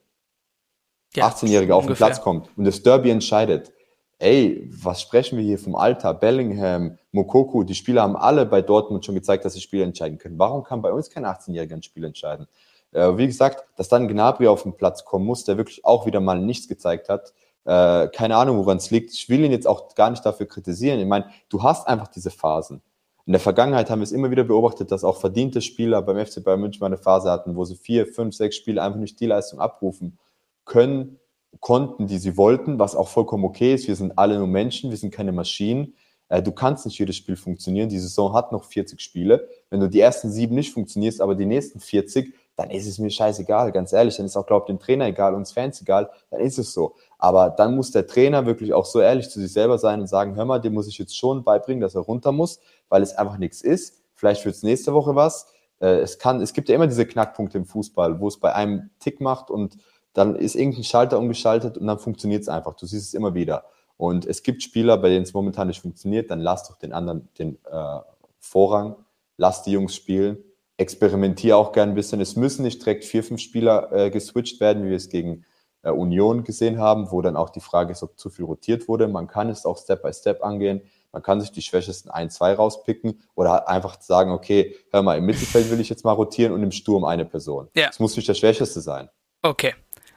18-Jähriger 1.14 1.72
auf 1.72 1.86
den 1.86 1.94
Platz 1.94 2.22
kommt 2.22 2.48
und 2.56 2.64
das 2.64 2.82
Derby 2.82 3.10
entscheidet, 3.10 3.70
ey, 4.18 4.70
was 4.72 5.02
sprechen 5.02 5.36
wir 5.36 5.44
hier 5.44 5.58
vom 5.58 5.74
Alter? 5.74 6.14
Bellingham, 6.14 6.98
Mokoku, 7.10 7.64
die 7.64 7.74
Spieler 7.74 8.02
haben 8.02 8.16
alle 8.16 8.46
bei 8.46 8.62
Dortmund 8.62 9.04
schon 9.04 9.14
gezeigt, 9.14 9.44
dass 9.44 9.52
sie 9.52 9.60
Spiele 9.60 9.84
entscheiden 9.84 10.16
können. 10.16 10.38
Warum 10.38 10.62
kann 10.62 10.80
bei 10.80 10.92
uns 10.92 11.10
kein 11.10 11.26
18-Jähriger 11.26 11.74
ein 11.74 11.82
Spiel 11.82 12.04
entscheiden? 12.04 12.46
Äh, 12.92 13.16
wie 13.18 13.26
gesagt, 13.26 13.64
dass 13.76 13.88
dann 13.88 14.08
Gnabry 14.08 14.46
auf 14.46 14.62
den 14.62 14.74
Platz 14.74 15.04
kommen 15.04 15.26
muss, 15.26 15.44
der 15.44 15.58
wirklich 15.58 15.84
auch 15.84 16.06
wieder 16.06 16.20
mal 16.20 16.38
nichts 16.38 16.68
gezeigt 16.68 17.10
hat. 17.10 17.34
Äh, 17.64 18.08
keine 18.08 18.36
Ahnung, 18.36 18.58
woran 18.58 18.78
es 18.78 18.90
liegt. 18.90 19.12
Ich 19.12 19.28
will 19.28 19.44
ihn 19.44 19.52
jetzt 19.52 19.66
auch 19.66 19.94
gar 19.94 20.10
nicht 20.10 20.24
dafür 20.24 20.46
kritisieren. 20.46 20.98
Ich 20.98 21.06
meine, 21.06 21.26
du 21.48 21.62
hast 21.62 21.86
einfach 21.86 22.08
diese 22.08 22.30
Phasen. 22.30 22.82
In 23.24 23.32
der 23.32 23.40
Vergangenheit 23.40 23.88
haben 23.88 24.00
wir 24.00 24.04
es 24.04 24.12
immer 24.12 24.32
wieder 24.32 24.42
beobachtet, 24.42 24.90
dass 24.90 25.04
auch 25.04 25.18
verdiente 25.18 25.60
Spieler 25.60 26.02
beim 26.02 26.24
FC 26.24 26.42
Bayern 26.42 26.60
München 26.60 26.80
mal 26.80 26.86
eine 26.86 26.98
Phase 26.98 27.30
hatten, 27.30 27.54
wo 27.54 27.64
sie 27.64 27.76
vier, 27.76 28.06
fünf, 28.06 28.34
sechs 28.34 28.56
Spiele 28.56 28.82
einfach 28.82 28.98
nicht 28.98 29.20
die 29.20 29.26
Leistung 29.26 29.60
abrufen 29.60 30.18
können, 30.64 31.20
konnten, 31.60 32.08
die 32.08 32.18
sie 32.18 32.36
wollten, 32.36 32.80
was 32.80 32.96
auch 32.96 33.08
vollkommen 33.08 33.44
okay 33.44 33.74
ist. 33.74 33.86
Wir 33.86 33.94
sind 33.94 34.18
alle 34.18 34.38
nur 34.38 34.48
Menschen, 34.48 34.90
wir 34.90 34.96
sind 34.96 35.14
keine 35.14 35.30
Maschinen. 35.30 35.94
Äh, 36.28 36.42
du 36.42 36.50
kannst 36.50 36.84
nicht 36.84 36.98
jedes 36.98 37.16
Spiel 37.16 37.36
funktionieren. 37.36 37.88
Die 37.88 37.98
Saison 37.98 38.32
hat 38.32 38.50
noch 38.50 38.64
40 38.64 39.00
Spiele. 39.00 39.48
Wenn 39.70 39.78
du 39.78 39.88
die 39.88 40.00
ersten 40.00 40.30
sieben 40.30 40.56
nicht 40.56 40.72
funktionierst, 40.72 41.20
aber 41.20 41.36
die 41.36 41.46
nächsten 41.46 41.78
40, 41.78 42.34
dann 42.56 42.70
ist 42.70 42.86
es 42.86 42.98
mir 42.98 43.10
scheißegal, 43.10 43.72
ganz 43.72 43.92
ehrlich. 43.92 44.16
Dann 44.16 44.26
ist 44.26 44.36
auch, 44.36 44.46
glaube 44.46 44.64
ich, 44.64 44.66
dem 44.66 44.78
Trainer 44.78 45.06
egal, 45.06 45.34
uns 45.34 45.52
Fans 45.52 45.80
egal, 45.80 46.10
dann 46.30 46.40
ist 46.40 46.58
es 46.58 46.72
so. 46.72 46.94
Aber 47.18 47.50
dann 47.50 47.76
muss 47.76 47.90
der 47.90 48.06
Trainer 48.06 48.46
wirklich 48.46 48.74
auch 48.74 48.84
so 48.84 49.00
ehrlich 49.00 49.30
zu 49.30 49.40
sich 49.40 49.52
selber 49.52 49.78
sein 49.78 50.00
und 50.00 50.06
sagen, 50.06 50.36
hör 50.36 50.44
mal, 50.44 50.58
dem 50.58 50.74
muss 50.74 50.88
ich 50.88 50.98
jetzt 50.98 51.16
schon 51.16 51.44
beibringen, 51.44 51.80
dass 51.80 51.94
er 51.94 52.02
runter 52.02 52.32
muss, 52.32 52.60
weil 52.88 53.02
es 53.02 53.16
einfach 53.16 53.38
nichts 53.38 53.62
ist. 53.62 54.02
Vielleicht 54.14 54.44
wird 54.44 54.54
es 54.54 54.62
nächste 54.62 54.92
Woche 54.92 55.14
was. 55.14 55.46
Äh, 55.80 56.00
es 56.00 56.18
kann, 56.18 56.40
es 56.40 56.52
gibt 56.52 56.68
ja 56.68 56.74
immer 56.74 56.86
diese 56.86 57.06
Knackpunkte 57.06 57.58
im 57.58 57.64
Fußball, 57.64 58.20
wo 58.20 58.28
es 58.28 58.38
bei 58.38 58.54
einem 58.54 58.90
Tick 59.00 59.20
macht 59.20 59.50
und 59.50 59.78
dann 60.12 60.36
ist 60.36 60.54
irgendein 60.54 60.84
Schalter 60.84 61.18
umgeschaltet 61.18 61.78
und 61.78 61.86
dann 61.86 61.98
funktioniert 61.98 62.42
es 62.42 62.48
einfach. 62.48 62.74
Du 62.74 62.86
siehst 62.86 63.08
es 63.08 63.14
immer 63.14 63.34
wieder. 63.34 63.64
Und 63.96 64.26
es 64.26 64.42
gibt 64.42 64.62
Spieler, 64.62 64.98
bei 64.98 65.08
denen 65.08 65.22
es 65.22 65.32
momentan 65.32 65.68
nicht 65.68 65.80
funktioniert, 65.80 66.30
dann 66.30 66.40
lass 66.40 66.68
doch 66.68 66.76
den 66.76 66.92
anderen 66.92 67.28
den 67.38 67.58
äh, 67.70 68.00
Vorrang, 68.40 68.96
lass 69.36 69.62
die 69.62 69.72
Jungs 69.72 69.94
spielen, 69.94 70.38
experimentiere 70.76 71.56
auch 71.56 71.72
gern 71.72 71.90
ein 71.90 71.94
bisschen. 71.94 72.20
Es 72.20 72.36
müssen 72.36 72.62
nicht 72.62 72.80
direkt 72.80 73.04
vier, 73.04 73.22
fünf 73.22 73.40
Spieler 73.40 73.92
äh, 73.92 74.10
geswitcht 74.10 74.60
werden, 74.60 74.84
wie 74.84 74.90
wir 74.90 74.96
es 74.96 75.08
gegen 75.08 75.44
äh, 75.82 75.90
Union 75.90 76.44
gesehen 76.44 76.78
haben, 76.78 77.10
wo 77.10 77.20
dann 77.22 77.36
auch 77.36 77.50
die 77.50 77.60
Frage 77.60 77.92
ist, 77.92 78.02
ob 78.02 78.18
zu 78.18 78.30
viel 78.30 78.44
rotiert 78.44 78.88
wurde. 78.88 79.08
Man 79.08 79.26
kann 79.26 79.48
es 79.48 79.64
auch 79.64 79.78
Step 79.78 80.02
by 80.02 80.12
Step 80.12 80.42
angehen. 80.42 80.82
Man 81.12 81.22
kann 81.22 81.40
sich 81.40 81.52
die 81.52 81.60
schwächesten 81.60 82.10
ein, 82.10 82.30
zwei 82.30 82.54
rauspicken 82.54 83.20
oder 83.34 83.68
einfach 83.68 84.00
sagen, 84.00 84.32
okay, 84.32 84.76
hör 84.90 85.02
mal, 85.02 85.18
im 85.18 85.26
Mittelfeld 85.26 85.70
will 85.70 85.80
ich 85.80 85.90
jetzt 85.90 86.04
mal 86.04 86.12
rotieren 86.12 86.52
und 86.52 86.62
im 86.62 86.72
Sturm 86.72 87.04
eine 87.04 87.26
Person. 87.26 87.68
Es 87.74 87.82
ja. 87.82 87.90
muss 87.98 88.16
nicht 88.16 88.28
der 88.28 88.34
Schwächeste 88.34 88.80
sein. 88.80 89.10
Okay. 89.42 89.74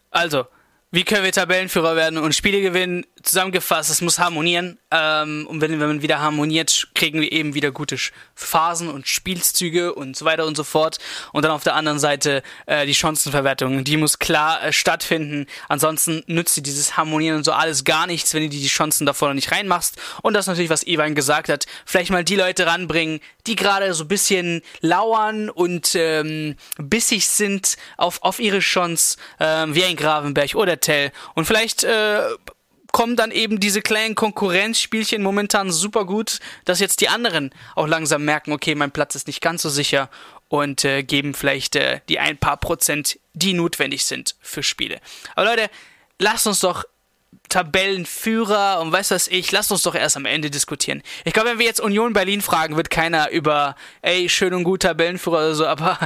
Also, 0.10 0.46
wie 0.92 1.04
können 1.04 1.26
wir 1.26 1.32
Tabellenführer 1.34 1.98
werden 1.98 2.18
und 2.18 2.34
Spiele 2.34 2.62
gewinnen? 2.62 3.06
Zusammengefasst, 3.22 3.90
es 3.90 4.00
muss 4.00 4.20
harmonieren. 4.20 4.80
Ähm, 4.96 5.46
und 5.48 5.60
wenn, 5.60 5.72
wenn 5.72 5.88
man 5.88 6.02
wieder 6.02 6.22
harmoniert, 6.22 6.88
kriegen 6.96 7.20
wir 7.20 7.32
eben 7.32 7.54
wieder 7.54 7.72
gute 7.72 7.98
Phasen 8.34 8.90
und 8.90 9.08
Spielzüge 9.08 9.94
und 9.94 10.16
so 10.16 10.24
weiter 10.24 10.46
und 10.46 10.56
so 10.56 10.64
fort. 10.64 11.00
Und 11.34 11.44
dann 11.44 11.52
auf 11.52 11.64
der 11.64 11.76
anderen 11.76 12.00
Seite 12.00 12.44
äh, 12.66 12.86
die 12.86 12.96
Chancenverwertung. 12.96 13.84
Die 13.84 13.98
muss 13.98 14.20
klar 14.20 14.64
äh, 14.64 14.72
stattfinden. 14.72 15.48
Ansonsten 15.68 16.24
nützt 16.28 16.56
dir 16.56 16.62
dieses 16.62 16.96
Harmonieren 16.96 17.38
und 17.38 17.44
so 17.44 17.52
alles 17.52 17.84
gar 17.84 18.08
nichts, 18.08 18.34
wenn 18.34 18.44
du 18.44 18.50
die 18.50 18.68
Chancen 18.68 19.06
davor 19.06 19.28
noch 19.28 19.36
nicht 19.36 19.52
reinmachst. 19.52 19.98
Und 20.22 20.34
das 20.34 20.48
natürlich, 20.48 20.70
was 20.70 20.88
Ivan 20.88 21.14
gesagt 21.14 21.50
hat. 21.50 21.66
Vielleicht 21.86 22.12
mal 22.12 22.24
die 22.24 22.38
Leute 22.38 22.66
ranbringen, 22.66 23.20
die 23.48 23.56
gerade 23.56 23.94
so 23.94 24.06
ein 24.06 24.08
bisschen 24.08 24.62
lauern 24.80 25.50
und 25.50 25.94
ähm, 25.96 26.56
bissig 26.78 27.28
sind 27.28 27.76
auf, 27.98 28.22
auf 28.22 28.40
ihre 28.40 28.60
Chance, 28.60 29.18
äh, 29.40 29.66
wie 29.68 29.84
ein 29.84 29.98
Gravenberg 29.98 30.56
oder 30.56 30.80
Tell. 30.80 31.12
Und 31.34 31.46
vielleicht 31.46 31.84
äh, 31.84 32.22
kommen 32.96 33.18
dann 33.18 33.32
eben 33.32 33.60
diese 33.60 33.82
kleinen 33.82 34.16
Konkurrenzspielchen 34.16 35.22
momentan 35.22 35.70
super 35.70 36.06
gut, 36.06 36.40
dass 36.64 36.80
jetzt 36.80 37.02
die 37.02 37.10
anderen 37.10 37.50
auch 37.76 37.88
langsam 37.88 38.24
merken, 38.24 38.54
okay, 38.54 38.74
mein 38.74 38.92
Platz 38.92 39.16
ist 39.16 39.28
nicht 39.28 39.42
ganz 39.42 39.64
so 39.64 39.70
sicher 39.70 40.10
und 40.48 40.86
äh, 40.86 41.04
geben 41.04 41.34
vielleicht 41.34 41.76
äh, 41.76 42.00
die 42.08 42.20
ein 42.20 42.38
paar 42.38 42.56
Prozent, 42.56 43.20
die 43.34 43.52
notwendig 43.52 44.06
sind 44.06 44.36
für 44.40 44.64
Spiele. 44.64 45.02
Aber 45.36 45.50
Leute, 45.50 45.70
lasst 46.20 46.48
uns 46.48 46.62
doch 46.62 46.86
Tabellenführer 47.50 48.80
und 48.80 48.94
weiß 48.94 49.12
was 49.12 49.28
ich, 49.28 49.52
lasst 49.52 49.74
uns 49.74 49.84
doch 49.84 49.96
erst 49.96 50.16
am 50.16 50.24
Ende 50.24 50.50
diskutieren. 50.50 51.04
Ich 51.26 51.34
glaube, 51.34 51.50
wenn 51.50 51.60
wir 51.60 51.66
jetzt 51.66 51.82
Union 51.82 52.14
Berlin 52.14 52.42
fragen, 52.42 52.78
wird 52.78 52.90
keiner 52.90 53.30
über, 53.30 53.76
ey, 54.04 54.30
schön 54.30 54.54
und 54.54 54.64
gut 54.64 54.84
Tabellenführer 54.84 55.40
oder 55.40 55.56
so, 55.56 55.68
aber 55.68 56.00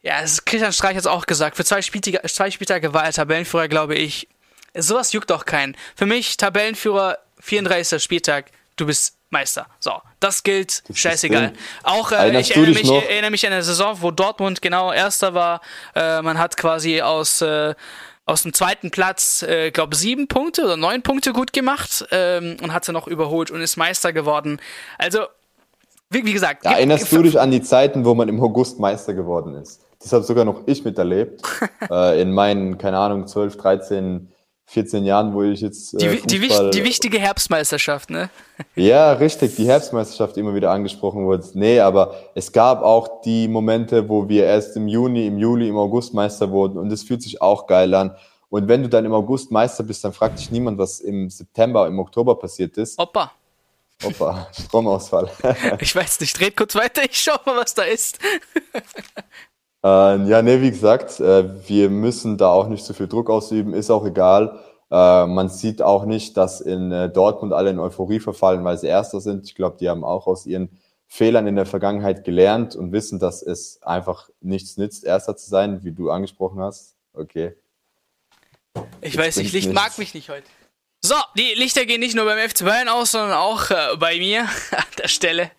ja, 0.00 0.20
Christian 0.46 0.72
Streich 0.72 0.92
hat 0.92 1.00
es 1.00 1.06
auch 1.06 1.26
gesagt, 1.26 1.58
für 1.58 1.64
zwei 1.66 1.82
Spieltage, 1.82 2.26
zwei 2.26 2.50
Spieltage 2.50 2.94
war 2.94 3.04
er 3.04 3.12
Tabellenführer, 3.12 3.68
glaube 3.68 3.96
ich, 3.96 4.28
sowas 4.78 5.12
juckt 5.12 5.30
doch 5.30 5.44
keinen. 5.44 5.76
Für 5.94 6.06
mich, 6.06 6.36
Tabellenführer, 6.36 7.18
34. 7.40 8.02
Spieltag, 8.02 8.50
du 8.76 8.86
bist 8.86 9.16
Meister. 9.30 9.66
So, 9.80 9.92
das 10.20 10.42
gilt, 10.42 10.88
das 10.88 10.98
scheißegal. 10.98 11.52
Auch 11.82 12.12
äh, 12.12 12.38
ich 12.40 12.54
erinnere 12.54 12.74
mich, 12.74 12.90
erinnere 12.90 13.30
mich, 13.30 13.46
an 13.46 13.52
eine 13.52 13.62
Saison, 13.62 13.96
wo 14.00 14.10
Dortmund 14.10 14.62
genau 14.62 14.92
Erster 14.92 15.34
war. 15.34 15.60
Äh, 15.94 16.22
man 16.22 16.38
hat 16.38 16.56
quasi 16.56 17.02
aus, 17.02 17.40
äh, 17.42 17.74
aus 18.24 18.42
dem 18.42 18.52
zweiten 18.52 18.90
Platz, 18.90 19.42
äh, 19.42 19.70
glaube 19.72 19.96
sieben 19.96 20.28
Punkte 20.28 20.64
oder 20.64 20.76
neun 20.76 21.02
Punkte 21.02 21.32
gut 21.32 21.52
gemacht 21.52 22.06
ähm, 22.12 22.56
und 22.62 22.72
hat 22.72 22.84
sie 22.84 22.92
noch 22.92 23.08
überholt 23.08 23.50
und 23.50 23.60
ist 23.60 23.76
Meister 23.76 24.12
geworden. 24.12 24.60
Also, 24.98 25.26
wie, 26.10 26.24
wie 26.24 26.32
gesagt. 26.32 26.64
Da 26.64 26.72
erinnerst 26.72 27.10
du 27.10 27.22
dich 27.22 27.38
an 27.38 27.50
die 27.50 27.62
Zeiten, 27.62 28.04
wo 28.04 28.14
man 28.14 28.28
im 28.28 28.40
August 28.40 28.78
Meister 28.78 29.12
geworden 29.12 29.54
ist? 29.56 29.80
Das 30.00 30.12
habe 30.12 30.22
sogar 30.22 30.44
noch 30.44 30.62
ich 30.66 30.84
miterlebt. 30.84 31.42
äh, 31.90 32.20
in 32.20 32.32
meinen, 32.32 32.78
keine 32.78 32.98
Ahnung, 32.98 33.26
12, 33.26 33.56
13 33.56 34.32
14 34.68 35.04
Jahren, 35.04 35.32
wo 35.32 35.42
ich 35.42 35.60
jetzt. 35.60 35.94
Äh, 35.94 36.20
die, 36.20 36.40
die, 36.40 36.70
die, 36.72 36.84
wichtige 36.84 37.18
Herbstmeisterschaft, 37.18 38.10
ne? 38.10 38.30
ja, 38.74 39.12
richtig, 39.12 39.54
die 39.54 39.66
Herbstmeisterschaft 39.66 40.36
immer 40.36 40.54
wieder 40.54 40.70
angesprochen 40.72 41.24
wurde. 41.24 41.44
Nee, 41.54 41.78
aber 41.78 42.14
es 42.34 42.50
gab 42.50 42.82
auch 42.82 43.22
die 43.22 43.46
Momente, 43.46 44.08
wo 44.08 44.28
wir 44.28 44.44
erst 44.44 44.76
im 44.76 44.88
Juni, 44.88 45.26
im 45.28 45.38
Juli, 45.38 45.68
im 45.68 45.76
August 45.76 46.14
Meister 46.14 46.50
wurden 46.50 46.78
und 46.78 46.90
es 46.90 47.04
fühlt 47.04 47.22
sich 47.22 47.40
auch 47.40 47.66
geil 47.66 47.94
an. 47.94 48.16
Und 48.48 48.66
wenn 48.68 48.82
du 48.82 48.88
dann 48.88 49.04
im 49.04 49.12
August 49.12 49.50
Meister 49.52 49.84
bist, 49.84 50.04
dann 50.04 50.12
fragt 50.12 50.38
dich 50.38 50.50
niemand, 50.50 50.78
was 50.78 51.00
im 51.00 51.30
September, 51.30 51.86
im 51.86 51.98
Oktober 51.98 52.36
passiert 52.36 52.76
ist. 52.76 52.98
Opa. 52.98 53.32
Opa, 54.04 54.48
Stromausfall. 54.66 55.30
ich 55.78 55.94
weiß 55.94 56.20
nicht, 56.20 56.38
dreht 56.38 56.56
kurz 56.56 56.74
weiter, 56.74 57.02
ich 57.04 57.18
schau 57.18 57.36
mal, 57.46 57.56
was 57.56 57.72
da 57.74 57.82
ist. 57.82 58.18
Äh, 59.86 60.26
ja, 60.26 60.42
nee, 60.42 60.60
wie 60.62 60.70
gesagt, 60.70 61.20
äh, 61.20 61.68
wir 61.68 61.90
müssen 61.90 62.36
da 62.38 62.48
auch 62.50 62.66
nicht 62.66 62.84
so 62.84 62.92
viel 62.92 63.06
Druck 63.06 63.30
ausüben, 63.30 63.72
ist 63.72 63.88
auch 63.88 64.04
egal. 64.04 64.58
Äh, 64.90 65.26
man 65.26 65.48
sieht 65.48 65.80
auch 65.80 66.06
nicht, 66.06 66.36
dass 66.36 66.60
in 66.60 66.90
äh, 66.90 67.08
Dortmund 67.08 67.52
alle 67.52 67.70
in 67.70 67.78
Euphorie 67.78 68.18
verfallen, 68.18 68.64
weil 68.64 68.76
sie 68.78 68.88
Erster 68.88 69.20
sind. 69.20 69.46
Ich 69.46 69.54
glaube, 69.54 69.76
die 69.78 69.88
haben 69.88 70.02
auch 70.02 70.26
aus 70.26 70.44
ihren 70.44 70.70
Fehlern 71.06 71.46
in 71.46 71.54
der 71.54 71.66
Vergangenheit 71.66 72.24
gelernt 72.24 72.74
und 72.74 72.90
wissen, 72.90 73.20
dass 73.20 73.42
es 73.42 73.80
einfach 73.82 74.28
nichts 74.40 74.76
nützt, 74.76 75.04
Erster 75.04 75.36
zu 75.36 75.48
sein, 75.48 75.84
wie 75.84 75.92
du 75.92 76.10
angesprochen 76.10 76.60
hast. 76.60 76.96
Okay. 77.12 77.54
Ich 79.00 79.14
Jetzt 79.14 79.18
weiß 79.18 79.36
nicht, 79.36 79.52
Licht 79.52 79.68
nichts. 79.68 79.80
mag 79.80 79.98
mich 79.98 80.14
nicht 80.14 80.28
heute. 80.30 80.48
So, 81.06 81.14
die 81.36 81.54
Lichter 81.54 81.86
gehen 81.86 82.00
nicht 82.00 82.16
nur 82.16 82.24
beim 82.24 82.48
FC 82.48 82.64
Bayern 82.64 82.88
aus, 82.88 83.12
sondern 83.12 83.34
auch 83.38 83.70
äh, 83.70 83.96
bei 83.96 84.18
mir 84.18 84.40
an 84.72 84.84
der 84.98 85.06
Stelle. 85.06 85.52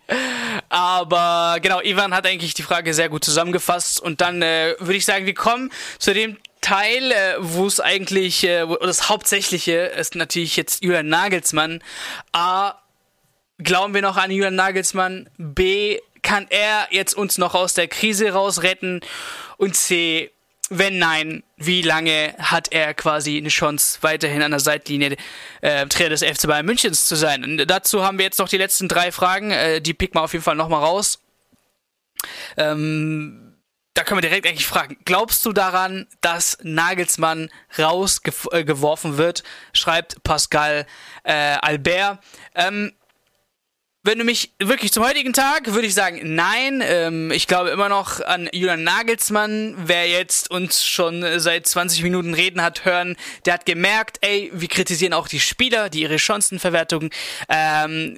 Aber 0.68 1.56
genau, 1.62 1.80
Ivan 1.80 2.12
hat 2.12 2.26
eigentlich 2.26 2.52
die 2.52 2.62
Frage 2.62 2.92
sehr 2.92 3.08
gut 3.08 3.24
zusammengefasst. 3.24 3.98
Und 3.98 4.20
dann 4.20 4.42
äh, 4.42 4.74
würde 4.78 4.96
ich 4.96 5.06
sagen, 5.06 5.24
wir 5.24 5.32
kommen 5.32 5.72
zu 5.98 6.12
dem 6.12 6.36
Teil, 6.60 7.12
äh, 7.12 7.36
wo 7.38 7.66
es 7.66 7.80
eigentlich, 7.80 8.44
äh, 8.44 8.68
wo 8.68 8.76
das 8.76 9.08
Hauptsächliche 9.08 9.72
ist 9.72 10.16
natürlich 10.16 10.54
jetzt 10.56 10.84
Julian 10.84 11.08
Nagelsmann. 11.08 11.82
A, 12.32 12.74
glauben 13.56 13.94
wir 13.94 14.02
noch 14.02 14.18
an 14.18 14.30
Julian 14.30 14.54
Nagelsmann? 14.54 15.30
B, 15.38 15.98
kann 16.20 16.46
er 16.50 16.88
jetzt 16.90 17.14
uns 17.14 17.38
noch 17.38 17.54
aus 17.54 17.72
der 17.72 17.88
Krise 17.88 18.32
rausretten? 18.32 19.00
Und 19.56 19.76
C, 19.76 20.30
wenn 20.70 20.98
nein, 20.98 21.42
wie 21.56 21.82
lange 21.82 22.34
hat 22.38 22.72
er 22.72 22.94
quasi 22.94 23.36
eine 23.36 23.48
Chance, 23.48 23.98
weiterhin 24.02 24.42
an 24.42 24.50
der 24.50 24.60
Seitlinie 24.60 25.16
äh, 25.60 25.86
Trainer 25.86 26.10
des 26.10 26.22
FC 26.22 26.46
Bayern 26.46 26.66
Münchens 26.66 27.06
zu 27.06 27.16
sein? 27.16 27.44
Und 27.44 27.66
dazu 27.66 28.04
haben 28.04 28.18
wir 28.18 28.24
jetzt 28.24 28.38
noch 28.38 28.48
die 28.48 28.58
letzten 28.58 28.88
drei 28.88 29.12
Fragen, 29.12 29.50
äh, 29.50 29.80
die 29.80 29.94
picken 29.94 30.16
wir 30.16 30.24
auf 30.24 30.32
jeden 30.32 30.44
Fall 30.44 30.56
nochmal 30.56 30.82
raus. 30.82 31.20
Ähm, 32.56 33.48
da 33.94 34.04
können 34.04 34.18
wir 34.18 34.28
direkt 34.28 34.46
eigentlich 34.46 34.66
fragen, 34.66 34.96
glaubst 35.04 35.44
du 35.44 35.52
daran, 35.52 36.06
dass 36.20 36.58
Nagelsmann 36.62 37.50
rausgeworfen 37.76 39.14
äh, 39.14 39.18
wird? 39.18 39.42
Schreibt 39.72 40.22
Pascal 40.22 40.86
äh, 41.24 41.32
Albert. 41.32 42.20
Ähm, 42.54 42.92
wenn 44.08 44.18
du 44.18 44.24
mich 44.24 44.52
wirklich 44.58 44.90
zum 44.90 45.04
heutigen 45.04 45.34
Tag, 45.34 45.74
würde 45.74 45.86
ich 45.86 45.92
sagen, 45.92 46.34
nein. 46.34 46.82
Ähm, 46.82 47.30
ich 47.30 47.46
glaube 47.46 47.68
immer 47.68 47.90
noch 47.90 48.22
an 48.22 48.48
Julian 48.52 48.82
Nagelsmann. 48.82 49.74
Wer 49.84 50.08
jetzt 50.08 50.50
uns 50.50 50.82
schon 50.82 51.22
seit 51.38 51.66
20 51.66 52.02
Minuten 52.02 52.32
reden 52.32 52.62
hat 52.62 52.86
hören, 52.86 53.16
der 53.44 53.52
hat 53.52 53.66
gemerkt, 53.66 54.16
ey, 54.22 54.50
wir 54.54 54.68
kritisieren 54.68 55.12
auch 55.12 55.28
die 55.28 55.40
Spieler, 55.40 55.90
die 55.90 56.00
ihre 56.00 56.18
Chancenverwertung 56.18 57.10
ähm, 57.50 58.16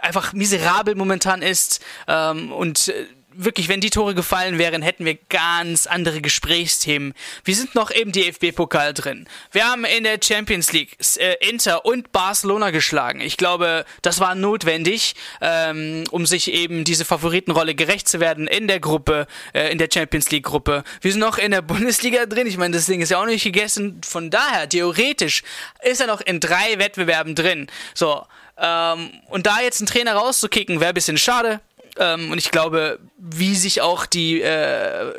einfach 0.00 0.32
miserabel 0.32 0.94
momentan 0.94 1.42
ist. 1.42 1.84
Ähm, 2.08 2.50
und 2.50 2.88
äh, 2.88 3.04
wirklich, 3.36 3.68
wenn 3.68 3.80
die 3.80 3.90
Tore 3.90 4.14
gefallen 4.14 4.58
wären, 4.58 4.82
hätten 4.82 5.04
wir 5.04 5.14
ganz 5.28 5.86
andere 5.86 6.20
Gesprächsthemen. 6.20 7.14
Wir 7.44 7.54
sind 7.54 7.74
noch 7.74 7.90
im 7.90 8.12
DFB-Pokal 8.12 8.94
drin. 8.94 9.28
Wir 9.52 9.66
haben 9.66 9.84
in 9.84 10.04
der 10.04 10.18
Champions 10.22 10.72
League 10.72 10.96
äh, 11.16 11.36
Inter 11.48 11.84
und 11.84 12.12
Barcelona 12.12 12.70
geschlagen. 12.70 13.20
Ich 13.20 13.36
glaube, 13.36 13.84
das 14.02 14.20
war 14.20 14.34
notwendig, 14.34 15.14
ähm, 15.40 16.04
um 16.10 16.26
sich 16.26 16.52
eben 16.52 16.84
diese 16.84 17.04
Favoritenrolle 17.04 17.74
gerecht 17.74 18.08
zu 18.08 18.20
werden 18.20 18.46
in 18.46 18.68
der 18.68 18.80
Gruppe, 18.80 19.26
äh, 19.52 19.70
in 19.70 19.78
der 19.78 19.88
Champions 19.92 20.30
League-Gruppe. 20.30 20.84
Wir 21.00 21.12
sind 21.12 21.20
noch 21.20 21.38
in 21.38 21.50
der 21.50 21.62
Bundesliga 21.66 22.26
drin. 22.26 22.46
Ich 22.46 22.56
meine, 22.56 22.76
das 22.76 22.86
Ding 22.86 23.00
ist 23.00 23.10
ja 23.10 23.20
auch 23.20 23.26
nicht 23.26 23.44
gegessen. 23.44 24.00
Von 24.04 24.30
daher, 24.30 24.68
theoretisch, 24.68 25.42
ist 25.82 26.00
er 26.00 26.06
noch 26.06 26.20
in 26.20 26.40
drei 26.40 26.78
Wettbewerben 26.78 27.34
drin. 27.34 27.66
So. 27.94 28.24
Ähm, 28.58 29.10
und 29.28 29.46
da 29.46 29.60
jetzt 29.60 29.80
einen 29.80 29.86
Trainer 29.86 30.14
rauszukicken, 30.14 30.80
wäre 30.80 30.90
ein 30.90 30.94
bisschen 30.94 31.18
schade. 31.18 31.60
Ähm, 31.98 32.30
und 32.30 32.38
ich 32.38 32.50
glaube, 32.50 32.98
wie 33.16 33.54
sich 33.54 33.80
auch 33.80 34.06
die, 34.06 34.42
äh, 34.42 35.12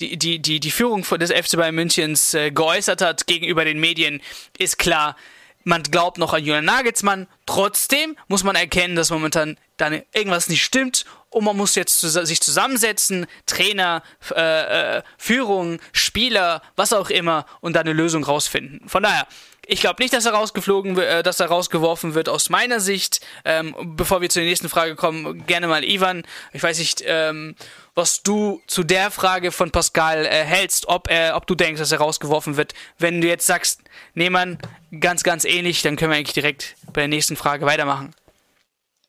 die, 0.00 0.16
die, 0.40 0.60
die, 0.60 0.70
Führung 0.70 1.02
des 1.02 1.30
FC 1.30 1.56
Bayern 1.56 1.74
Münchens 1.74 2.34
äh, 2.34 2.50
geäußert 2.50 3.02
hat 3.02 3.26
gegenüber 3.26 3.64
den 3.64 3.78
Medien, 3.78 4.22
ist 4.58 4.78
klar, 4.78 5.16
man 5.64 5.82
glaubt 5.82 6.18
noch 6.18 6.32
an 6.32 6.44
Julian 6.44 6.64
Nagelsmann. 6.64 7.26
Trotzdem 7.44 8.16
muss 8.28 8.44
man 8.44 8.54
erkennen, 8.54 8.94
dass 8.94 9.10
momentan 9.10 9.58
dann 9.76 10.00
irgendwas 10.14 10.48
nicht 10.48 10.64
stimmt 10.64 11.04
und 11.28 11.44
man 11.44 11.56
muss 11.56 11.74
jetzt 11.74 12.00
sich 12.00 12.40
zusammensetzen, 12.40 13.26
Trainer, 13.46 14.02
äh, 14.34 14.98
äh, 14.98 15.02
Führung, 15.18 15.80
Spieler, 15.92 16.62
was 16.76 16.92
auch 16.92 17.10
immer 17.10 17.46
und 17.60 17.74
da 17.74 17.80
eine 17.80 17.92
Lösung 17.92 18.22
rausfinden. 18.22 18.88
Von 18.88 19.02
daher, 19.02 19.26
ich 19.68 19.80
glaube 19.80 20.00
nicht, 20.02 20.14
dass 20.14 20.24
er 20.24 20.32
rausgeflogen, 20.32 20.96
äh, 20.96 21.22
dass 21.22 21.40
er 21.40 21.48
rausgeworfen 21.48 22.14
wird 22.14 22.28
aus 22.28 22.50
meiner 22.50 22.80
Sicht. 22.80 23.20
Ähm, 23.44 23.74
bevor 23.96 24.20
wir 24.20 24.30
zur 24.30 24.42
nächsten 24.42 24.68
Frage 24.68 24.94
kommen, 24.94 25.44
gerne 25.46 25.66
mal 25.66 25.84
Ivan. 25.84 26.22
Ich 26.52 26.62
weiß 26.62 26.78
nicht, 26.78 27.02
ähm, 27.04 27.56
was 27.94 28.22
du 28.22 28.60
zu 28.68 28.84
der 28.84 29.10
Frage 29.10 29.50
von 29.50 29.72
Pascal 29.72 30.24
äh, 30.24 30.44
hältst, 30.44 30.86
ob 30.88 31.10
er, 31.10 31.36
ob 31.36 31.46
du 31.46 31.54
denkst, 31.54 31.80
dass 31.80 31.90
er 31.90 31.98
rausgeworfen 31.98 32.56
wird. 32.56 32.74
Wenn 32.98 33.20
du 33.20 33.26
jetzt 33.26 33.46
sagst, 33.46 33.80
nee, 34.14 34.30
man, 34.30 34.58
ganz, 35.00 35.24
ganz 35.24 35.44
ähnlich, 35.44 35.82
dann 35.82 35.96
können 35.96 36.12
wir 36.12 36.18
eigentlich 36.18 36.34
direkt 36.34 36.76
bei 36.92 37.02
der 37.02 37.08
nächsten 37.08 37.34
Frage 37.34 37.66
weitermachen. 37.66 38.14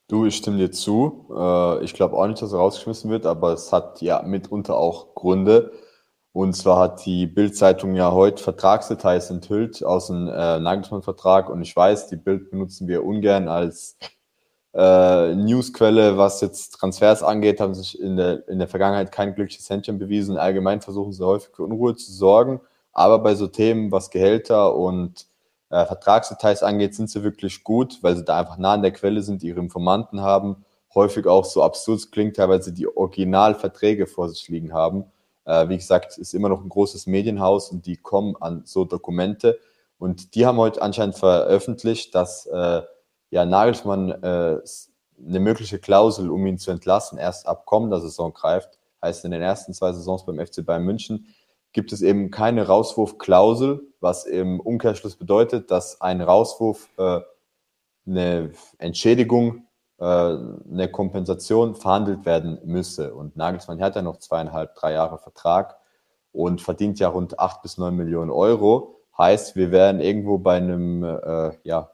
Du, 0.08 0.24
ich 0.24 0.36
stimme 0.36 0.58
dir 0.58 0.72
zu. 0.72 1.26
Äh, 1.30 1.84
ich 1.84 1.94
glaube 1.94 2.16
auch 2.16 2.26
nicht, 2.26 2.42
dass 2.42 2.52
er 2.52 2.58
rausgeschmissen 2.58 3.10
wird, 3.10 3.26
aber 3.26 3.52
es 3.52 3.72
hat 3.72 4.02
ja 4.02 4.22
mitunter 4.22 4.76
auch 4.76 5.14
Gründe. 5.14 5.70
Und 6.38 6.52
zwar 6.52 6.78
hat 6.78 7.04
die 7.04 7.26
Bild-Zeitung 7.26 7.96
ja 7.96 8.12
heute 8.12 8.40
Vertragsdetails 8.40 9.28
enthüllt 9.28 9.82
aus 9.82 10.06
dem 10.06 10.28
äh, 10.28 10.60
Nagelsmann-Vertrag. 10.60 11.50
Und 11.50 11.62
ich 11.62 11.74
weiß, 11.74 12.06
die 12.06 12.14
Bild 12.14 12.52
benutzen 12.52 12.86
wir 12.86 13.04
ungern 13.04 13.48
als 13.48 13.96
äh, 14.72 15.34
Newsquelle, 15.34 16.16
was 16.16 16.40
jetzt 16.40 16.76
Transfers 16.76 17.24
angeht, 17.24 17.60
haben 17.60 17.74
sich 17.74 18.00
in 18.00 18.16
der, 18.16 18.46
in 18.46 18.60
der 18.60 18.68
Vergangenheit 18.68 19.10
kein 19.10 19.34
glückliches 19.34 19.68
Händchen 19.68 19.98
bewiesen. 19.98 20.36
Allgemein 20.36 20.80
versuchen 20.80 21.12
sie 21.12 21.26
häufig 21.26 21.52
für 21.56 21.64
Unruhe 21.64 21.96
zu 21.96 22.12
sorgen. 22.12 22.60
Aber 22.92 23.18
bei 23.18 23.34
so 23.34 23.48
Themen, 23.48 23.90
was 23.90 24.10
Gehälter 24.10 24.76
und 24.76 25.26
äh, 25.70 25.84
Vertragsdetails 25.86 26.62
angeht, 26.62 26.94
sind 26.94 27.10
sie 27.10 27.24
wirklich 27.24 27.64
gut, 27.64 27.98
weil 28.02 28.14
sie 28.14 28.24
da 28.24 28.38
einfach 28.38 28.58
nah 28.58 28.74
an 28.74 28.82
der 28.82 28.92
Quelle 28.92 29.22
sind, 29.22 29.42
ihre 29.42 29.58
Informanten 29.58 30.20
haben, 30.20 30.64
häufig 30.94 31.26
auch 31.26 31.44
so 31.44 31.64
absurd 31.64 32.12
klingt, 32.12 32.36
teilweise 32.36 32.72
die 32.72 32.86
Originalverträge 32.86 34.06
vor 34.06 34.28
sich 34.28 34.48
liegen 34.48 34.72
haben 34.72 35.06
äh, 35.48 35.68
wie 35.70 35.78
gesagt, 35.78 36.18
ist 36.18 36.34
immer 36.34 36.50
noch 36.50 36.62
ein 36.62 36.68
großes 36.68 37.06
Medienhaus 37.06 37.70
und 37.70 37.86
die 37.86 37.96
kommen 37.96 38.36
an 38.36 38.62
so 38.66 38.84
Dokumente. 38.84 39.58
Und 39.98 40.34
die 40.34 40.44
haben 40.44 40.58
heute 40.58 40.82
anscheinend 40.82 41.16
veröffentlicht, 41.16 42.14
dass 42.14 42.46
äh, 42.46 42.82
ja, 43.30 43.44
Nagelsmann 43.46 44.10
äh, 44.22 44.58
eine 45.26 45.40
mögliche 45.40 45.78
Klausel, 45.78 46.30
um 46.30 46.46
ihn 46.46 46.58
zu 46.58 46.70
entlassen, 46.70 47.18
erst 47.18 47.46
ab 47.46 47.64
kommender 47.64 48.00
Saison 48.00 48.32
greift. 48.32 48.78
Heißt, 49.02 49.24
in 49.24 49.30
den 49.30 49.42
ersten 49.42 49.72
zwei 49.72 49.92
Saisons 49.92 50.26
beim 50.26 50.38
FC 50.38 50.64
Bayern 50.64 50.84
München 50.84 51.26
gibt 51.72 51.92
es 51.92 52.02
eben 52.02 52.30
keine 52.30 52.66
Rauswurfklausel, 52.66 53.80
was 54.00 54.26
im 54.26 54.60
Umkehrschluss 54.60 55.16
bedeutet, 55.16 55.70
dass 55.70 56.00
ein 56.00 56.20
Rauswurf 56.20 56.88
äh, 56.98 57.20
eine 58.06 58.52
Entschädigung 58.78 59.67
äh, 59.98 60.04
eine 60.04 60.88
Kompensation 60.90 61.74
verhandelt 61.74 62.24
werden 62.24 62.58
müsse. 62.64 63.14
Und 63.14 63.36
Nagelsmann 63.36 63.80
hat 63.80 63.96
ja 63.96 64.02
noch 64.02 64.18
zweieinhalb, 64.18 64.74
drei 64.74 64.92
Jahre 64.92 65.18
Vertrag 65.18 65.78
und 66.32 66.60
verdient 66.60 66.98
ja 66.98 67.08
rund 67.08 67.38
acht 67.38 67.62
bis 67.62 67.78
neun 67.78 67.96
Millionen 67.96 68.30
Euro. 68.30 69.00
Heißt, 69.16 69.56
wir 69.56 69.72
wären 69.72 70.00
irgendwo 70.00 70.38
bei 70.38 70.56
einem 70.56 71.02
äh, 71.02 71.52
ja, 71.64 71.90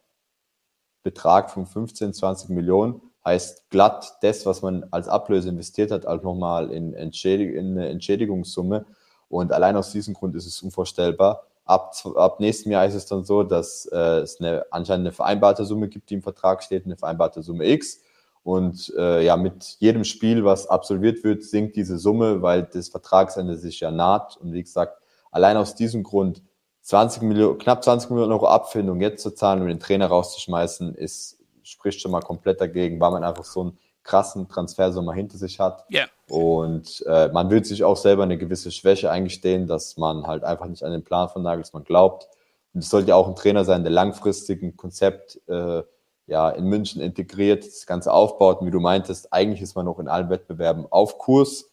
Betrag 1.03 1.51
von 1.51 1.67
15, 1.67 2.13
20 2.13 2.51
Millionen. 2.51 3.01
Heißt 3.25 3.71
glatt 3.71 4.19
das, 4.21 4.45
was 4.45 4.61
man 4.61 4.85
als 4.91 5.09
Ablöse 5.09 5.49
investiert 5.49 5.91
hat, 5.91 6.07
auch 6.07 6.23
nochmal 6.23 6.71
in, 6.71 6.93
Entschädig 6.93 7.55
in 7.55 7.73
eine 7.73 7.89
Entschädigungssumme. 7.89 8.85
Und 9.29 9.53
allein 9.53 9.77
aus 9.77 9.93
diesem 9.93 10.13
Grund 10.13 10.37
ist 10.37 10.47
es 10.47 10.63
unvorstellbar, 10.63 11.47
Ab, 11.65 11.95
ab 12.17 12.41
nächstem 12.41 12.73
Jahr 12.73 12.85
ist 12.85 12.95
es 12.95 13.07
dann 13.07 13.25
so, 13.25 13.43
dass 13.43 13.87
äh, 13.87 14.19
es 14.21 14.39
eine, 14.41 14.67
anscheinend 14.71 15.07
eine 15.07 15.13
vereinbarte 15.13 15.65
Summe 15.65 15.89
gibt, 15.89 16.11
die 16.11 16.15
im 16.15 16.23
Vertrag 16.23 16.63
steht, 16.63 16.85
eine 16.85 16.97
vereinbarte 16.97 17.43
Summe 17.43 17.67
X. 17.67 18.01
Und 18.43 18.93
äh, 18.99 19.25
ja, 19.25 19.39
mit 19.39 19.77
jedem 19.79 20.05
Spiel, 20.05 20.45
was 20.45 20.67
absolviert 20.67 21.25
wird, 21.25 21.43
sinkt 21.43 21.77
diese 21.77 21.97
Summe, 21.97 22.43
weil 22.43 22.65
das 22.65 22.91
Vertragsende 22.91 23.57
sich 23.57 23.81
ja 23.81 23.91
naht. 23.91 24.37
Und 24.37 24.53
wie 24.53 24.63
gesagt, 24.63 25.01
allein 25.31 25.57
aus 25.57 25.75
diesem 25.75 26.03
Grund 26.03 26.43
20 26.83 27.23
Millionen, 27.23 27.57
knapp 27.57 27.83
20 27.83 28.11
Millionen 28.11 28.33
Euro 28.33 28.47
Abfindung 28.47 29.01
jetzt 29.01 29.23
zu 29.23 29.31
zahlen 29.31 29.63
und 29.63 29.69
den 29.69 29.81
Trainer 29.81 30.09
rauszuschmeißen, 30.09 30.95
ist, 30.95 31.39
spricht 31.63 32.03
schon 32.03 32.11
mal 32.11 32.21
komplett 32.21 32.61
dagegen, 32.61 33.01
weil 33.01 33.13
man 33.13 33.25
einfach 33.25 33.45
so 33.45 33.63
einen 33.63 33.79
krassen 34.05 34.49
Transfersommer 34.49 35.13
hinter 35.15 35.39
sich 35.39 35.59
hat. 35.59 35.85
Ja. 35.89 36.05
Und 36.29 37.05
äh, 37.07 37.29
man 37.29 37.51
will 37.51 37.65
sich 37.65 37.83
auch 37.85 37.97
selber 37.97 38.23
eine 38.23 38.39
gewisse 38.39 38.71
Schwäche 38.71 39.11
eingestehen, 39.11 39.67
dass 39.67 39.97
man 39.97 40.27
halt 40.27 40.45
einfach 40.45 40.67
nicht 40.67 40.85
an 40.85 40.93
den 40.93 41.03
Plan 41.03 41.29
von 41.29 41.43
Nagelsmann 41.43 41.85
glaubt. 41.85 42.29
Und 42.73 42.81
es 42.81 42.91
sollte 42.91 43.09
ja 43.09 43.17
auch 43.17 43.29
ein 43.29 43.37
Trainer 43.37 43.65
sein, 43.65 43.83
der 43.83 43.93
langfristig 43.93 44.63
ein 44.63 44.77
Konzept 44.77 45.41
äh, 45.49 45.83
ja, 46.27 46.51
in 46.51 46.67
München 46.67 47.03
integriert, 47.03 47.67
das 47.67 47.87
Ganze 47.87 48.13
aufbaut. 48.13 48.61
Und 48.61 48.67
wie 48.67 48.71
du 48.71 48.81
meintest, 48.81 49.33
eigentlich 49.33 49.63
ist 49.63 49.75
man 49.75 49.85
noch 49.87 49.99
in 49.99 50.09
allen 50.09 50.31
Wettbewerben 50.31 50.87
auf 50.91 51.19
Kurs. 51.19 51.71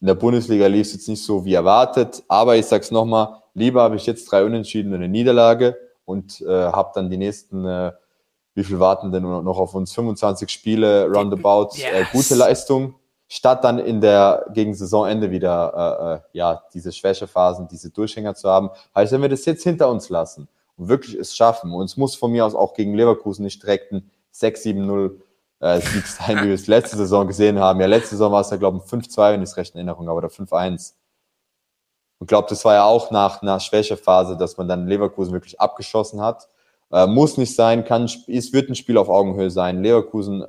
In 0.00 0.06
der 0.06 0.14
Bundesliga 0.14 0.66
lief 0.66 0.86
es 0.86 0.94
jetzt 0.94 1.08
nicht 1.08 1.22
so 1.22 1.44
wie 1.44 1.54
erwartet, 1.54 2.22
aber 2.28 2.56
ich 2.56 2.64
sag's 2.66 2.90
nochmal, 2.90 3.42
lieber 3.52 3.82
habe 3.82 3.96
ich 3.96 4.06
jetzt 4.06 4.30
drei 4.30 4.44
Unentschieden 4.44 4.92
und 4.92 4.96
eine 4.96 5.08
Niederlage 5.08 5.76
und 6.06 6.40
äh, 6.40 6.46
habe 6.46 6.92
dann 6.94 7.10
die 7.10 7.18
nächsten 7.18 7.66
äh, 7.66 7.92
wie 8.54 8.64
viel 8.64 8.80
warten 8.80 9.12
denn 9.12 9.22
noch 9.22 9.58
auf 9.58 9.74
uns? 9.74 9.92
25 9.94 10.50
Spiele, 10.50 11.10
roundabout, 11.10 11.76
yes. 11.76 11.84
äh, 11.92 12.04
gute 12.12 12.34
Leistung 12.34 12.94
statt 13.30 13.62
dann 13.62 13.78
in 13.78 14.00
der 14.00 14.46
gegen 14.52 14.74
Saisonende 14.74 15.30
wieder 15.30 15.72
äh, 15.72 16.14
äh, 16.14 16.20
ja 16.32 16.64
diese 16.74 16.90
Schwächephasen, 16.90 17.68
diese 17.68 17.90
Durchhänger 17.90 18.34
zu 18.34 18.48
haben. 18.50 18.70
Heißt, 18.94 19.12
wenn 19.12 19.22
wir 19.22 19.28
das 19.28 19.44
jetzt 19.44 19.62
hinter 19.62 19.88
uns 19.88 20.08
lassen 20.08 20.48
und 20.76 20.88
wirklich 20.88 21.14
es 21.14 21.34
schaffen, 21.36 21.72
und 21.72 21.84
es 21.84 21.96
muss 21.96 22.16
von 22.16 22.32
mir 22.32 22.44
aus 22.44 22.56
auch 22.56 22.74
gegen 22.74 22.92
Leverkusen 22.94 23.44
nicht 23.44 23.62
direkt 23.62 23.92
ein 23.92 24.10
6-7-0 24.34 25.12
äh, 25.60 25.80
Sieg 25.80 26.06
sein, 26.06 26.38
wie 26.42 26.48
wir 26.48 26.54
es 26.54 26.66
letzte 26.66 26.96
Saison 26.96 27.26
gesehen 27.28 27.60
haben. 27.60 27.80
Ja, 27.80 27.86
letzte 27.86 28.10
Saison 28.10 28.32
war 28.32 28.40
es 28.40 28.50
ja, 28.50 28.56
glaube 28.56 28.78
ich, 28.78 28.92
5-2, 28.92 29.32
wenn 29.32 29.42
ich 29.42 29.50
es 29.50 29.56
recht 29.56 29.74
in 29.74 29.78
Erinnerung 29.78 30.08
habe, 30.08 30.18
oder 30.18 30.28
5-1. 30.28 30.94
Und 32.18 32.26
glaube, 32.26 32.48
das 32.50 32.64
war 32.64 32.74
ja 32.74 32.84
auch 32.84 33.12
nach 33.12 33.42
einer 33.42 33.60
Schwächephase, 33.60 34.36
dass 34.36 34.56
man 34.56 34.66
dann 34.68 34.88
Leverkusen 34.88 35.32
wirklich 35.32 35.60
abgeschossen 35.60 36.20
hat. 36.20 36.48
Äh, 36.92 37.06
muss 37.06 37.36
nicht 37.36 37.54
sein, 37.54 37.84
kann, 37.84 38.04
es 38.04 38.52
wird 38.52 38.68
ein 38.68 38.74
Spiel 38.74 38.98
auf 38.98 39.08
Augenhöhe 39.08 39.50
sein. 39.50 39.82
Leverkusen 39.82 40.44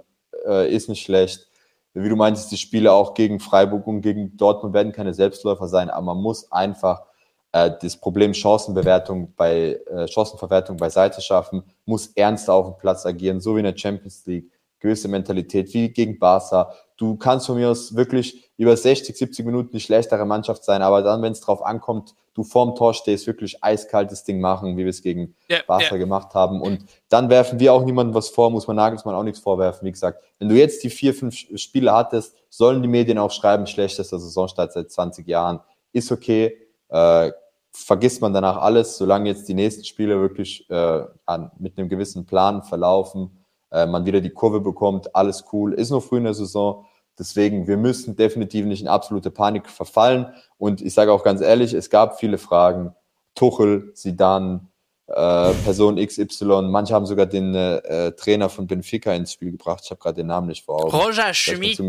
äh, 0.45 0.73
ist 0.73 0.89
nicht 0.89 1.03
schlecht. 1.03 1.47
Wie 1.93 2.07
du 2.07 2.15
meintest, 2.15 2.51
die 2.51 2.57
Spiele 2.57 2.93
auch 2.93 3.13
gegen 3.13 3.39
Freiburg 3.39 3.85
und 3.85 4.01
gegen 4.01 4.37
Dortmund 4.37 4.73
werden 4.73 4.93
keine 4.93 5.13
Selbstläufer 5.13 5.67
sein, 5.67 5.89
aber 5.89 6.13
man 6.13 6.23
muss 6.23 6.51
einfach 6.51 7.03
äh, 7.51 7.71
das 7.81 7.97
Problem 7.97 8.33
Chancenbewertung 8.33 9.33
bei 9.35 9.79
äh, 9.89 10.07
Chancenverwertung 10.07 10.77
beiseite 10.77 11.21
schaffen, 11.21 11.63
muss 11.85 12.07
ernster 12.15 12.53
auf 12.53 12.67
dem 12.67 12.77
Platz 12.77 13.05
agieren, 13.05 13.41
so 13.41 13.55
wie 13.55 13.59
in 13.59 13.65
der 13.65 13.77
Champions 13.77 14.25
League, 14.25 14.49
gewisse 14.79 15.09
Mentalität, 15.09 15.73
wie 15.73 15.89
gegen 15.89 16.17
Barca. 16.17 16.73
Du 16.95 17.17
kannst 17.17 17.47
von 17.47 17.55
mir 17.55 17.69
aus 17.69 17.95
wirklich 17.95 18.51
über 18.57 18.77
60, 18.77 19.15
70 19.15 19.45
Minuten 19.45 19.71
die 19.71 19.81
schlechtere 19.81 20.25
Mannschaft 20.25 20.63
sein, 20.63 20.81
aber 20.81 21.01
dann, 21.01 21.21
wenn 21.21 21.33
es 21.33 21.41
drauf 21.41 21.61
ankommt, 21.63 22.15
du 22.33 22.43
vorm 22.43 22.75
Tor 22.75 22.93
stehst, 22.93 23.27
wirklich 23.27 23.63
eiskaltes 23.63 24.23
Ding 24.23 24.39
machen, 24.39 24.77
wie 24.77 24.83
wir 24.83 24.89
es 24.89 25.01
gegen 25.01 25.35
ja, 25.49 25.59
Barca 25.67 25.95
ja. 25.95 25.97
gemacht 25.97 26.33
haben. 26.33 26.61
Und 26.61 26.85
dann 27.09 27.29
werfen 27.29 27.59
wir 27.59 27.73
auch 27.73 27.83
niemandem 27.83 28.15
was 28.15 28.29
vor, 28.29 28.49
muss 28.49 28.67
man 28.67 28.77
Nagelsmann 28.77 29.15
auch 29.15 29.23
nichts 29.23 29.39
vorwerfen. 29.39 29.85
Wie 29.85 29.91
gesagt, 29.91 30.23
wenn 30.39 30.49
du 30.49 30.55
jetzt 30.55 30.83
die 30.83 30.89
vier, 30.89 31.13
fünf 31.13 31.35
Spiele 31.55 31.91
hattest, 31.93 32.35
sollen 32.49 32.81
die 32.81 32.87
Medien 32.87 33.17
auch 33.17 33.31
schreiben, 33.31 33.67
schlechtester 33.67 34.19
Saisonstart 34.19 34.73
seit 34.73 34.91
20 34.91 35.27
Jahren. 35.27 35.59
Ist 35.91 36.11
okay. 36.11 36.57
Äh, 36.89 37.31
vergisst 37.73 38.21
man 38.21 38.33
danach 38.33 38.57
alles, 38.57 38.97
solange 38.97 39.29
jetzt 39.29 39.47
die 39.47 39.53
nächsten 39.53 39.83
Spiele 39.85 40.19
wirklich 40.19 40.69
äh, 40.69 41.03
an, 41.25 41.51
mit 41.57 41.77
einem 41.77 41.89
gewissen 41.89 42.25
Plan 42.25 42.63
verlaufen, 42.63 43.45
äh, 43.71 43.85
man 43.85 44.05
wieder 44.05 44.21
die 44.21 44.29
Kurve 44.29 44.59
bekommt, 44.59 45.15
alles 45.15 45.45
cool, 45.53 45.73
ist 45.73 45.89
noch 45.89 46.03
früh 46.03 46.17
in 46.17 46.25
der 46.25 46.33
Saison. 46.33 46.85
Deswegen, 47.19 47.67
wir 47.67 47.77
müssen 47.77 48.15
definitiv 48.15 48.65
nicht 48.65 48.81
in 48.81 48.87
absolute 48.87 49.29
Panik 49.31 49.69
verfallen. 49.69 50.33
Und 50.57 50.81
ich 50.81 50.93
sage 50.93 51.11
auch 51.11 51.23
ganz 51.23 51.41
ehrlich, 51.41 51.73
es 51.73 51.89
gab 51.89 52.19
viele 52.19 52.37
Fragen. 52.37 52.95
Tuchel, 53.35 53.91
Sidan, 53.93 54.70
äh, 55.11 55.53
Person 55.63 55.97
XY. 55.97 56.63
Manche 56.63 56.93
haben 56.93 57.05
sogar 57.05 57.25
den 57.25 57.53
äh, 57.53 58.11
Trainer 58.13 58.49
von 58.49 58.67
Benfica 58.67 59.13
ins 59.13 59.33
Spiel 59.33 59.51
gebracht. 59.51 59.81
Ich 59.83 59.91
habe 59.91 59.99
gerade 59.99 60.15
den 60.15 60.27
Namen 60.27 60.47
nicht 60.47 60.65
vor 60.65 60.85
Augen. 60.85 60.95
Roger 60.95 61.33
Schmidt. 61.33 61.79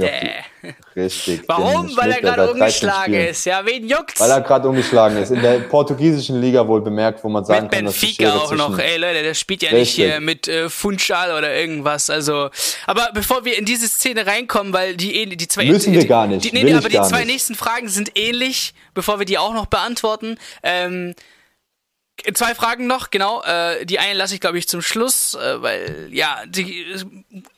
Richtig. 0.97 1.43
Warum? 1.47 1.97
Weil 1.97 2.13
er 2.13 2.21
gerade 2.21 2.51
umgeschlagen 2.51 3.15
ist. 3.15 3.45
Ja, 3.45 3.65
wen 3.65 3.87
juckt's? 3.89 4.21
Weil 4.21 4.31
er 4.31 4.41
gerade 4.41 4.69
umgeschlagen 4.69 5.17
ist. 5.17 5.31
In 5.31 5.41
der 5.41 5.61
portugiesischen 5.61 6.41
Liga 6.41 6.67
wohl 6.67 6.81
bemerkt, 6.81 7.23
wo 7.23 7.29
man 7.29 7.45
sagen 7.45 7.65
mit 7.65 7.73
kann, 7.73 7.85
Benfica 7.85 8.25
dass 8.25 8.49
Benfica 8.49 8.65
auch 8.65 8.71
noch. 8.71 8.79
Ey 8.79 8.97
Leute, 8.97 9.23
der 9.23 9.35
spielt 9.35 9.63
ja 9.63 9.71
Richtig. 9.71 9.99
nicht 9.99 10.09
hier 10.11 10.21
mit 10.21 10.49
äh, 10.49 10.69
Funchal 10.69 11.37
oder 11.37 11.55
irgendwas. 11.55 12.11
Also, 12.11 12.51
aber 12.87 13.11
bevor 13.15 13.45
wir 13.45 13.59
in 13.59 13.65
diese 13.65 13.87
Szene 13.89 14.27
reinkommen, 14.27 14.73
weil 14.73 14.97
die 14.97 15.37
die 15.37 15.49
zwei 15.49 15.65
müssen 15.67 15.93
wir 15.93 16.07
gar 16.07 16.27
nicht. 16.27 16.45
Die, 16.45 16.53
nee, 16.53 16.65
nee, 16.65 16.75
aber 16.75 16.89
die 16.89 17.01
zwei 17.01 17.21
nicht. 17.21 17.33
nächsten 17.33 17.55
Fragen 17.55 17.89
sind 17.89 18.13
ähnlich. 18.17 18.75
Bevor 18.95 19.19
wir 19.19 19.27
die 19.27 19.39
auch 19.39 19.55
noch 19.55 19.67
beantworten. 19.67 20.37
Ähm, 20.63 21.15
Zwei 22.35 22.55
Fragen 22.55 22.87
noch, 22.87 23.11
genau. 23.11 23.43
Äh, 23.43 23.85
die 23.85 23.99
eine 23.99 24.13
lasse 24.13 24.35
ich, 24.35 24.41
glaube 24.41 24.59
ich, 24.59 24.69
zum 24.69 24.81
Schluss, 24.81 25.35
äh, 25.35 25.61
weil 25.63 26.09
ja, 26.13 26.43
die 26.47 26.87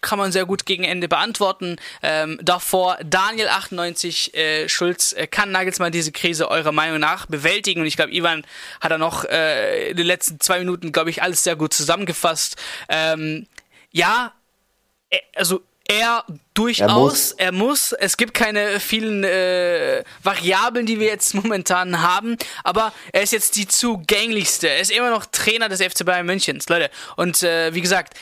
kann 0.01 0.19
man 0.19 0.33
sehr 0.33 0.47
gut 0.47 0.65
gegen 0.65 0.85
Ende 0.85 1.09
beantworten. 1.09 1.77
Ähm, 2.03 2.39
davor, 2.41 2.97
Daniel98 3.01 4.33
äh, 4.33 4.69
Schulz, 4.69 5.13
äh, 5.13 5.27
kann 5.27 5.51
Nagelsmann 5.51 5.93
diese 5.93 6.13
Krise 6.13 6.51
eurer 6.51 6.73
Meinung 6.73 7.01
nach 7.01 7.27
bewältigen? 7.27 7.81
Und 7.81 7.87
ich 7.87 7.97
glaube, 7.97 8.15
Ivan 8.15 8.47
hat 8.81 8.93
da 8.93 8.97
noch 8.97 9.25
äh, 9.25 9.91
in 9.91 9.97
den 9.97 10.07
letzten 10.07 10.41
zwei 10.41 10.61
Minuten, 10.61 10.93
glaube 10.93 11.11
ich, 11.11 11.21
alles 11.21 11.45
sehr 11.45 11.57
gut 11.57 11.75
zusammengefasst. 11.75 12.57
Ähm, 12.89 13.47
ja, 13.91 14.33
äh, 15.11 15.19
also 15.35 15.63
er 15.87 16.25
durchaus, 16.55 16.81
er 16.81 16.95
muss. 16.95 17.33
er 17.33 17.53
muss. 17.53 17.93
Es 17.93 18.17
gibt 18.17 18.35
keine 18.35 18.81
vielen 18.81 19.23
äh, 19.23 20.03
Variablen, 20.23 20.87
die 20.87 20.99
wir 20.99 21.09
jetzt 21.09 21.35
momentan 21.43 22.03
haben, 22.03 22.37
aber 22.63 22.93
er 23.13 23.23
ist 23.23 23.33
jetzt 23.33 23.57
die 23.57 23.69
zugänglichste. 23.69 24.69
Er 24.69 24.81
ist 24.81 24.91
immer 24.91 25.11
noch 25.11 25.27
Trainer 25.27 25.69
des 25.69 25.83
FC 25.83 26.05
Bayern 26.05 26.27
Münchens, 26.27 26.69
Leute. 26.69 26.91
Und 27.17 27.43
äh, 27.43 27.75
wie 27.75 27.81
gesagt, 27.81 28.15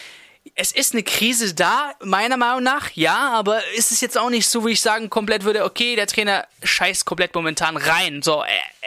es 0.56 0.72
ist 0.72 0.92
eine 0.92 1.04
Krise 1.04 1.54
da, 1.54 1.92
meiner 2.02 2.36
Meinung 2.36 2.64
nach, 2.64 2.90
ja, 2.94 3.30
aber 3.32 3.60
ist 3.76 3.92
es 3.92 4.00
jetzt 4.00 4.18
auch 4.18 4.28
nicht 4.28 4.48
so, 4.48 4.66
wie 4.66 4.72
ich 4.72 4.80
sagen 4.80 5.08
komplett 5.08 5.44
würde, 5.44 5.64
okay, 5.64 5.94
der 5.94 6.08
Trainer 6.08 6.44
scheißt 6.64 7.06
komplett 7.06 7.32
momentan 7.34 7.76
rein. 7.76 8.22
So, 8.22 8.42
äh, 8.42 8.46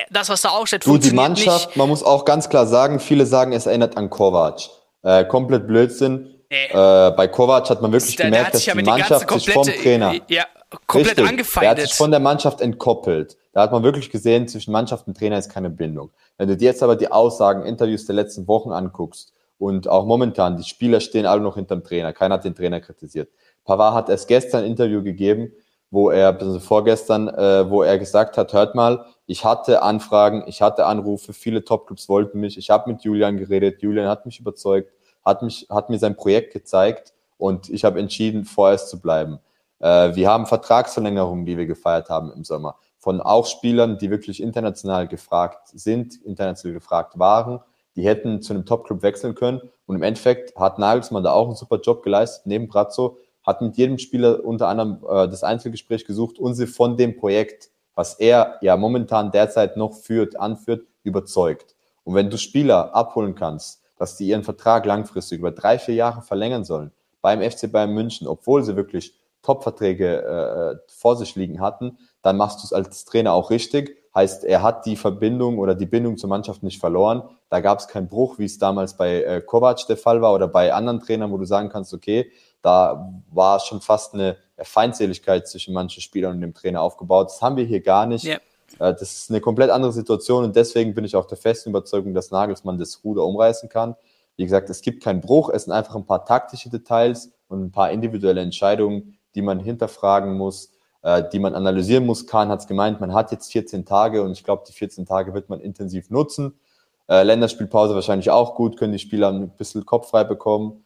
das, 0.09 0.27
was 0.27 0.41
da 0.41 0.49
aufsteht, 0.49 0.85
du, 0.85 0.97
die 0.97 1.11
Mannschaft, 1.11 1.67
nicht. 1.67 1.77
man 1.77 1.87
muss 1.87 2.03
auch 2.03 2.25
ganz 2.25 2.49
klar 2.49 2.67
sagen, 2.67 2.99
viele 2.99 3.25
sagen, 3.25 3.53
es 3.53 3.67
erinnert 3.67 3.95
an 3.95 4.09
Kovac. 4.09 4.69
Äh, 5.03 5.23
komplett 5.25 5.65
Blödsinn 5.67 6.34
Nee. 6.55 7.07
Äh, 7.07 7.11
bei 7.11 7.27
Kovac 7.27 7.69
hat 7.69 7.81
man 7.81 7.91
wirklich 7.91 8.15
der, 8.15 8.27
gemerkt, 8.27 8.47
der 8.47 8.51
dass 8.53 8.63
die, 8.63 8.71
die 8.77 8.83
Mannschaft 8.83 9.29
sich 9.29 9.53
vom 9.53 9.63
Trainer 9.65 10.15
ja, 10.27 10.45
komplett 10.87 11.17
richtig, 11.17 11.29
angefeindet. 11.29 11.77
Der 11.77 11.83
hat 11.83 11.89
sich 11.89 11.93
von 11.97 12.11
der 12.11 12.19
Mannschaft 12.19 12.61
entkoppelt. 12.61 13.37
Da 13.51 13.61
hat 13.61 13.71
man 13.71 13.83
wirklich 13.83 14.09
gesehen, 14.09 14.47
zwischen 14.47 14.71
Mannschaft 14.71 15.07
und 15.07 15.17
Trainer 15.17 15.37
ist 15.37 15.49
keine 15.49 15.69
Bindung. 15.69 16.11
Wenn 16.37 16.47
du 16.47 16.57
dir 16.57 16.65
jetzt 16.65 16.83
aber 16.83 16.95
die 16.95 17.11
Aussagen, 17.11 17.65
Interviews 17.65 18.05
der 18.05 18.15
letzten 18.15 18.47
Wochen 18.47 18.71
anguckst 18.71 19.33
und 19.57 19.87
auch 19.87 20.05
momentan, 20.05 20.57
die 20.57 20.63
Spieler 20.63 20.99
stehen 20.99 21.25
alle 21.25 21.41
noch 21.41 21.55
hinterm 21.55 21.83
Trainer. 21.83 22.13
Keiner 22.13 22.35
hat 22.35 22.45
den 22.45 22.55
Trainer 22.55 22.81
kritisiert. 22.81 23.29
Pavard 23.63 23.95
hat 23.95 24.09
erst 24.09 24.27
gestern 24.27 24.63
ein 24.63 24.71
Interview 24.71 25.03
gegeben, 25.03 25.51
wo 25.91 26.09
er, 26.09 26.39
also 26.39 26.59
vorgestern, 26.59 27.29
äh, 27.29 27.69
wo 27.69 27.83
er 27.83 27.97
gesagt 27.97 28.37
hat, 28.37 28.53
hört 28.53 28.75
mal, 28.75 29.05
ich 29.27 29.45
hatte 29.45 29.81
Anfragen, 29.81 30.43
ich 30.47 30.61
hatte 30.61 30.85
Anrufe, 30.85 31.33
viele 31.33 31.63
Topclubs 31.63 32.09
wollten 32.09 32.39
mich, 32.39 32.57
ich 32.57 32.69
habe 32.69 32.91
mit 32.91 33.03
Julian 33.03 33.37
geredet, 33.37 33.81
Julian 33.81 34.07
hat 34.07 34.25
mich 34.25 34.39
überzeugt, 34.39 34.91
hat, 35.25 35.41
mich, 35.41 35.67
hat 35.69 35.89
mir 35.89 35.99
sein 35.99 36.15
Projekt 36.15 36.53
gezeigt 36.53 37.13
und 37.37 37.69
ich 37.69 37.83
habe 37.83 37.99
entschieden, 37.99 38.45
vorerst 38.45 38.89
zu 38.89 39.01
bleiben. 39.01 39.39
Äh, 39.79 40.15
wir 40.15 40.29
haben 40.29 40.45
Vertragsverlängerungen, 40.45 41.45
die 41.45 41.57
wir 41.57 41.65
gefeiert 41.65 42.09
haben 42.09 42.31
im 42.31 42.43
Sommer, 42.43 42.77
von 42.97 43.21
auch 43.21 43.45
Spielern, 43.45 43.97
die 43.97 44.09
wirklich 44.09 44.41
international 44.41 45.07
gefragt 45.07 45.69
sind, 45.73 46.15
international 46.23 46.73
gefragt 46.73 47.19
waren. 47.19 47.59
Die 47.95 48.05
hätten 48.05 48.41
zu 48.41 48.53
einem 48.53 48.65
Top-Club 48.65 49.03
wechseln 49.03 49.35
können. 49.35 49.61
Und 49.85 49.95
im 49.95 50.03
Endeffekt 50.03 50.57
hat 50.57 50.79
Nagelsmann 50.79 51.23
da 51.23 51.31
auch 51.31 51.47
einen 51.47 51.55
super 51.55 51.79
Job 51.79 52.03
geleistet, 52.03 52.45
neben 52.45 52.67
Brazzo, 52.67 53.17
hat 53.43 53.61
mit 53.61 53.77
jedem 53.77 53.99
Spieler 53.99 54.43
unter 54.43 54.67
anderem 54.67 55.03
äh, 55.07 55.27
das 55.27 55.43
Einzelgespräch 55.43 56.05
gesucht 56.05 56.39
und 56.39 56.55
sie 56.55 56.67
von 56.67 56.97
dem 56.97 57.15
Projekt, 57.15 57.69
was 57.93 58.15
er 58.15 58.57
ja 58.61 58.75
momentan 58.75 59.31
derzeit 59.31 59.77
noch 59.77 59.93
führt, 59.93 60.37
anführt, 60.37 60.85
überzeugt. 61.03 61.75
Und 62.03 62.15
wenn 62.15 62.29
du 62.29 62.37
Spieler 62.37 62.93
abholen 62.95 63.35
kannst, 63.35 63.83
dass 63.97 64.17
die 64.17 64.27
ihren 64.27 64.43
Vertrag 64.43 64.85
langfristig 64.85 65.39
über 65.39 65.51
drei, 65.51 65.79
vier 65.79 65.95
Jahre 65.95 66.21
verlängern 66.21 66.63
sollen 66.63 66.91
beim 67.25 67.41
FC 67.41 67.71
Bayern 67.71 67.91
München, 67.91 68.27
obwohl 68.27 68.61
sie 68.61 68.75
wirklich 68.75 69.15
Top-Verträge 69.41 70.21
äh, 70.21 70.91
vor 70.93 71.15
sich 71.15 71.35
liegen 71.35 71.59
hatten, 71.59 71.97
dann 72.21 72.37
machst 72.37 72.59
du 72.59 72.65
es 72.65 72.71
als 72.71 73.03
Trainer 73.03 73.33
auch 73.33 73.49
richtig. 73.49 73.97
Heißt, 74.13 74.43
er 74.43 74.61
hat 74.61 74.85
die 74.85 74.95
Verbindung 74.95 75.57
oder 75.57 75.73
die 75.73 75.87
Bindung 75.87 76.17
zur 76.17 76.29
Mannschaft 76.29 76.61
nicht 76.61 76.79
verloren. 76.79 77.23
Da 77.49 77.61
gab 77.61 77.79
es 77.79 77.87
keinen 77.87 78.09
Bruch, 78.09 78.37
wie 78.37 78.45
es 78.45 78.59
damals 78.59 78.95
bei 78.95 79.23
äh, 79.23 79.41
Kovac 79.41 79.87
der 79.87 79.97
Fall 79.97 80.21
war 80.21 80.35
oder 80.35 80.47
bei 80.47 80.71
anderen 80.71 80.99
Trainern, 80.99 81.31
wo 81.31 81.37
du 81.39 81.45
sagen 81.45 81.69
kannst, 81.69 81.95
okay, 81.95 82.31
da 82.61 83.11
war 83.31 83.59
schon 83.59 83.81
fast 83.81 84.13
eine 84.13 84.37
Feindseligkeit 84.59 85.47
zwischen 85.47 85.73
manchen 85.73 86.01
Spielern 86.01 86.35
und 86.35 86.41
dem 86.41 86.53
Trainer 86.53 86.83
aufgebaut. 86.83 87.29
Das 87.29 87.41
haben 87.41 87.57
wir 87.57 87.65
hier 87.65 87.81
gar 87.81 88.05
nicht. 88.05 88.25
Yeah. 88.25 88.39
Äh, 88.79 88.93
das 88.93 89.01
ist 89.01 89.29
eine 89.29 89.41
komplett 89.41 89.69
andere 89.69 89.91
Situation 89.91 90.43
und 90.43 90.55
deswegen 90.55 90.93
bin 90.93 91.05
ich 91.05 91.15
auch 91.15 91.25
der 91.25 91.37
festen 91.37 91.69
Überzeugung, 91.69 92.13
dass 92.13 92.31
Nagelsmann 92.31 92.77
das 92.77 93.03
Ruder 93.03 93.23
umreißen 93.23 93.69
kann. 93.69 93.95
Wie 94.37 94.43
gesagt, 94.43 94.69
es 94.69 94.81
gibt 94.81 95.03
keinen 95.03 95.21
Bruch, 95.21 95.49
es 95.49 95.63
sind 95.63 95.73
einfach 95.73 95.95
ein 95.95 96.05
paar 96.05 96.25
taktische 96.25 96.69
Details 96.69 97.31
und 97.47 97.63
ein 97.63 97.71
paar 97.71 97.91
individuelle 97.91 98.41
Entscheidungen, 98.41 99.17
die 99.33 99.41
man 99.41 99.59
hinterfragen 99.59 100.37
muss, 100.37 100.71
äh, 101.03 101.23
die 101.31 101.39
man 101.39 101.55
analysieren 101.55 102.05
muss. 102.05 102.27
Kahn 102.27 102.49
hat 102.49 102.59
es 102.59 102.67
gemeint, 102.67 102.99
man 102.99 103.13
hat 103.13 103.31
jetzt 103.31 103.51
14 103.51 103.85
Tage 103.85 104.21
und 104.23 104.31
ich 104.33 104.43
glaube, 104.43 104.63
die 104.67 104.73
14 104.73 105.05
Tage 105.05 105.33
wird 105.33 105.49
man 105.49 105.61
intensiv 105.61 106.09
nutzen. 106.09 106.59
Äh, 107.07 107.23
Länderspielpause 107.23 107.95
wahrscheinlich 107.95 108.29
auch 108.29 108.55
gut, 108.55 108.77
können 108.77 108.93
die 108.93 108.99
Spieler 108.99 109.29
ein 109.31 109.49
bisschen 109.51 109.85
kopffrei 109.85 110.23
bekommen, 110.23 110.81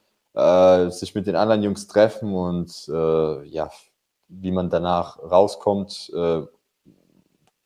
sich 0.90 1.16
mit 1.16 1.26
den 1.26 1.36
anderen 1.36 1.64
Jungs 1.64 1.88
treffen 1.88 2.34
und 2.34 2.88
ja, 2.88 3.72
wie 4.28 4.52
man 4.52 4.70
danach 4.70 5.18
rauskommt, 5.20 6.12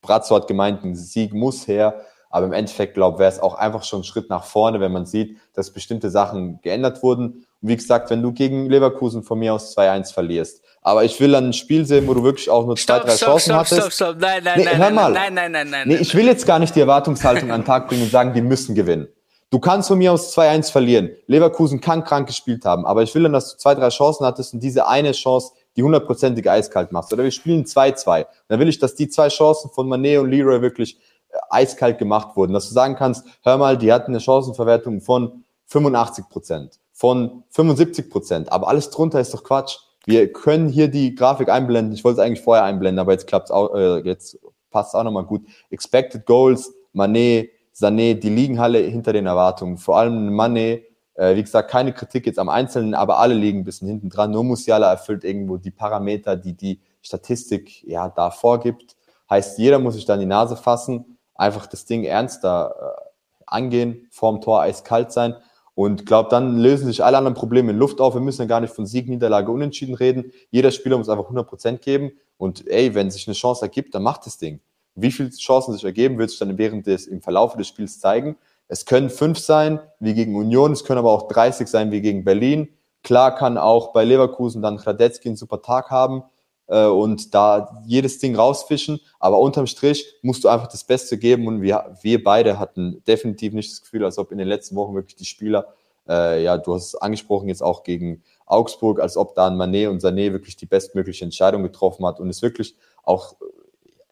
Brazzo 0.03 0.35
hat 0.35 0.47
gemeint, 0.47 0.83
ein 0.83 0.95
Sieg 0.95 1.33
muss 1.33 1.67
her. 1.67 2.01
Aber 2.29 2.47
im 2.47 2.53
Endeffekt, 2.53 2.95
glaube 2.95 3.17
ich, 3.17 3.19
wäre 3.19 3.31
es 3.31 3.39
auch 3.39 3.53
einfach 3.53 3.83
schon 3.83 4.01
ein 4.01 4.03
Schritt 4.03 4.27
nach 4.27 4.43
vorne, 4.43 4.79
wenn 4.79 4.91
man 4.91 5.05
sieht, 5.05 5.37
dass 5.53 5.71
bestimmte 5.71 6.09
Sachen 6.09 6.59
geändert 6.63 7.03
wurden. 7.03 7.45
Und 7.61 7.69
wie 7.69 7.75
gesagt, 7.75 8.09
wenn 8.09 8.23
du 8.23 8.31
gegen 8.31 8.71
Leverkusen 8.71 9.21
von 9.21 9.37
mir 9.37 9.53
aus 9.53 9.77
2-1 9.77 10.13
verlierst, 10.13 10.63
aber 10.81 11.03
ich 11.03 11.19
will 11.19 11.31
dann 11.31 11.49
ein 11.49 11.53
Spiel 11.53 11.85
sehen, 11.85 12.07
wo 12.07 12.13
du 12.15 12.23
wirklich 12.23 12.49
auch 12.49 12.65
nur 12.65 12.75
zwei, 12.75 12.99
drei 12.99 13.15
stopp, 13.15 13.29
Chancen 13.29 13.51
stopp, 13.51 13.59
hattest. 13.59 13.81
Stopp, 13.81 13.91
stopp, 13.91 14.15
nein, 14.19 14.43
nein, 14.43 14.53
nee, 14.57 14.65
nein, 14.65 14.77
hör 14.81 14.91
mal. 14.91 15.11
nein, 15.11 15.33
nein, 15.35 15.51
nein, 15.51 15.69
nein. 15.69 15.87
Nee, 15.87 15.97
ich 15.97 16.15
will 16.15 16.25
jetzt 16.25 16.47
gar 16.47 16.57
nicht 16.57 16.75
die 16.75 16.79
Erwartungshaltung 16.79 17.51
an 17.51 17.61
den 17.61 17.67
Tag 17.67 17.87
bringen 17.87 18.01
und 18.01 18.11
sagen, 18.11 18.33
die 18.33 18.41
müssen 18.41 18.73
gewinnen. 18.73 19.07
Du 19.51 19.59
kannst 19.59 19.87
von 19.87 19.99
mir 19.99 20.11
aus 20.11 20.35
2-1 20.35 20.71
verlieren. 20.71 21.11
Leverkusen 21.27 21.79
kann 21.79 22.03
krank 22.03 22.25
gespielt 22.25 22.65
haben, 22.65 22.87
aber 22.87 23.03
ich 23.03 23.13
will 23.13 23.21
dann, 23.21 23.33
dass 23.33 23.51
du 23.51 23.57
zwei, 23.59 23.75
drei 23.75 23.89
Chancen 23.89 24.25
hattest 24.25 24.55
und 24.55 24.61
diese 24.61 24.87
eine 24.87 25.11
Chance 25.11 25.51
die 25.75 25.83
hundertprozentige 25.83 26.51
eiskalt 26.51 26.91
machst. 26.91 27.13
Oder 27.13 27.23
wir 27.23 27.31
spielen 27.31 27.65
2-2. 27.65 28.25
Dann 28.47 28.59
will 28.59 28.67
ich, 28.67 28.79
dass 28.79 28.95
die 28.95 29.09
zwei 29.09 29.29
Chancen 29.29 29.71
von 29.71 29.87
Manet 29.87 30.19
und 30.19 30.29
Leroy 30.29 30.61
wirklich 30.61 30.97
äh, 31.29 31.37
eiskalt 31.49 31.97
gemacht 31.97 32.35
wurden. 32.35 32.53
Dass 32.53 32.67
du 32.67 32.73
sagen 32.73 32.95
kannst, 32.95 33.25
hör 33.43 33.57
mal, 33.57 33.77
die 33.77 33.91
hatten 33.91 34.11
eine 34.11 34.19
Chancenverwertung 34.19 35.01
von 35.01 35.43
85 35.67 36.29
Prozent, 36.29 36.79
von 36.91 37.43
75 37.49 38.09
Prozent. 38.09 38.51
Aber 38.51 38.67
alles 38.67 38.89
drunter 38.89 39.19
ist 39.19 39.33
doch 39.33 39.43
Quatsch. 39.43 39.77
Wir 40.05 40.31
können 40.31 40.69
hier 40.69 40.89
die 40.89 41.15
Grafik 41.15 41.49
einblenden. 41.49 41.93
Ich 41.93 42.03
wollte 42.03 42.21
es 42.21 42.25
eigentlich 42.25 42.43
vorher 42.43 42.65
einblenden, 42.65 42.99
aber 42.99 43.13
jetzt 43.13 43.27
klappt's 43.27 43.51
auch, 43.51 43.73
äh, 43.73 43.99
jetzt 43.99 44.37
passt 44.69 44.89
es 44.89 44.95
auch 44.95 45.03
nochmal 45.03 45.23
gut. 45.23 45.43
Expected 45.69 46.25
Goals, 46.25 46.73
Manet, 46.91 47.51
Sané, 47.73 48.13
die 48.13 48.29
liegen 48.29 48.59
alle 48.59 48.79
hinter 48.79 49.13
den 49.13 49.25
Erwartungen. 49.25 49.77
Vor 49.77 49.97
allem 49.97 50.33
Manet, 50.33 50.83
äh, 51.15 51.35
wie 51.35 51.43
gesagt, 51.43 51.69
keine 51.69 51.93
Kritik 51.93 52.25
jetzt 52.25 52.39
am 52.39 52.49
Einzelnen, 52.49 52.93
aber 52.93 53.19
alle 53.19 53.33
liegen 53.33 53.59
ein 53.59 53.63
bisschen 53.63 53.87
hinten 53.87 54.09
dran. 54.09 54.31
Nur 54.31 54.43
Musiala 54.43 54.89
erfüllt 54.89 55.23
irgendwo 55.23 55.57
die 55.57 55.71
Parameter, 55.71 56.35
die 56.35 56.53
die 56.53 56.81
Statistik 57.01 57.83
ja 57.83 58.09
da 58.09 58.31
vorgibt. 58.31 58.95
Heißt, 59.29 59.57
jeder 59.57 59.79
muss 59.79 59.95
sich 59.95 60.05
da 60.05 60.15
in 60.15 60.21
die 60.21 60.25
Nase 60.25 60.55
fassen, 60.55 61.17
einfach 61.35 61.67
das 61.67 61.85
Ding 61.85 62.03
ernster 62.03 62.75
äh, 62.79 63.43
angehen, 63.45 64.07
vorm 64.09 64.41
Tor 64.41 64.61
eiskalt 64.61 65.11
sein. 65.11 65.35
Und 65.75 66.05
glaube, 66.05 66.29
dann 66.29 66.57
lösen 66.57 66.85
sich 66.85 67.03
alle 67.03 67.17
anderen 67.17 67.33
Probleme 67.33 67.71
in 67.71 67.77
Luft 67.77 67.99
auf. 67.99 68.13
Wir 68.13 68.21
müssen 68.21 68.43
ja 68.43 68.47
gar 68.47 68.59
nicht 68.59 68.73
von 68.73 68.85
Sieg, 68.85 69.09
Niederlage, 69.09 69.51
Unentschieden 69.51 69.95
reden. 69.95 70.31
Jeder 70.51 70.69
Spieler 70.69 70.97
muss 70.97 71.09
einfach 71.09 71.23
100 71.23 71.47
Prozent 71.47 71.81
geben. 71.81 72.11
Und 72.37 72.67
ey, 72.67 72.93
wenn 72.93 73.09
sich 73.09 73.27
eine 73.27 73.33
Chance 73.33 73.63
ergibt, 73.63 73.95
dann 73.95 74.03
macht 74.03 74.25
das 74.25 74.37
Ding. 74.37 74.59
Wie 74.95 75.11
viele 75.11 75.29
Chancen 75.31 75.73
sich 75.73 75.83
ergeben, 75.83 76.19
wird 76.19 76.29
sich 76.29 76.37
dann 76.37 76.57
während 76.57 76.85
des, 76.85 77.07
im 77.07 77.21
Verlauf 77.21 77.55
des 77.55 77.67
Spiels 77.67 77.99
zeigen. 77.99 78.37
Es 78.67 78.85
können 78.85 79.09
fünf 79.09 79.39
sein, 79.39 79.79
wie 79.99 80.13
gegen 80.13 80.35
Union. 80.35 80.71
Es 80.71 80.83
können 80.83 80.99
aber 80.99 81.11
auch 81.11 81.27
30 81.27 81.67
sein, 81.67 81.91
wie 81.91 82.01
gegen 82.01 82.23
Berlin. 82.23 82.69
Klar 83.03 83.35
kann 83.35 83.57
auch 83.57 83.93
bei 83.93 84.03
Leverkusen 84.05 84.61
dann 84.61 84.77
Radetzky 84.77 85.29
einen 85.29 85.37
super 85.37 85.61
Tag 85.61 85.89
haben 85.89 86.23
äh, 86.67 86.85
und 86.85 87.33
da 87.33 87.81
jedes 87.85 88.19
Ding 88.19 88.35
rausfischen. 88.35 88.99
Aber 89.19 89.39
unterm 89.39 89.67
Strich 89.67 90.05
musst 90.21 90.43
du 90.43 90.47
einfach 90.47 90.67
das 90.67 90.83
Beste 90.85 91.17
geben. 91.17 91.47
Und 91.47 91.61
wir, 91.61 91.95
wir 92.01 92.23
beide 92.23 92.59
hatten 92.59 93.03
definitiv 93.05 93.53
nicht 93.53 93.71
das 93.71 93.81
Gefühl, 93.81 94.05
als 94.05 94.17
ob 94.17 94.31
in 94.31 94.37
den 94.37 94.47
letzten 94.47 94.75
Wochen 94.75 94.95
wirklich 94.95 95.15
die 95.15 95.25
Spieler, 95.25 95.67
äh, 96.07 96.43
ja, 96.43 96.57
du 96.57 96.73
hast 96.73 96.87
es 96.87 96.95
angesprochen, 96.95 97.49
jetzt 97.49 97.63
auch 97.63 97.83
gegen 97.83 98.23
Augsburg, 98.45 98.99
als 98.99 99.17
ob 99.17 99.35
da 99.35 99.47
ein 99.47 99.57
Manet 99.57 99.89
und 99.89 100.01
Sané 100.01 100.31
wirklich 100.31 100.55
die 100.55 100.65
bestmögliche 100.65 101.25
Entscheidung 101.25 101.63
getroffen 101.63 102.05
hat 102.05 102.19
und 102.19 102.29
es 102.29 102.41
wirklich 102.41 102.75
auch 103.03 103.35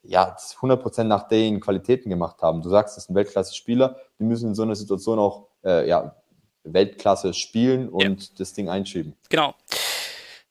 ja, 0.03 0.35
100% 0.35 1.03
nach 1.03 1.27
den 1.27 1.59
Qualitäten 1.59 2.09
gemacht 2.09 2.41
haben. 2.41 2.61
Du 2.61 2.69
sagst, 2.69 2.97
das 2.97 3.05
sind 3.05 3.15
Weltklasse-Spieler, 3.15 3.97
die 4.19 4.23
müssen 4.23 4.49
in 4.49 4.55
so 4.55 4.63
einer 4.63 4.75
Situation 4.75 5.19
auch 5.19 5.47
äh, 5.63 5.87
ja, 5.87 6.15
Weltklasse 6.63 7.33
spielen 7.33 7.89
und 7.89 8.21
ja. 8.21 8.29
das 8.37 8.53
Ding 8.53 8.69
einschieben. 8.69 9.15
Genau. 9.29 9.55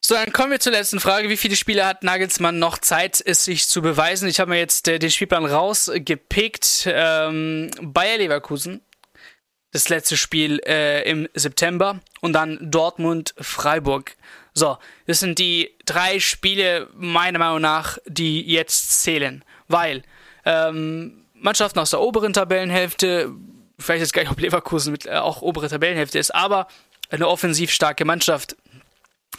So, 0.03 0.15
dann 0.15 0.33
kommen 0.33 0.51
wir 0.51 0.61
zur 0.61 0.73
letzten 0.73 0.99
Frage. 0.99 1.29
Wie 1.29 1.37
viele 1.37 1.57
Spiele 1.57 1.87
hat 1.87 2.03
Nagelsmann 2.03 2.59
noch 2.59 2.79
Zeit, 2.79 3.23
es 3.25 3.45
sich 3.45 3.69
zu 3.69 3.83
beweisen? 3.83 4.29
Ich 4.29 4.41
habe 4.41 4.51
mir 4.51 4.59
jetzt 4.59 4.89
äh, 4.89 4.99
den 4.99 5.11
Spielplan 5.11 5.45
rausgepickt. 5.45 6.89
Ähm, 6.93 7.71
Bayer 7.81 8.19
Leverkusen, 8.19 8.81
das 9.73 9.89
letzte 9.89 10.17
Spiel 10.17 10.61
äh, 10.67 11.09
im 11.09 11.29
September 11.35 12.01
und 12.23 12.33
dann 12.33 12.59
Dortmund, 12.61 13.35
Freiburg. 13.39 14.17
So, 14.55 14.79
das 15.07 15.21
sind 15.21 15.39
die 15.39 15.71
drei 15.85 16.21
Spiele 16.21 16.89
meiner 16.95 17.39
Meinung 17.39 17.61
nach, 17.61 17.99
die 18.07 18.43
jetzt 18.43 19.03
zählen, 19.03 19.45
weil 19.69 20.03
ähm, 20.45 21.25
Mannschaften 21.35 21.79
aus 21.79 21.91
der 21.91 22.01
oberen 22.01 22.33
Tabellenhälfte, 22.33 23.33
vielleicht 23.79 24.03
ist 24.03 24.13
gar 24.13 24.23
nicht, 24.23 24.33
ob 24.33 24.41
Leverkusen 24.41 24.93
mit, 24.93 25.07
äh, 25.07 25.17
auch 25.17 25.43
obere 25.43 25.69
Tabellenhälfte 25.69 26.19
ist, 26.19 26.35
aber 26.35 26.69
eine 27.11 27.29
offensiv 27.29 27.71
starke 27.71 28.05
Mannschaft 28.05 28.57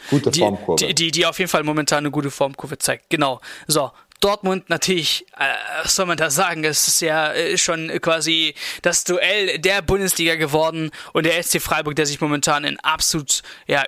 Gute 0.10 0.32
Formkurve. 0.32 0.86
Die, 0.86 0.96
die, 0.96 1.12
die 1.12 1.26
auf 1.26 1.40
jeden 1.40 1.50
Fall 1.50 1.64
momentan 1.64 2.00
eine 2.00 2.12
gute 2.12 2.32
Formkurve 2.32 2.78
zeigt. 2.78 3.10
Genau. 3.10 3.42
So. 3.68 3.92
Dortmund 4.20 4.70
natürlich, 4.70 5.26
äh, 5.36 5.46
was 5.82 5.96
soll 5.96 6.06
man 6.06 6.16
da 6.16 6.30
sagen? 6.30 6.64
Es 6.64 6.88
ist 6.88 7.02
ja 7.02 7.34
äh, 7.34 7.58
schon 7.58 7.90
quasi 8.02 8.54
das 8.84 9.04
Duell 9.04 9.58
der 9.58 9.82
Bundesliga 9.82 10.36
geworden 10.36 10.92
und 11.14 11.26
der 11.26 11.42
SC 11.42 11.60
Freiburg, 11.60 11.96
der 11.96 12.06
sich 12.06 12.22
momentan 12.22 12.64
in 12.64 12.80
absolut, 12.82 13.42
ja, 13.66 13.84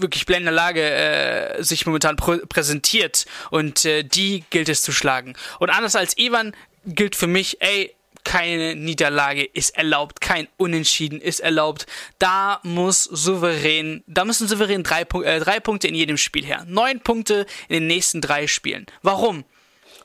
wirklich 0.00 0.26
blendender 0.26 0.52
Lage 0.52 0.82
äh, 0.82 1.62
sich 1.62 1.86
momentan 1.86 2.16
pr 2.16 2.38
präsentiert 2.48 3.26
und 3.50 3.84
äh, 3.84 4.02
die 4.02 4.44
gilt 4.50 4.68
es 4.68 4.82
zu 4.82 4.92
schlagen. 4.92 5.34
Und 5.58 5.70
anders 5.70 5.96
als 5.96 6.16
Ivan 6.18 6.54
gilt 6.84 7.16
für 7.16 7.26
mich, 7.26 7.60
ey, 7.60 7.94
keine 8.24 8.76
Niederlage 8.76 9.44
ist 9.44 9.70
erlaubt, 9.70 10.20
kein 10.20 10.48
Unentschieden 10.58 11.20
ist 11.20 11.40
erlaubt. 11.40 11.86
Da 12.18 12.60
muss 12.62 13.04
souverän, 13.04 14.04
da 14.06 14.24
müssen 14.26 14.46
souverän 14.46 14.82
drei, 14.82 15.02
äh, 15.24 15.40
drei 15.40 15.60
Punkte 15.60 15.88
in 15.88 15.94
jedem 15.94 16.18
Spiel 16.18 16.44
her. 16.44 16.64
Neun 16.68 17.00
Punkte 17.00 17.46
in 17.68 17.74
den 17.74 17.86
nächsten 17.86 18.20
drei 18.20 18.46
Spielen. 18.46 18.86
Warum? 19.02 19.44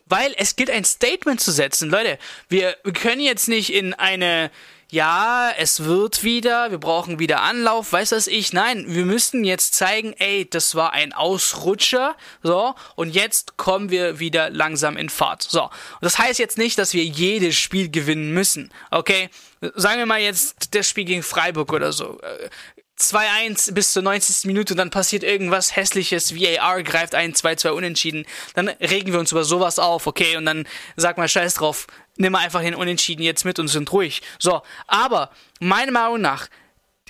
Weil 0.05 0.33
es 0.37 0.55
gilt 0.55 0.69
ein 0.69 0.85
Statement 0.85 1.41
zu 1.41 1.51
setzen. 1.51 1.89
Leute, 1.89 2.17
wir, 2.47 2.77
wir 2.83 2.93
können 2.93 3.21
jetzt 3.21 3.47
nicht 3.47 3.73
in 3.73 3.93
eine 3.93 4.51
ja, 4.93 5.51
es 5.57 5.85
wird 5.85 6.23
wieder, 6.23 6.69
wir 6.69 6.77
brauchen 6.77 7.17
wieder 7.17 7.41
Anlauf, 7.41 7.91
weiß 7.91 8.09
das 8.09 8.27
ich. 8.27 8.53
Nein, 8.53 8.85
wir 8.89 9.05
müssten 9.05 9.43
jetzt 9.43 9.73
zeigen, 9.73 10.13
ey, 10.19 10.47
das 10.47 10.75
war 10.75 10.93
ein 10.93 11.13
Ausrutscher, 11.13 12.15
so, 12.43 12.75
und 12.95 13.09
jetzt 13.09 13.57
kommen 13.57 13.89
wir 13.89 14.19
wieder 14.19 14.51
langsam 14.51 14.95
in 14.95 15.09
Fahrt. 15.09 15.41
So, 15.41 15.63
und 15.63 15.71
das 16.01 16.19
heißt 16.19 16.37
jetzt 16.37 16.59
nicht, 16.59 16.77
dass 16.77 16.93
wir 16.93 17.03
jedes 17.03 17.55
Spiel 17.55 17.89
gewinnen 17.89 18.35
müssen, 18.35 18.71
okay? 18.91 19.31
Sagen 19.73 19.97
wir 19.97 20.05
mal 20.05 20.21
jetzt 20.21 20.75
das 20.75 20.87
Spiel 20.87 21.05
gegen 21.05 21.23
Freiburg 21.23 21.73
oder 21.73 21.91
so. 21.91 22.19
2-1 22.99 23.73
bis 23.73 23.93
zur 23.93 24.03
90. 24.03 24.45
Minute 24.45 24.73
und 24.73 24.77
dann 24.77 24.91
passiert 24.91 25.23
irgendwas 25.23 25.75
hässliches, 25.75 26.35
VAR 26.35 26.83
greift 26.83 27.15
ein, 27.15 27.33
2-2 27.33 27.69
unentschieden, 27.69 28.25
dann 28.53 28.67
regen 28.67 29.11
wir 29.11 29.19
uns 29.19 29.31
über 29.31 29.43
sowas 29.43 29.79
auf, 29.79 30.05
okay, 30.05 30.37
und 30.37 30.45
dann 30.45 30.67
sag 30.95 31.17
mal 31.17 31.27
scheiß 31.27 31.55
drauf, 31.55 31.87
nimm 32.17 32.35
einfach 32.35 32.61
den 32.61 32.75
Unentschieden 32.75 33.23
jetzt 33.23 33.45
mit 33.45 33.59
und 33.59 33.67
sind 33.67 33.91
ruhig. 33.91 34.21
So, 34.39 34.61
aber 34.87 35.31
meiner 35.59 35.91
Meinung 35.91 36.21
nach 36.21 36.47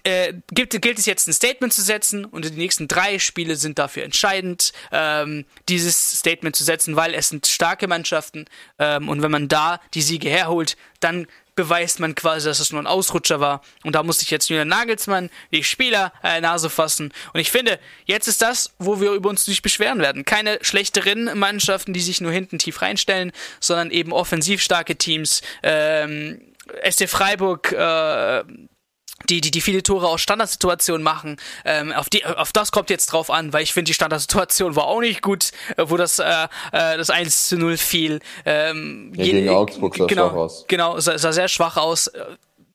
äh, 0.03 0.33
gilt, 0.51 0.81
gilt 0.81 0.99
es 0.99 1.05
jetzt 1.05 1.27
ein 1.27 1.33
Statement 1.33 1.73
zu 1.73 1.81
setzen 1.81 2.25
und 2.25 2.45
die 2.45 2.51
nächsten 2.51 2.87
drei 2.87 3.19
Spiele 3.19 3.55
sind 3.55 3.79
dafür 3.79 4.03
entscheidend, 4.03 4.73
ähm, 4.91 5.45
dieses 5.69 6.19
Statement 6.19 6.55
zu 6.55 6.63
setzen, 6.63 6.95
weil 6.95 7.13
es 7.13 7.29
sind 7.29 7.47
starke 7.47 7.87
Mannschaften 7.87 8.45
ähm, 8.79 9.09
und 9.09 9.21
wenn 9.21 9.31
man 9.31 9.47
da 9.47 9.79
die 9.93 10.01
Siege 10.01 10.29
herholt, 10.29 10.75
dann 10.99 11.27
beweist 11.55 11.99
man 11.99 12.15
quasi, 12.15 12.47
dass 12.47 12.59
es 12.59 12.71
nur 12.71 12.81
ein 12.81 12.87
Ausrutscher 12.87 13.39
war. 13.39 13.61
Und 13.83 13.93
da 13.93 14.03
muss 14.03 14.19
sich 14.19 14.31
jetzt 14.31 14.49
Julian 14.49 14.67
Nagelsmann, 14.67 15.29
die 15.51 15.63
Spieler, 15.63 16.11
äh, 16.23 16.41
Nase 16.41 16.69
fassen. 16.69 17.13
Und 17.33 17.39
ich 17.39 17.51
finde, 17.51 17.79
jetzt 18.05 18.27
ist 18.27 18.41
das, 18.41 18.73
wo 18.79 18.99
wir 18.99 19.11
über 19.11 19.29
uns 19.29 19.47
nicht 19.47 19.61
beschweren 19.61 19.99
werden. 19.99 20.25
Keine 20.25 20.57
schlechteren 20.61 21.37
Mannschaften, 21.37 21.93
die 21.93 22.01
sich 22.01 22.21
nur 22.21 22.31
hinten 22.31 22.57
tief 22.57 22.81
reinstellen, 22.81 23.31
sondern 23.59 23.91
eben 23.91 24.13
offensiv 24.13 24.61
starke 24.61 24.95
Teams. 24.95 25.41
Ähm, 25.61 26.41
SC 26.89 27.07
Freiburg, 27.07 27.71
äh, 27.71 28.43
die, 29.29 29.41
die, 29.41 29.51
die 29.51 29.61
viele 29.61 29.83
Tore 29.83 30.07
aus 30.07 30.21
Standardsituationen 30.21 31.03
machen. 31.03 31.37
Ähm, 31.65 31.91
auf, 31.91 32.09
die, 32.09 32.25
auf 32.25 32.51
das 32.51 32.71
kommt 32.71 32.89
jetzt 32.89 33.07
drauf 33.07 33.29
an, 33.29 33.53
weil 33.53 33.63
ich 33.63 33.73
finde, 33.73 33.89
die 33.89 33.93
Standardsituation 33.93 34.75
war 34.75 34.85
auch 34.85 35.01
nicht 35.01 35.21
gut, 35.21 35.51
äh, 35.77 35.83
wo 35.87 35.97
das, 35.97 36.19
äh, 36.19 36.25
äh, 36.71 36.97
das 36.97 37.09
1 37.09 37.47
zu 37.47 37.57
0 37.57 37.77
fiel. 37.77 38.19
Ähm, 38.45 39.13
ja, 39.15 39.23
gegen 39.25 39.49
Augsburg 39.49 39.95
sah 39.95 40.05
genau, 40.05 40.29
schwach 40.29 40.37
aus. 40.37 40.65
Genau, 40.67 40.99
sah, 40.99 41.17
sah 41.17 41.31
sehr 41.31 41.47
schwach 41.47 41.77
aus. 41.77 42.11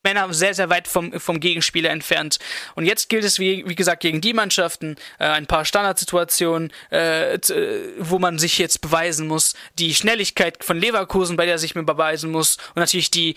Männer 0.05 0.32
sehr, 0.32 0.55
sehr 0.55 0.70
weit 0.70 0.88
vom, 0.88 1.12
vom 1.20 1.40
Gegenspieler 1.40 1.90
entfernt. 1.90 2.38
Und 2.74 2.86
jetzt 2.86 3.09
gilt 3.09 3.24
es, 3.24 3.38
wie, 3.38 3.64
wie 3.66 3.74
gesagt, 3.74 4.01
gegen 4.01 4.20
die 4.20 4.32
Mannschaften, 4.32 4.96
äh, 5.18 5.24
ein 5.24 5.46
paar 5.46 5.64
Standardsituationen, 5.64 6.72
äh, 6.90 7.38
wo 7.99 8.18
man 8.18 8.38
sich 8.38 8.59
jetzt 8.59 8.80
beweisen 8.80 9.26
muss. 9.26 9.55
Die 9.78 9.94
Schnelligkeit 9.94 10.62
von 10.64 10.78
Leverkusen, 10.78 11.36
bei 11.36 11.46
der 11.46 11.59
sich 11.59 11.74
man 11.74 11.84
beweisen 11.84 12.30
muss. 12.30 12.57
Und 12.74 12.76
natürlich 12.76 13.11
die 13.11 13.34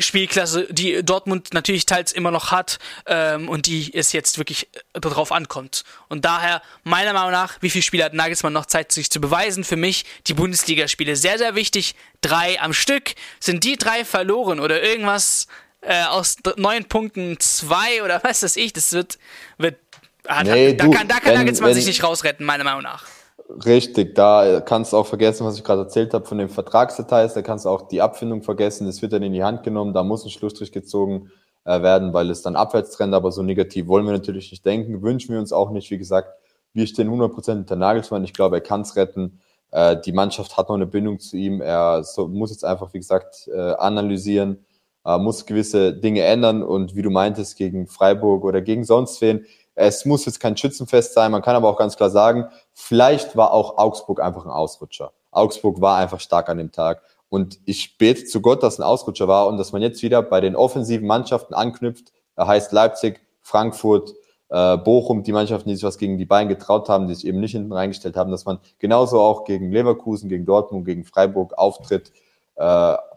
Spielklasse, 0.00 0.66
die 0.70 1.04
Dortmund 1.04 1.52
natürlich 1.52 1.86
teils 1.86 2.12
immer 2.12 2.30
noch 2.30 2.50
hat 2.50 2.78
ähm, 3.06 3.48
und 3.48 3.66
die 3.66 3.92
es 3.94 4.12
jetzt 4.12 4.38
wirklich 4.38 4.68
äh, 4.94 5.00
darauf 5.00 5.32
ankommt. 5.32 5.84
Und 6.08 6.24
daher, 6.24 6.62
meiner 6.84 7.12
Meinung 7.12 7.32
nach, 7.32 7.58
wie 7.60 7.70
viele 7.70 7.82
Spiele 7.82 8.04
hat 8.04 8.14
Nagelsmann 8.14 8.52
noch 8.52 8.66
Zeit, 8.66 8.92
sich 8.92 9.10
zu 9.10 9.20
beweisen? 9.20 9.64
Für 9.64 9.76
mich 9.76 10.04
die 10.26 10.34
Bundesligaspiele 10.34 11.16
sehr, 11.16 11.38
sehr 11.38 11.54
wichtig. 11.54 11.94
Drei 12.20 12.60
am 12.60 12.72
Stück. 12.72 13.14
Sind 13.40 13.64
die 13.64 13.76
drei 13.76 14.04
verloren 14.04 14.60
oder 14.60 14.82
irgendwas 14.82 15.46
äh, 15.80 16.04
aus 16.04 16.36
neun 16.56 16.84
Punkten 16.84 17.38
zwei 17.40 18.02
oder 18.02 18.22
was 18.24 18.42
weiß 18.42 18.56
ich? 18.56 18.72
Das 18.72 18.92
wird, 18.92 19.18
wird 19.58 19.76
ah, 20.26 20.42
nee, 20.42 20.74
da, 20.74 20.84
du, 20.84 20.90
da, 20.90 20.96
kann, 20.98 21.08
da 21.08 21.14
kann 21.20 21.32
wenn, 21.32 21.38
Nagelsmann 21.38 21.70
wenn, 21.70 21.76
sich 21.76 21.86
nicht 21.86 22.02
rausretten, 22.02 22.44
meiner 22.44 22.64
Meinung 22.64 22.82
nach. 22.82 23.04
Richtig, 23.48 24.14
da 24.14 24.60
kannst 24.60 24.92
du 24.92 24.98
auch 24.98 25.06
vergessen, 25.06 25.46
was 25.46 25.56
ich 25.56 25.64
gerade 25.64 25.82
erzählt 25.82 26.12
habe 26.12 26.26
von 26.26 26.36
den 26.36 26.50
Vertragsdetails, 26.50 27.32
da 27.32 27.40
kannst 27.40 27.64
du 27.64 27.70
auch 27.70 27.88
die 27.88 28.02
Abfindung 28.02 28.42
vergessen, 28.42 28.86
es 28.86 29.00
wird 29.00 29.14
dann 29.14 29.22
in 29.22 29.32
die 29.32 29.42
Hand 29.42 29.62
genommen, 29.62 29.94
da 29.94 30.02
muss 30.02 30.22
ein 30.24 30.30
Schlussstrich 30.30 30.70
gezogen 30.70 31.30
äh, 31.64 31.80
werden, 31.80 32.12
weil 32.12 32.28
es 32.28 32.42
dann 32.42 32.56
abwärts 32.56 32.90
trennt, 32.90 33.14
aber 33.14 33.32
so 33.32 33.42
negativ 33.42 33.86
wollen 33.86 34.04
wir 34.04 34.12
natürlich 34.12 34.50
nicht 34.50 34.66
denken, 34.66 35.00
wünschen 35.00 35.32
wir 35.32 35.40
uns 35.40 35.54
auch 35.54 35.70
nicht, 35.70 35.90
wie 35.90 35.96
gesagt, 35.96 36.28
wir 36.74 36.86
stehen 36.86 37.08
100% 37.08 37.54
hinter 37.54 37.76
Nagelsmann, 37.76 38.22
ich 38.22 38.34
glaube, 38.34 38.56
er 38.56 38.60
kann 38.60 38.82
es 38.82 38.96
retten, 38.96 39.40
äh, 39.70 39.96
die 39.98 40.12
Mannschaft 40.12 40.58
hat 40.58 40.68
noch 40.68 40.76
eine 40.76 40.86
Bindung 40.86 41.18
zu 41.18 41.38
ihm, 41.38 41.62
er 41.62 42.04
so, 42.04 42.28
muss 42.28 42.50
jetzt 42.50 42.66
einfach, 42.66 42.92
wie 42.92 42.98
gesagt, 42.98 43.48
äh, 43.48 43.58
analysieren, 43.58 44.66
äh, 45.04 45.18
muss 45.18 45.46
gewisse 45.46 45.94
Dinge 45.94 46.22
ändern. 46.22 46.62
Und 46.62 46.94
wie 46.94 47.02
du 47.02 47.10
meintest, 47.10 47.56
gegen 47.56 47.86
Freiburg 47.86 48.44
oder 48.44 48.60
gegen 48.60 48.84
sonst 48.84 49.20
wen, 49.20 49.46
es 49.78 50.04
muss 50.04 50.26
jetzt 50.26 50.40
kein 50.40 50.56
Schützenfest 50.56 51.14
sein. 51.14 51.30
Man 51.30 51.42
kann 51.42 51.54
aber 51.54 51.68
auch 51.68 51.76
ganz 51.76 51.96
klar 51.96 52.10
sagen, 52.10 52.48
vielleicht 52.72 53.36
war 53.36 53.52
auch 53.52 53.78
Augsburg 53.78 54.20
einfach 54.20 54.44
ein 54.44 54.50
Ausrutscher. 54.50 55.12
Augsburg 55.30 55.80
war 55.80 55.98
einfach 55.98 56.18
stark 56.18 56.48
an 56.48 56.58
dem 56.58 56.72
Tag. 56.72 57.02
Und 57.28 57.60
ich 57.64 57.96
bete 57.96 58.24
zu 58.24 58.40
Gott, 58.40 58.62
dass 58.62 58.78
ein 58.78 58.82
Ausrutscher 58.82 59.28
war 59.28 59.46
und 59.46 59.56
dass 59.56 59.72
man 59.72 59.82
jetzt 59.82 60.02
wieder 60.02 60.22
bei 60.22 60.40
den 60.40 60.56
offensiven 60.56 61.06
Mannschaften 61.06 61.54
anknüpft. 61.54 62.12
Da 62.34 62.46
heißt 62.46 62.72
Leipzig, 62.72 63.20
Frankfurt, 63.40 64.14
äh, 64.48 64.76
Bochum, 64.78 65.22
die 65.22 65.32
Mannschaften, 65.32 65.68
die 65.68 65.76
sich 65.76 65.84
was 65.84 65.98
gegen 65.98 66.18
die 66.18 66.24
Bayern 66.24 66.48
getraut 66.48 66.88
haben, 66.88 67.06
die 67.06 67.14
sich 67.14 67.26
eben 67.26 67.38
nicht 67.38 67.52
hinten 67.52 67.72
reingestellt 67.72 68.16
haben, 68.16 68.30
dass 68.30 68.46
man 68.46 68.58
genauso 68.80 69.20
auch 69.20 69.44
gegen 69.44 69.70
Leverkusen, 69.70 70.28
gegen 70.28 70.44
Dortmund, 70.44 70.86
gegen 70.86 71.04
Freiburg 71.04 71.56
auftritt, 71.56 72.10
äh, 72.56 72.60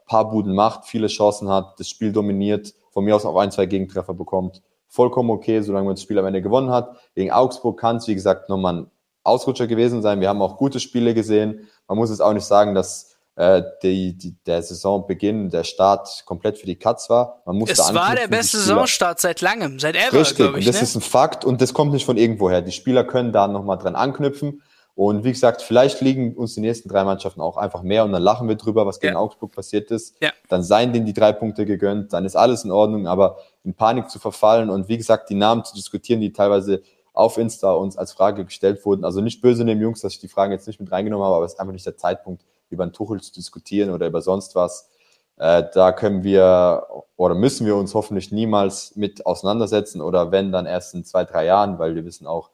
paar 0.06 0.30
Buden 0.30 0.54
macht, 0.54 0.86
viele 0.86 1.08
Chancen 1.08 1.50
hat, 1.50 1.80
das 1.80 1.90
Spiel 1.90 2.12
dominiert, 2.12 2.74
von 2.92 3.06
mir 3.06 3.16
aus 3.16 3.26
auch 3.26 3.38
ein, 3.38 3.50
zwei 3.50 3.66
Gegentreffer 3.66 4.14
bekommt. 4.14 4.62
Vollkommen 4.94 5.30
okay, 5.30 5.62
solange 5.62 5.86
man 5.86 5.96
das 5.96 6.04
Spiel 6.04 6.20
am 6.20 6.26
Ende 6.26 6.42
gewonnen 6.42 6.70
hat. 6.70 6.98
Gegen 7.16 7.32
Augsburg 7.32 7.80
kann 7.80 7.96
es, 7.96 8.10
wie 8.10 8.14
gesagt, 8.14 8.50
nochmal 8.50 8.76
ein 8.76 8.92
Ausrutscher 9.24 9.66
gewesen 9.66 10.02
sein. 10.02 10.20
Wir 10.20 10.28
haben 10.28 10.42
auch 10.42 10.58
gute 10.58 10.82
Spiele 10.82 11.14
gesehen. 11.14 11.70
Man 11.88 11.98
muss 11.98 12.10
jetzt 12.10 12.20
auch 12.20 12.34
nicht 12.34 12.44
sagen, 12.44 12.76
dass 12.76 13.18
äh, 13.38 13.64
die, 13.84 14.18
die, 14.18 14.36
der 14.46 14.62
Saisonbeginn, 14.62 15.50
der 15.50 15.64
Start 15.64 16.24
komplett 16.26 16.58
für 16.58 16.66
die 16.66 16.76
Katz 16.76 17.10
war. 17.10 17.42
Man 17.46 17.56
musste 17.56 17.82
es 17.82 17.94
war 17.94 18.16
der 18.16 18.28
beste 18.28 18.58
Saisonstart 18.58 19.22
seit 19.22 19.40
langem, 19.40 19.80
seit 19.80 19.96
ever, 19.96 20.20
Richtig, 20.20 20.58
ich, 20.58 20.66
das 20.66 20.76
ne? 20.76 20.82
ist 20.82 20.96
ein 20.96 21.02
Fakt 21.02 21.46
und 21.46 21.62
das 21.62 21.74
kommt 21.74 21.94
nicht 21.94 22.06
von 22.06 22.18
irgendwoher. 22.18 22.62
Die 22.62 22.74
Spieler 22.74 23.06
können 23.06 23.32
da 23.32 23.48
nochmal 23.48 23.78
dran 23.78 23.96
anknüpfen. 23.96 24.62
Und 24.96 25.24
wie 25.24 25.32
gesagt, 25.32 25.62
vielleicht 25.62 26.02
liegen 26.02 26.36
uns 26.36 26.54
die 26.54 26.62
nächsten 26.62 26.90
drei 26.90 27.04
Mannschaften 27.04 27.42
auch 27.42 27.58
einfach 27.58 27.82
mehr 27.82 28.04
und 28.04 28.12
dann 28.12 28.22
lachen 28.22 28.48
wir 28.48 28.56
drüber, 28.56 28.86
was 28.86 29.00
gegen 29.00 29.14
ja. 29.14 29.20
Augsburg 29.20 29.52
passiert 29.52 29.90
ist. 29.90 30.16
Ja. 30.22 30.32
Dann 30.50 30.64
seien 30.64 30.92
denen 30.92 31.06
die 31.06 31.14
drei 31.14 31.32
Punkte 31.32 31.66
gegönnt, 31.66 32.14
dann 32.14 32.26
ist 32.26 32.36
alles 32.36 32.66
in 32.66 32.72
Ordnung, 32.72 33.08
aber 33.08 33.38
in 33.64 33.74
Panik 33.74 34.10
zu 34.10 34.20
verfallen 34.20 34.70
und 34.70 34.90
wie 34.90 34.98
gesagt, 34.98 35.30
die 35.30 35.36
Namen 35.36 35.64
zu 35.64 35.74
diskutieren, 35.74 36.20
die 36.20 36.34
teilweise 36.34 36.82
auf 37.14 37.38
Insta 37.38 37.74
uns 37.74 37.98
als 37.98 38.12
Frage 38.14 38.46
gestellt 38.46 38.86
wurden. 38.86 39.04
Also 39.04 39.22
nicht 39.22 39.42
böse 39.42 39.64
nehmen, 39.64 39.82
Jungs, 39.82 40.02
dass 40.02 40.14
ich 40.14 40.20
die 40.20 40.28
Fragen 40.28 40.52
jetzt 40.52 40.68
nicht 40.68 40.80
mit 40.80 40.92
reingenommen 40.92 41.26
habe, 41.26 41.36
aber 41.36 41.46
es 41.46 41.54
ist 41.54 41.60
einfach 41.60 41.74
nicht 41.74 41.86
der 41.86 41.98
Zeitpunkt, 41.98 42.44
über 42.70 42.84
einen 42.84 42.94
Tuchel 42.94 43.22
zu 43.22 43.34
diskutieren 43.34 43.90
oder 43.90 44.08
über 44.08 44.22
sonst 44.22 44.56
was. 44.56 44.90
Äh, 45.38 45.64
da 45.74 45.92
können 45.92 46.24
wir 46.24 46.88
oder 47.18 47.36
müssen 47.36 47.66
wir 47.66 47.76
uns 47.76 47.94
hoffentlich 47.94 48.32
niemals 48.32 48.96
mit 48.96 49.26
auseinandersetzen 49.26 50.02
oder 50.02 50.32
wenn, 50.32 50.52
dann 50.52 50.66
erst 50.66 50.94
in 50.94 51.04
zwei, 51.04 51.26
drei 51.26 51.46
Jahren, 51.46 51.80
weil 51.80 51.96
wir 51.96 52.06
wissen 52.06 52.28
auch, 52.28 52.50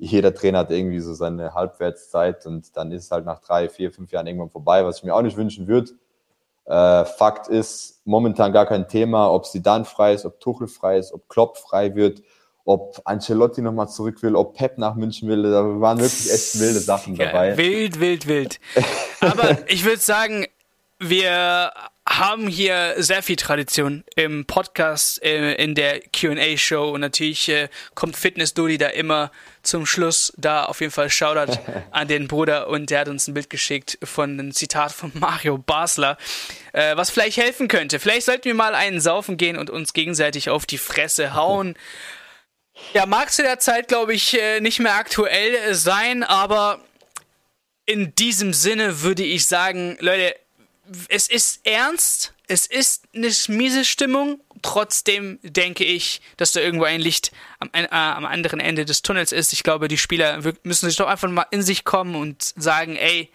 jeder 0.00 0.34
Trainer 0.34 0.60
hat 0.60 0.70
irgendwie 0.70 1.00
so 1.00 1.14
seine 1.14 1.54
Halbwertszeit 1.54 2.46
und 2.46 2.76
dann 2.76 2.90
ist 2.90 3.04
es 3.04 3.10
halt 3.10 3.26
nach 3.26 3.40
drei, 3.40 3.68
vier, 3.68 3.92
fünf 3.92 4.10
Jahren 4.10 4.26
irgendwann 4.26 4.50
vorbei, 4.50 4.84
was 4.84 4.98
ich 4.98 5.04
mir 5.04 5.14
auch 5.14 5.22
nicht 5.22 5.36
wünschen 5.36 5.68
würde. 5.68 5.92
Äh, 6.64 7.04
Fakt 7.04 7.48
ist, 7.48 8.00
momentan 8.04 8.52
gar 8.52 8.66
kein 8.66 8.88
Thema, 8.88 9.30
ob 9.30 9.46
sie 9.46 9.62
dann 9.62 9.84
frei 9.84 10.14
ist, 10.14 10.24
ob 10.24 10.40
Tuchel 10.40 10.68
frei 10.68 10.98
ist, 10.98 11.12
ob 11.12 11.28
Klopp 11.28 11.58
frei 11.58 11.94
wird 11.94 12.22
ob 12.64 13.00
Ancelotti 13.04 13.62
nochmal 13.62 13.88
zurück 13.88 14.22
will, 14.22 14.36
ob 14.36 14.54
Pep 14.54 14.78
nach 14.78 14.94
München 14.94 15.28
will. 15.28 15.42
Da 15.42 15.80
waren 15.80 15.98
wirklich 15.98 16.32
echt 16.32 16.60
wilde 16.60 16.78
Sachen 16.78 17.16
dabei. 17.16 17.50
Ja, 17.50 17.56
wild, 17.56 17.98
wild, 18.00 18.28
wild. 18.28 18.60
Aber 19.20 19.58
ich 19.68 19.84
würde 19.84 19.98
sagen, 19.98 20.46
wir 20.98 21.72
haben 22.10 22.48
hier 22.48 22.96
sehr 22.98 23.22
viel 23.22 23.36
Tradition 23.36 24.02
im 24.16 24.44
Podcast, 24.44 25.22
äh, 25.22 25.54
in 25.54 25.76
der 25.76 26.00
QA-Show 26.00 26.90
und 26.90 27.00
natürlich 27.02 27.48
äh, 27.48 27.68
kommt 27.94 28.16
Fitness 28.16 28.52
Dodi 28.52 28.78
da 28.78 28.88
immer 28.88 29.30
zum 29.62 29.86
Schluss. 29.86 30.32
Da 30.36 30.64
auf 30.64 30.80
jeden 30.80 30.92
Fall 30.92 31.08
Shoutout 31.08 31.60
an 31.92 32.08
den 32.08 32.26
Bruder 32.26 32.66
und 32.66 32.90
der 32.90 33.00
hat 33.00 33.08
uns 33.08 33.28
ein 33.28 33.34
Bild 33.34 33.48
geschickt 33.48 33.96
von 34.02 34.30
einem 34.30 34.52
Zitat 34.52 34.90
von 34.90 35.12
Mario 35.14 35.56
Basler, 35.56 36.18
äh, 36.72 36.96
was 36.96 37.10
vielleicht 37.10 37.36
helfen 37.36 37.68
könnte. 37.68 38.00
Vielleicht 38.00 38.26
sollten 38.26 38.44
wir 38.44 38.54
mal 38.54 38.74
einen 38.74 39.00
saufen 39.00 39.36
gehen 39.36 39.56
und 39.56 39.70
uns 39.70 39.92
gegenseitig 39.92 40.50
auf 40.50 40.66
die 40.66 40.78
Fresse 40.78 41.34
hauen. 41.34 41.76
Ja, 42.92 43.06
mag 43.06 43.30
zu 43.30 43.42
der 43.42 43.60
Zeit, 43.60 43.86
glaube 43.86 44.14
ich, 44.14 44.36
nicht 44.60 44.80
mehr 44.80 44.94
aktuell 44.94 45.74
sein, 45.74 46.22
aber 46.22 46.80
in 47.84 48.14
diesem 48.14 48.52
Sinne 48.54 49.02
würde 49.02 49.22
ich 49.22 49.46
sagen, 49.46 49.98
Leute, 50.00 50.34
es 51.08 51.28
ist 51.28 51.60
ernst, 51.64 52.34
es 52.48 52.66
ist 52.66 53.04
eine 53.14 53.30
miese 53.48 53.84
Stimmung, 53.84 54.40
trotzdem 54.62 55.38
denke 55.42 55.84
ich, 55.84 56.20
dass 56.36 56.52
da 56.52 56.60
irgendwo 56.60 56.84
ein 56.84 57.00
Licht 57.00 57.32
am, 57.58 57.70
äh, 57.72 57.86
am 57.88 58.24
anderen 58.24 58.60
Ende 58.60 58.84
des 58.84 59.02
Tunnels 59.02 59.32
ist. 59.32 59.52
Ich 59.52 59.62
glaube, 59.62 59.88
die 59.88 59.98
Spieler 59.98 60.40
müssen 60.62 60.88
sich 60.88 60.96
doch 60.96 61.06
einfach 61.06 61.28
mal 61.28 61.46
in 61.50 61.62
sich 61.62 61.84
kommen 61.84 62.14
und 62.14 62.42
sagen, 62.56 62.96
ey, 62.96 63.30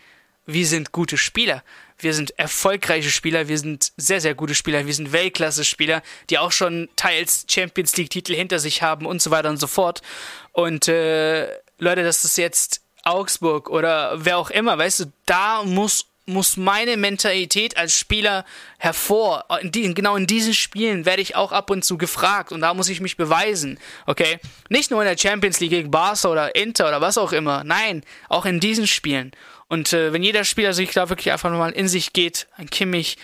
wir 0.45 0.67
sind 0.67 0.91
gute 0.91 1.17
Spieler. 1.17 1.63
Wir 1.97 2.13
sind 2.13 2.37
erfolgreiche 2.37 3.09
Spieler, 3.09 3.47
wir 3.47 3.57
sind 3.57 3.93
sehr, 3.95 4.19
sehr 4.19 4.35
gute 4.35 4.53
Spieler, 4.53 4.85
wir 4.85 4.93
sind 4.93 5.13
Weltklasse-Spieler, 5.13 6.03
die 6.29 6.37
auch 6.37 6.51
schon 6.51 6.89
teils 6.97 7.45
Champions 7.49 7.95
League-Titel 7.95 8.35
hinter 8.35 8.59
sich 8.59 8.81
haben 8.81 9.05
und 9.05 9.21
so 9.21 9.31
weiter 9.31 9.49
und 9.49 9.57
so 9.57 9.67
fort. 9.67 10.01
Und 10.51 10.89
äh, 10.89 11.47
Leute, 11.77 12.03
das 12.03 12.25
ist 12.25 12.37
jetzt 12.37 12.81
Augsburg 13.03 13.69
oder 13.69 14.25
wer 14.25 14.37
auch 14.37 14.49
immer, 14.49 14.77
weißt 14.77 15.01
du, 15.01 15.05
da 15.25 15.63
muss 15.63 16.07
muss 16.25 16.57
meine 16.57 16.97
Mentalität 16.97 17.77
als 17.77 17.97
Spieler 17.97 18.45
hervor. 18.77 19.45
In 19.61 19.71
die, 19.71 19.93
genau 19.93 20.15
in 20.15 20.27
diesen 20.27 20.53
Spielen 20.53 21.05
werde 21.05 21.21
ich 21.21 21.35
auch 21.35 21.51
ab 21.51 21.69
und 21.69 21.85
zu 21.85 21.97
gefragt 21.97 22.51
und 22.51 22.61
da 22.61 22.73
muss 22.73 22.89
ich 22.89 23.01
mich 23.01 23.17
beweisen. 23.17 23.79
Okay? 24.05 24.39
Nicht 24.69 24.91
nur 24.91 25.01
in 25.01 25.07
der 25.07 25.17
Champions 25.17 25.59
League 25.59 25.71
gegen 25.71 25.91
Barca 25.91 26.29
oder 26.29 26.55
Inter 26.55 26.87
oder 26.87 27.01
was 27.01 27.17
auch 27.17 27.31
immer. 27.31 27.63
Nein, 27.63 28.03
auch 28.29 28.45
in 28.45 28.59
diesen 28.59 28.87
Spielen. 28.87 29.31
Und 29.67 29.93
äh, 29.93 30.13
wenn 30.13 30.23
jeder 30.23 30.43
Spieler 30.43 30.73
sich 30.73 30.91
da 30.91 31.09
wirklich 31.09 31.31
einfach 31.31 31.49
nochmal 31.49 31.71
in 31.71 31.87
sich 31.87 32.13
geht, 32.13 32.47
ein 32.55 32.69
Kimmich, 32.69 33.17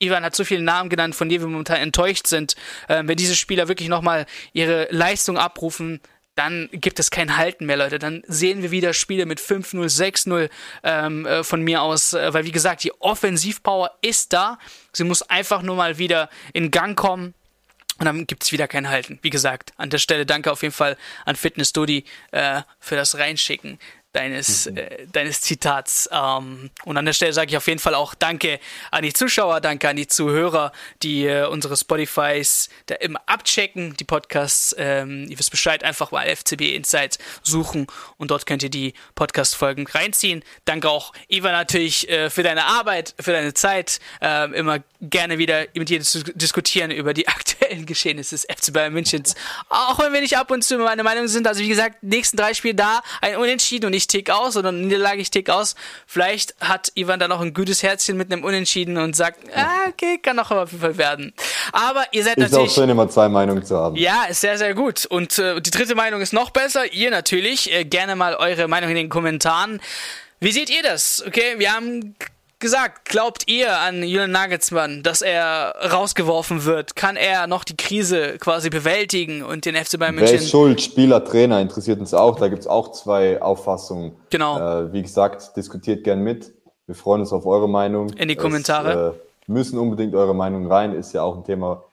Ivan 0.00 0.24
hat 0.24 0.34
so 0.34 0.44
viele 0.44 0.62
Namen 0.62 0.90
genannt, 0.90 1.14
von 1.14 1.28
denen 1.28 1.42
wir 1.42 1.48
momentan 1.48 1.76
enttäuscht 1.76 2.26
sind. 2.26 2.56
Äh, 2.88 3.02
wenn 3.06 3.16
diese 3.16 3.36
Spieler 3.36 3.68
wirklich 3.68 3.88
nochmal 3.88 4.26
ihre 4.52 4.88
Leistung 4.90 5.38
abrufen, 5.38 6.00
dann 6.34 6.68
gibt 6.72 6.98
es 6.98 7.10
kein 7.10 7.36
Halten 7.36 7.66
mehr, 7.66 7.76
Leute. 7.76 7.98
Dann 7.98 8.22
sehen 8.26 8.62
wir 8.62 8.70
wieder 8.70 8.92
Spiele 8.92 9.26
mit 9.26 9.40
5-0, 9.40 9.84
6-0 9.86 10.50
ähm, 10.82 11.26
äh, 11.26 11.44
von 11.44 11.62
mir 11.62 11.82
aus. 11.82 12.12
Äh, 12.12 12.34
weil, 12.34 12.44
wie 12.44 12.52
gesagt, 12.52 12.84
die 12.84 12.92
Offensivpower 13.00 13.92
ist 14.00 14.32
da. 14.32 14.58
Sie 14.92 15.04
muss 15.04 15.22
einfach 15.22 15.62
nur 15.62 15.76
mal 15.76 15.98
wieder 15.98 16.28
in 16.52 16.70
Gang 16.70 16.96
kommen. 16.96 17.34
Und 17.98 18.06
dann 18.06 18.26
gibt 18.26 18.42
es 18.42 18.50
wieder 18.50 18.66
kein 18.66 18.88
Halten. 18.88 19.20
Wie 19.22 19.30
gesagt, 19.30 19.72
an 19.76 19.90
der 19.90 19.98
Stelle 19.98 20.26
danke 20.26 20.50
auf 20.50 20.62
jeden 20.62 20.74
Fall 20.74 20.96
an 21.24 21.36
Fitness 21.36 21.72
Dodi 21.72 22.04
äh, 22.32 22.62
für 22.80 22.96
das 22.96 23.16
Reinschicken 23.18 23.78
deines, 24.14 24.70
mhm. 24.70 24.78
äh, 24.78 25.06
deines 25.12 25.40
Zitats. 25.42 26.08
Ähm, 26.10 26.70
und 26.84 26.96
an 26.96 27.04
der 27.04 27.12
Stelle 27.12 27.32
sage 27.32 27.50
ich 27.50 27.56
auf 27.56 27.66
jeden 27.66 27.80
Fall 27.80 27.94
auch 27.94 28.14
Danke 28.14 28.60
an 28.90 29.02
die 29.02 29.12
Zuschauer, 29.12 29.60
danke 29.60 29.88
an 29.88 29.96
die 29.96 30.06
Zuhörer, 30.06 30.72
die 31.02 31.26
äh, 31.26 31.46
unsere 31.46 31.76
Spotifys 31.76 32.68
da 32.86 32.94
immer 32.94 33.20
abchecken, 33.26 33.96
die 33.96 34.04
Podcasts. 34.04 34.74
Ähm, 34.78 35.26
ihr 35.28 35.38
wisst 35.38 35.50
Bescheid, 35.50 35.84
einfach 35.84 36.12
mal 36.12 36.26
FCB 36.34 36.74
Insights 36.74 37.18
suchen 37.42 37.86
und 38.16 38.30
dort 38.30 38.46
könnt 38.46 38.62
ihr 38.62 38.70
die 38.70 38.94
Podcast-Folgen 39.14 39.86
reinziehen. 39.86 40.44
Danke 40.64 40.88
auch, 40.88 41.12
Iva, 41.28 41.50
natürlich 41.50 42.08
äh, 42.08 42.30
für 42.30 42.42
deine 42.42 42.64
Arbeit, 42.64 43.14
für 43.20 43.32
deine 43.32 43.52
Zeit. 43.54 44.00
Ähm, 44.20 44.54
immer 44.54 44.78
gerne 45.00 45.38
wieder 45.38 45.66
mit 45.74 45.88
dir 45.88 46.00
zu 46.02 46.22
diskutieren 46.22 46.90
über 46.90 47.14
die 47.14 47.26
aktuellen 47.34 47.84
Geschehnisse 47.84 48.36
des 48.36 48.44
FC 48.44 48.72
Bayern 48.72 48.92
Münchens. 48.92 49.34
Auch 49.68 49.98
wenn 49.98 50.12
wir 50.12 50.20
nicht 50.20 50.38
ab 50.38 50.50
und 50.50 50.62
zu 50.62 50.78
meine 50.78 51.02
Meinung 51.02 51.26
sind. 51.28 51.46
Also 51.46 51.60
wie 51.60 51.68
gesagt, 51.68 52.02
nächsten 52.02 52.36
drei 52.36 52.54
Spiele 52.54 52.74
da, 52.74 53.02
ein 53.20 53.36
Unentschieden 53.36 53.86
und 53.86 53.92
ich 53.92 54.03
tick 54.06 54.30
aus 54.30 54.56
oder 54.56 54.72
Niederlage, 54.72 55.20
ich 55.20 55.30
tick 55.30 55.50
aus. 55.50 55.74
Vielleicht 56.06 56.54
hat 56.60 56.92
Ivan 56.94 57.18
da 57.20 57.28
noch 57.28 57.40
ein 57.40 57.54
gutes 57.54 57.82
Herzchen 57.82 58.16
mit 58.16 58.32
einem 58.32 58.44
Unentschieden 58.44 58.96
und 58.96 59.14
sagt, 59.16 59.40
ah, 59.54 59.88
okay, 59.88 60.18
kann 60.18 60.36
noch 60.36 60.50
auf 60.50 60.72
jeden 60.72 60.82
Fall 60.82 60.98
werden. 60.98 61.32
Aber 61.72 62.04
ihr 62.12 62.24
seid 62.24 62.38
ist 62.38 62.50
natürlich... 62.50 62.66
Ist 62.66 62.72
auch 62.72 62.82
schön, 62.82 62.90
immer 62.90 63.08
zwei 63.08 63.28
Meinungen 63.28 63.64
zu 63.64 63.76
haben. 63.76 63.96
Ja, 63.96 64.24
ist 64.24 64.40
sehr, 64.40 64.58
sehr 64.58 64.74
gut. 64.74 65.06
Und 65.06 65.38
äh, 65.38 65.60
die 65.60 65.70
dritte 65.70 65.94
Meinung 65.94 66.20
ist 66.20 66.32
noch 66.32 66.50
besser. 66.50 66.92
Ihr 66.92 67.10
natürlich. 67.10 67.72
Äh, 67.72 67.84
gerne 67.84 68.16
mal 68.16 68.34
eure 68.34 68.68
Meinung 68.68 68.90
in 68.90 68.96
den 68.96 69.08
Kommentaren. 69.08 69.80
Wie 70.40 70.52
seht 70.52 70.70
ihr 70.70 70.82
das? 70.82 71.24
Okay, 71.26 71.54
wir 71.58 71.72
haben 71.72 72.16
gesagt, 72.64 73.04
glaubt 73.04 73.44
ihr 73.46 73.78
an 73.78 74.02
Julian 74.02 74.30
Nagelsmann, 74.30 75.02
dass 75.02 75.20
er 75.20 75.74
rausgeworfen 75.92 76.64
wird? 76.64 76.96
Kann 76.96 77.16
er 77.16 77.46
noch 77.46 77.62
die 77.62 77.76
Krise 77.76 78.38
quasi 78.38 78.70
bewältigen 78.70 79.42
und 79.42 79.66
den 79.66 79.76
FC 79.76 79.98
Bayern 79.98 80.14
München... 80.14 80.32
Wer 80.32 80.40
ist 80.40 80.50
schuld? 80.50 80.80
Spieler, 80.80 81.22
Trainer 81.22 81.60
interessiert 81.60 82.00
uns 82.00 82.14
auch. 82.14 82.38
Da 82.40 82.48
gibt 82.48 82.62
es 82.62 82.66
auch 82.66 82.92
zwei 82.92 83.42
Auffassungen. 83.42 84.16
Genau. 84.30 84.58
Äh, 84.58 84.92
wie 84.94 85.02
gesagt, 85.02 85.54
diskutiert 85.58 86.04
gern 86.04 86.20
mit. 86.20 86.54
Wir 86.86 86.94
freuen 86.94 87.20
uns 87.20 87.34
auf 87.34 87.44
eure 87.44 87.68
Meinung. 87.68 88.08
In 88.14 88.28
die 88.28 88.36
Kommentare. 88.36 89.10
Es, 89.10 89.14
äh, 89.14 89.52
müssen 89.52 89.78
unbedingt 89.78 90.14
eure 90.14 90.34
Meinung 90.34 90.66
rein. 90.66 90.94
Ist 90.94 91.12
ja 91.12 91.22
auch 91.22 91.36
ein 91.36 91.44
Thema, 91.44 91.84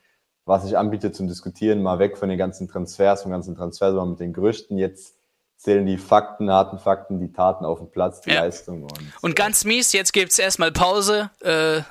was 0.46 0.64
sich 0.64 0.78
anbietet 0.78 1.14
zum 1.14 1.28
Diskutieren. 1.28 1.82
Mal 1.82 1.98
weg 1.98 2.16
von 2.16 2.30
den 2.30 2.38
ganzen 2.38 2.66
Transfers, 2.66 3.22
vom 3.22 3.30
ganzen 3.30 3.54
Transfer, 3.54 3.90
sondern 3.90 4.10
mit 4.12 4.20
den 4.20 4.32
Gerüchten. 4.32 4.78
Jetzt 4.78 5.16
zählen 5.62 5.86
die 5.86 5.96
Fakten, 5.96 6.50
harten 6.50 6.78
Fakten, 6.78 7.20
die 7.20 7.32
Taten 7.32 7.64
auf 7.64 7.78
dem 7.78 7.90
Platz, 7.90 8.20
die 8.22 8.30
ja. 8.30 8.40
Leistung. 8.40 8.82
Und, 8.82 9.00
und 9.20 9.36
ganz 9.36 9.64
mies, 9.64 9.92
jetzt 9.92 10.12
gibt's 10.12 10.38
erstmal 10.38 10.72
Pause. 10.72 11.30
Äh, 11.40 11.82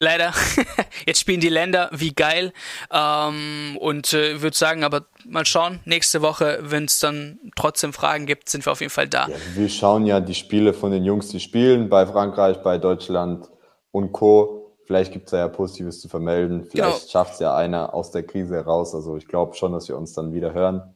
leider. 0.00 0.32
jetzt 1.06 1.20
spielen 1.20 1.40
die 1.40 1.50
Länder, 1.50 1.90
wie 1.92 2.14
geil. 2.14 2.54
Ähm, 2.90 3.76
und 3.78 4.14
äh, 4.14 4.40
würde 4.40 4.56
sagen, 4.56 4.82
aber 4.82 5.04
mal 5.26 5.44
schauen, 5.44 5.80
nächste 5.84 6.22
Woche, 6.22 6.58
wenn 6.62 6.86
es 6.86 7.00
dann 7.00 7.38
trotzdem 7.54 7.92
Fragen 7.92 8.24
gibt, 8.24 8.48
sind 8.48 8.66
wir 8.66 8.72
auf 8.72 8.80
jeden 8.80 8.90
Fall 8.90 9.08
da. 9.08 9.28
Ja, 9.28 9.36
wir 9.54 9.68
schauen 9.68 10.06
ja 10.06 10.20
die 10.20 10.34
Spiele 10.34 10.72
von 10.72 10.90
den 10.90 11.04
Jungs, 11.04 11.28
die 11.28 11.40
spielen, 11.40 11.90
bei 11.90 12.06
Frankreich, 12.06 12.62
bei 12.62 12.78
Deutschland 12.78 13.50
und 13.90 14.12
Co. 14.12 14.74
Vielleicht 14.86 15.12
gibt 15.12 15.26
es 15.26 15.32
ja 15.32 15.48
Positives 15.48 16.00
zu 16.00 16.08
vermelden. 16.08 16.64
Vielleicht 16.64 17.00
genau. 17.00 17.10
schafft 17.10 17.34
es 17.34 17.40
ja 17.40 17.54
einer 17.54 17.92
aus 17.92 18.10
der 18.10 18.22
Krise 18.22 18.54
heraus. 18.56 18.94
Also 18.94 19.18
ich 19.18 19.28
glaube 19.28 19.54
schon, 19.54 19.72
dass 19.72 19.86
wir 19.88 19.98
uns 19.98 20.14
dann 20.14 20.32
wieder 20.32 20.54
hören, 20.54 20.94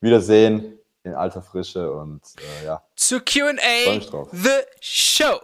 wiedersehen 0.00 0.79
in 1.04 1.14
alter 1.14 1.42
Frische 1.42 1.92
und 1.92 2.22
äh, 2.38 2.66
ja. 2.66 2.82
Zu 2.94 3.20
QA 3.20 4.00
The 4.32 4.48
Show. 4.80 5.40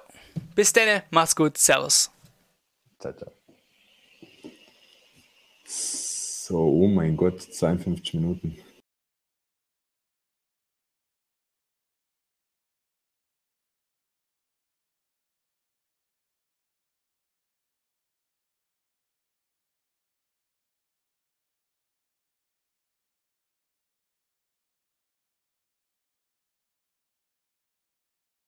Bis 0.55 0.73
dann, 0.73 1.03
mach's 1.11 1.35
gut, 1.35 1.57
Servus. 1.57 2.11
Ciao, 2.99 3.13
ciao. 3.13 3.31
So, 5.67 6.59
oh 6.59 6.87
mein 6.87 7.17
Gott, 7.17 7.43
52 7.43 8.15
Minuten. 8.15 8.57